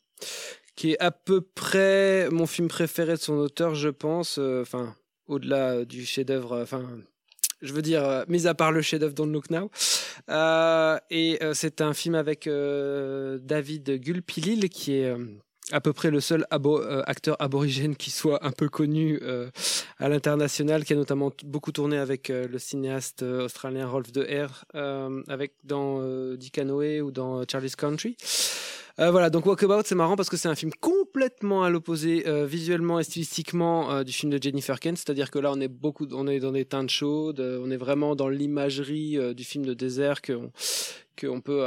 [0.77, 4.37] qui est à peu près mon film préféré de son auteur, je pense.
[4.37, 4.95] Enfin,
[5.27, 6.61] au-delà du chef-d'œuvre.
[6.61, 6.87] Enfin,
[7.63, 9.71] je veux dire, euh, mis à part le chef-d'œuvre Don't Look Now.
[10.29, 15.15] Euh, et euh, c'est un film avec David Gulpilil, qui est
[15.71, 19.19] à peu près le seul acteur aborigène qui soit un peu connu
[19.97, 24.65] à l'international, qui a notamment beaucoup tourné avec le cinéaste australien Rolf De Heer,
[25.29, 28.17] avec dans Dick Canoë ou dans Charlie's Country.
[28.99, 32.45] Euh, voilà, donc Walkabout, c'est marrant parce que c'est un film complètement à l'opposé euh,
[32.45, 36.07] visuellement et stylistiquement euh, du film de Jennifer Kent, c'est-à-dire que là on est beaucoup,
[36.11, 40.21] on est dans des teintes chaudes, on est vraiment dans l'imagerie du film de désert
[40.21, 40.51] que on,
[41.19, 41.65] qu'on peut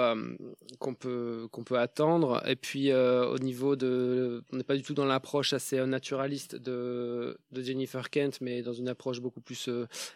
[0.78, 2.43] qu'on peut qu'on peut attendre.
[2.47, 7.36] Et puis au niveau de on n'est pas du tout dans l'approche assez naturaliste de
[7.51, 9.69] de Jennifer Kent mais dans une approche beaucoup plus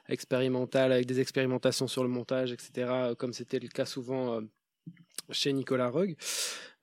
[0.08, 4.40] expérimentale avec des expérimentations sur le montage etc comme c'était le cas souvent
[5.30, 6.16] chez Nicolas Roeg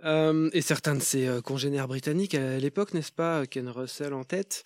[0.04, 4.24] euh, et certains de ses euh, congénères britanniques à l'époque, n'est-ce pas, Ken Russell en
[4.24, 4.64] tête.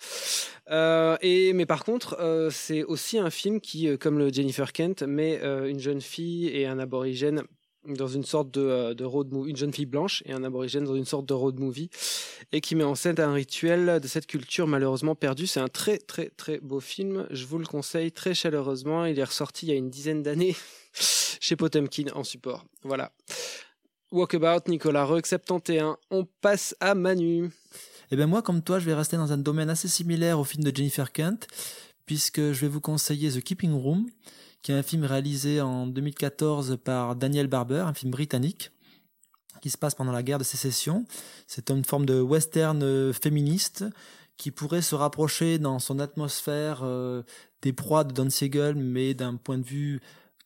[0.70, 4.72] Euh, et mais par contre, euh, c'est aussi un film qui, euh, comme le Jennifer
[4.72, 7.42] Kent, met euh, une jeune fille et un aborigène
[7.88, 10.84] dans une sorte de, euh, de road movie, une jeune fille blanche et un aborigène
[10.84, 11.90] dans une sorte de road movie,
[12.52, 15.46] et qui met en scène un rituel de cette culture malheureusement perdue.
[15.46, 17.26] C'est un très très très beau film.
[17.30, 19.06] Je vous le conseille très chaleureusement.
[19.06, 20.54] Il est ressorti il y a une dizaine d'années
[21.40, 22.64] chez Potemkin en support.
[22.82, 23.12] Voilà.
[24.10, 25.96] Walkabout, Nicolas Roeg, 71.
[26.10, 27.50] On passe à Manu.
[28.10, 30.62] Eh bien moi, comme toi, je vais rester dans un domaine assez similaire au film
[30.62, 31.46] de Jennifer Kent,
[32.04, 34.06] puisque je vais vous conseiller The Keeping Room,
[34.62, 38.70] qui est un film réalisé en 2014 par Daniel Barber, un film britannique
[39.62, 41.06] qui se passe pendant la guerre de sécession.
[41.46, 43.84] C'est une forme de western euh, féministe
[44.36, 47.22] qui pourrait se rapprocher dans son atmosphère euh,
[47.62, 50.00] des proies de Don Siegel, mais d'un point de vue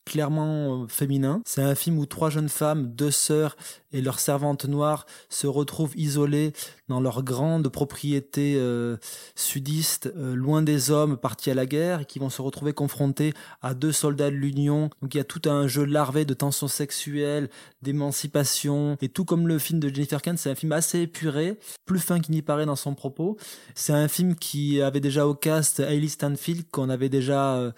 [0.07, 1.43] clairement euh, féminin.
[1.45, 3.57] C'est un film où trois jeunes femmes, deux sœurs
[3.93, 6.53] et leur servante noire se retrouvent isolées
[6.89, 8.97] dans leur grande propriété euh,
[9.35, 13.35] sudiste, euh, loin des hommes partis à la guerre, et qui vont se retrouver confrontées
[13.63, 14.91] à deux soldats de l'Union.
[15.03, 17.51] Donc il y a tout un jeu larvé de tensions sexuelles,
[17.83, 22.01] d'émancipation, et tout comme le film de Jennifer Kent, c'est un film assez épuré, plus
[22.01, 23.37] fin qu'il n'y paraît dans son propos.
[23.75, 27.73] C'est un film qui avait déjà au cast Hailey Stanfield, qu'on avait déjà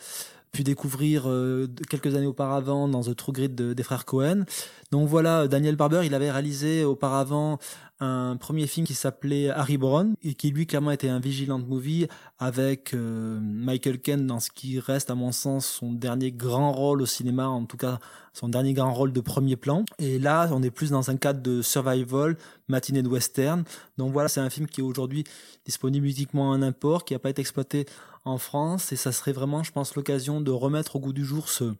[0.53, 4.45] pu découvrir euh, quelques années auparavant dans The True Grit des frères Cohen.
[4.91, 7.59] Donc voilà, Daniel Barber, il avait réalisé auparavant
[8.01, 12.07] un premier film qui s'appelait Harry Brown et qui lui clairement était un vigilant movie
[12.39, 17.03] avec euh, Michael Ken dans ce qui reste à mon sens son dernier grand rôle
[17.03, 17.99] au cinéma, en tout cas
[18.33, 19.85] son dernier grand rôle de premier plan.
[19.99, 22.39] Et là, on est plus dans un cadre de survival,
[22.69, 23.65] matinée de western.
[23.99, 25.25] Donc voilà, c'est un film qui est aujourd'hui
[25.67, 27.85] disponible uniquement en import, qui n'a pas été exploité
[28.25, 31.49] en France et ça serait vraiment, je pense, l'occasion de remettre au goût du jour
[31.49, 31.75] ce,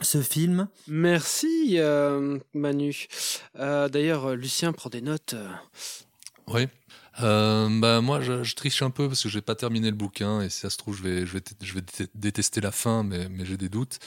[0.00, 0.68] ce film.
[0.86, 3.06] Merci euh, Manu.
[3.58, 5.34] Euh, D'ailleurs, Lucien prend des notes.
[6.48, 6.66] Oui.
[7.22, 10.40] Euh, bah moi, je, je, triche un peu parce que j'ai pas terminé le bouquin
[10.40, 11.82] et si ça se trouve, je vais, je vais, je vais
[12.14, 13.98] détester la fin, mais, mais j'ai des doutes.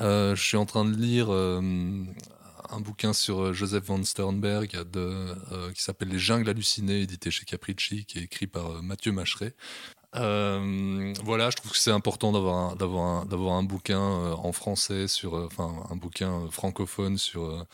[0.00, 1.60] Euh, je suis en train de lire euh,
[2.70, 8.04] un bouquin sur Joseph von Sternberg de, qui s'appelle Les Jungles hallucinées, édité chez Capricci,
[8.04, 9.54] qui est écrit par Mathieu Macheret.
[10.16, 14.52] Euh, voilà, je trouve que c'est important d'avoir un, d'avoir d'avoir un bouquin euh, en
[14.52, 17.66] français sur, euh, enfin un bouquin francophone sur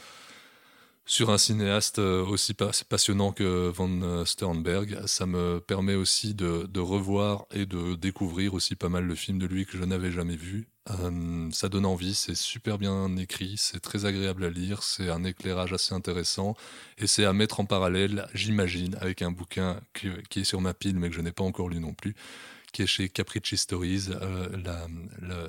[1.06, 5.06] sur un cinéaste aussi passionnant que Van Sternberg.
[5.06, 9.46] Ça me permet aussi de, revoir et de découvrir aussi pas mal de films de
[9.46, 10.68] lui que je n'avais jamais vus.
[10.90, 15.24] Euh, ça donne envie, c'est super bien écrit, c'est très agréable à lire, c'est un
[15.24, 16.54] éclairage assez intéressant
[16.98, 20.98] et c'est à mettre en parallèle, j'imagine, avec un bouquin qui, est sur ma pile
[20.98, 22.14] mais que je n'ai pas encore lu non plus,
[22.72, 24.86] qui est chez Capricci Stories, euh, la,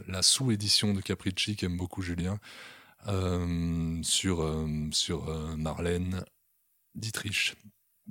[0.08, 2.75] la, sous-édition de Capricci qu'aime beaucoup Julien, euh,
[4.04, 6.24] sur, euh, sur euh, Marlène
[6.96, 7.56] Dietrich.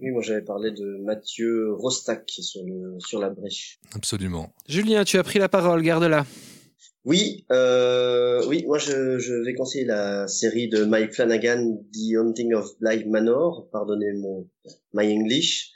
[0.01, 3.79] Oui, moi j'avais parlé de Mathieu Rostac sur, le, sur la brèche.
[3.95, 4.53] Absolument.
[4.69, 6.27] Julien, tu as pris la parole, garde-la.
[7.05, 12.55] Oui, euh, oui, moi je, je vais conseiller la série de Mike Flanagan, The Haunting
[12.55, 14.49] of Bly Manor, pardonnez mon
[14.95, 15.71] my English,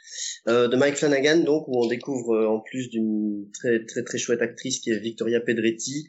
[0.48, 4.16] euh, de Mike Flanagan, donc où on découvre euh, en plus d'une très très très
[4.16, 6.08] chouette actrice qui est Victoria Pedretti.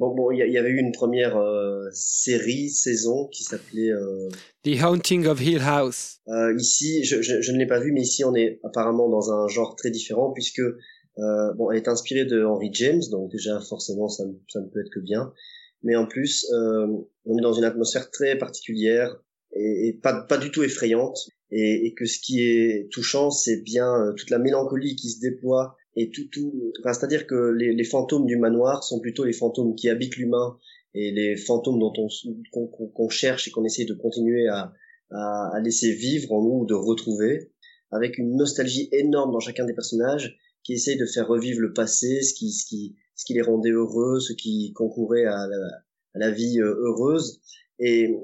[0.00, 4.30] Bon, bon, il y, y, avait eu une première euh, série saison qui s'appelait euh,
[4.64, 6.20] The Haunting of Hill House.
[6.26, 9.30] Euh, ici, je, je, je ne l'ai pas vu, mais ici on est apparemment dans
[9.30, 13.60] un genre très différent puisque euh, bon, elle est inspirée de Henry James, donc déjà
[13.60, 15.34] forcément ça, ça ne peut être que bien.
[15.82, 16.86] Mais en plus, euh,
[17.26, 19.14] on est dans une atmosphère très particulière
[19.54, 21.18] et, et pas, pas du tout effrayante.
[21.50, 25.20] Et, et, que ce qui est touchant, c'est bien euh, toute la mélancolie qui se
[25.20, 26.72] déploie et tout, tout.
[26.80, 30.58] Enfin, c'est-à-dire que les, les, fantômes du manoir sont plutôt les fantômes qui habitent l'humain
[30.94, 32.08] et les fantômes dont on
[32.50, 34.72] qu'on qu cherche et qu'on essaie de continuer à,
[35.10, 37.50] à, à laisser vivre en nous, de retrouver,
[37.90, 42.22] avec une nostalgie énorme dans chacun des personnages qui essaye de faire revivre le passé,
[42.22, 45.68] ce qui, ce qui, ce qui les rendait heureux, ce qui concourait à la,
[46.14, 47.40] à la vie euh, heureuse.
[47.78, 48.14] Et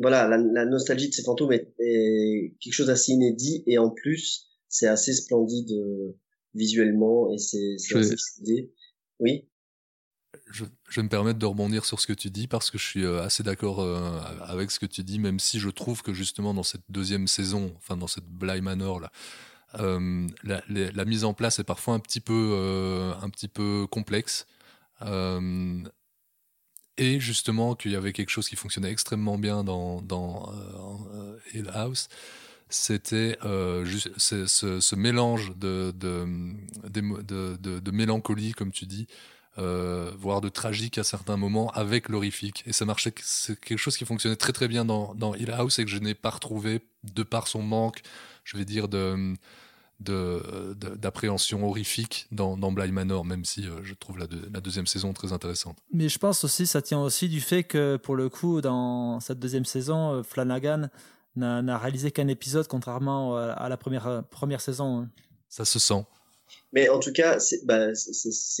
[0.00, 3.90] voilà, la, la, nostalgie de ces fantômes est, est quelque chose d'assez inédit et en
[3.90, 6.16] plus, c'est assez splendide euh,
[6.54, 8.72] visuellement et c'est stylé.
[9.18, 9.46] Oui.
[10.52, 12.84] Je, je, vais me permettre de rebondir sur ce que tu dis parce que je
[12.84, 13.80] suis euh, assez d'accord
[14.42, 17.72] avec ce que tu dis, même si je trouve que justement dans cette deuxième saison,
[17.76, 19.10] enfin dans cette Bly Manor là,
[19.78, 23.48] euh, la, la, la, mise en place est parfois un petit peu, euh, un petit
[23.48, 24.46] peu complexe.
[25.02, 25.82] Euh,
[26.96, 31.70] et justement qu'il y avait quelque chose qui fonctionnait extrêmement bien dans, dans euh, Hill
[31.72, 32.08] House,
[32.70, 33.84] c'était euh,
[34.16, 36.24] ce, ce, mélange de, de,
[36.88, 39.06] de, mélancolie, comme tu dis,
[39.58, 42.62] euh, voire de tragique à certains moments, avec l'horrifique.
[42.66, 45.78] Et ça marchait, c'est quelque chose qui fonctionnait très très bien dans, dans Hill House
[45.78, 48.02] et que je n'ai pas retrouvé de par son manque,
[48.44, 49.34] je vais dire, de
[50.02, 54.86] d'appréhension horrifique dans, dans Bly Manor, même si euh, je trouve la, de, la, deuxième
[54.86, 55.76] saison très intéressante.
[55.92, 59.38] Mais je pense aussi, ça tient aussi du fait que, pour le coup, dans cette
[59.38, 60.88] deuxième saison, Flanagan
[61.36, 64.98] n'a réalisé qu'un épisode, contrairement à la première, euh, première saison.
[64.98, 65.10] Hein.
[65.48, 66.04] Ça se sent.
[66.72, 67.86] Mais en tout cas, c'est bah,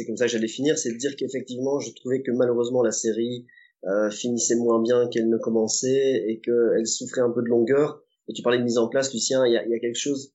[0.06, 3.46] comme ça que j'allais finir, c'est de dire qu'effectivement, je trouvais que malheureusement la série
[3.86, 8.02] euh, finissait moins bien qu'elle ne commençait et qu'elle souffrait un peu de longueur.
[8.28, 10.32] Et tu parlais de mise en place, Lucien, il y a, y a quelque chose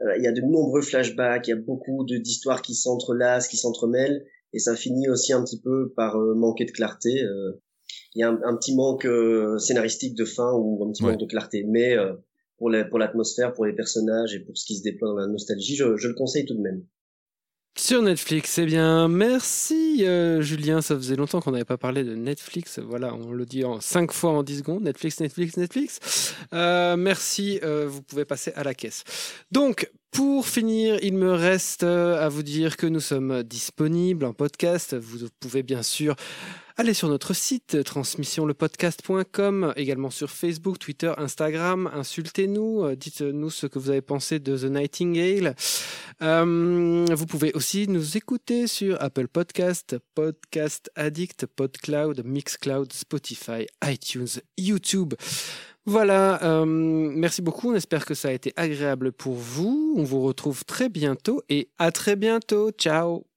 [0.00, 3.56] euh, il y a de nombreux flashbacks, il y a beaucoup d'histoires qui s'entrelacent, qui
[3.56, 7.24] s'entremêlent, et ça finit aussi un petit peu par euh, manquer de clarté.
[8.08, 8.14] Euh.
[8.14, 9.06] Il y a un, un petit manque
[9.58, 11.10] scénaristique de fin ou un petit ouais.
[11.12, 11.96] manque de clarté, mais
[12.56, 15.26] pour la- pour l'atmosphère, pour les personnages et pour ce qui se déploie dans la
[15.26, 15.76] nostalgie.
[15.76, 16.82] Je, je le conseille tout de même.
[17.76, 22.16] Sur Netflix, eh bien, merci euh, Julien, ça faisait longtemps qu'on n'avait pas parlé de
[22.16, 26.34] Netflix, voilà, on le dit en cinq fois en 10 secondes, Netflix, Netflix, Netflix.
[26.52, 29.04] Euh, merci, euh, vous pouvez passer à la caisse.
[29.52, 34.32] Donc, pour finir, il me reste euh, à vous dire que nous sommes disponibles en
[34.32, 36.16] podcast, vous pouvez bien sûr
[36.78, 43.80] aller sur notre site transmissionlepodcast.com, également sur Facebook, Twitter, Instagram, insultez-nous, euh, dites-nous ce que
[43.80, 45.56] vous avez pensé de The Nightingale.
[46.22, 54.40] Euh, vous pouvez aussi nous écouter sur Apple Podcast, Podcast Addict, PodCloud, Mixcloud, Spotify, iTunes,
[54.56, 55.14] YouTube.
[55.84, 57.72] Voilà, euh, merci beaucoup.
[57.72, 59.94] On espère que ça a été agréable pour vous.
[59.96, 62.70] On vous retrouve très bientôt et à très bientôt.
[62.70, 63.27] Ciao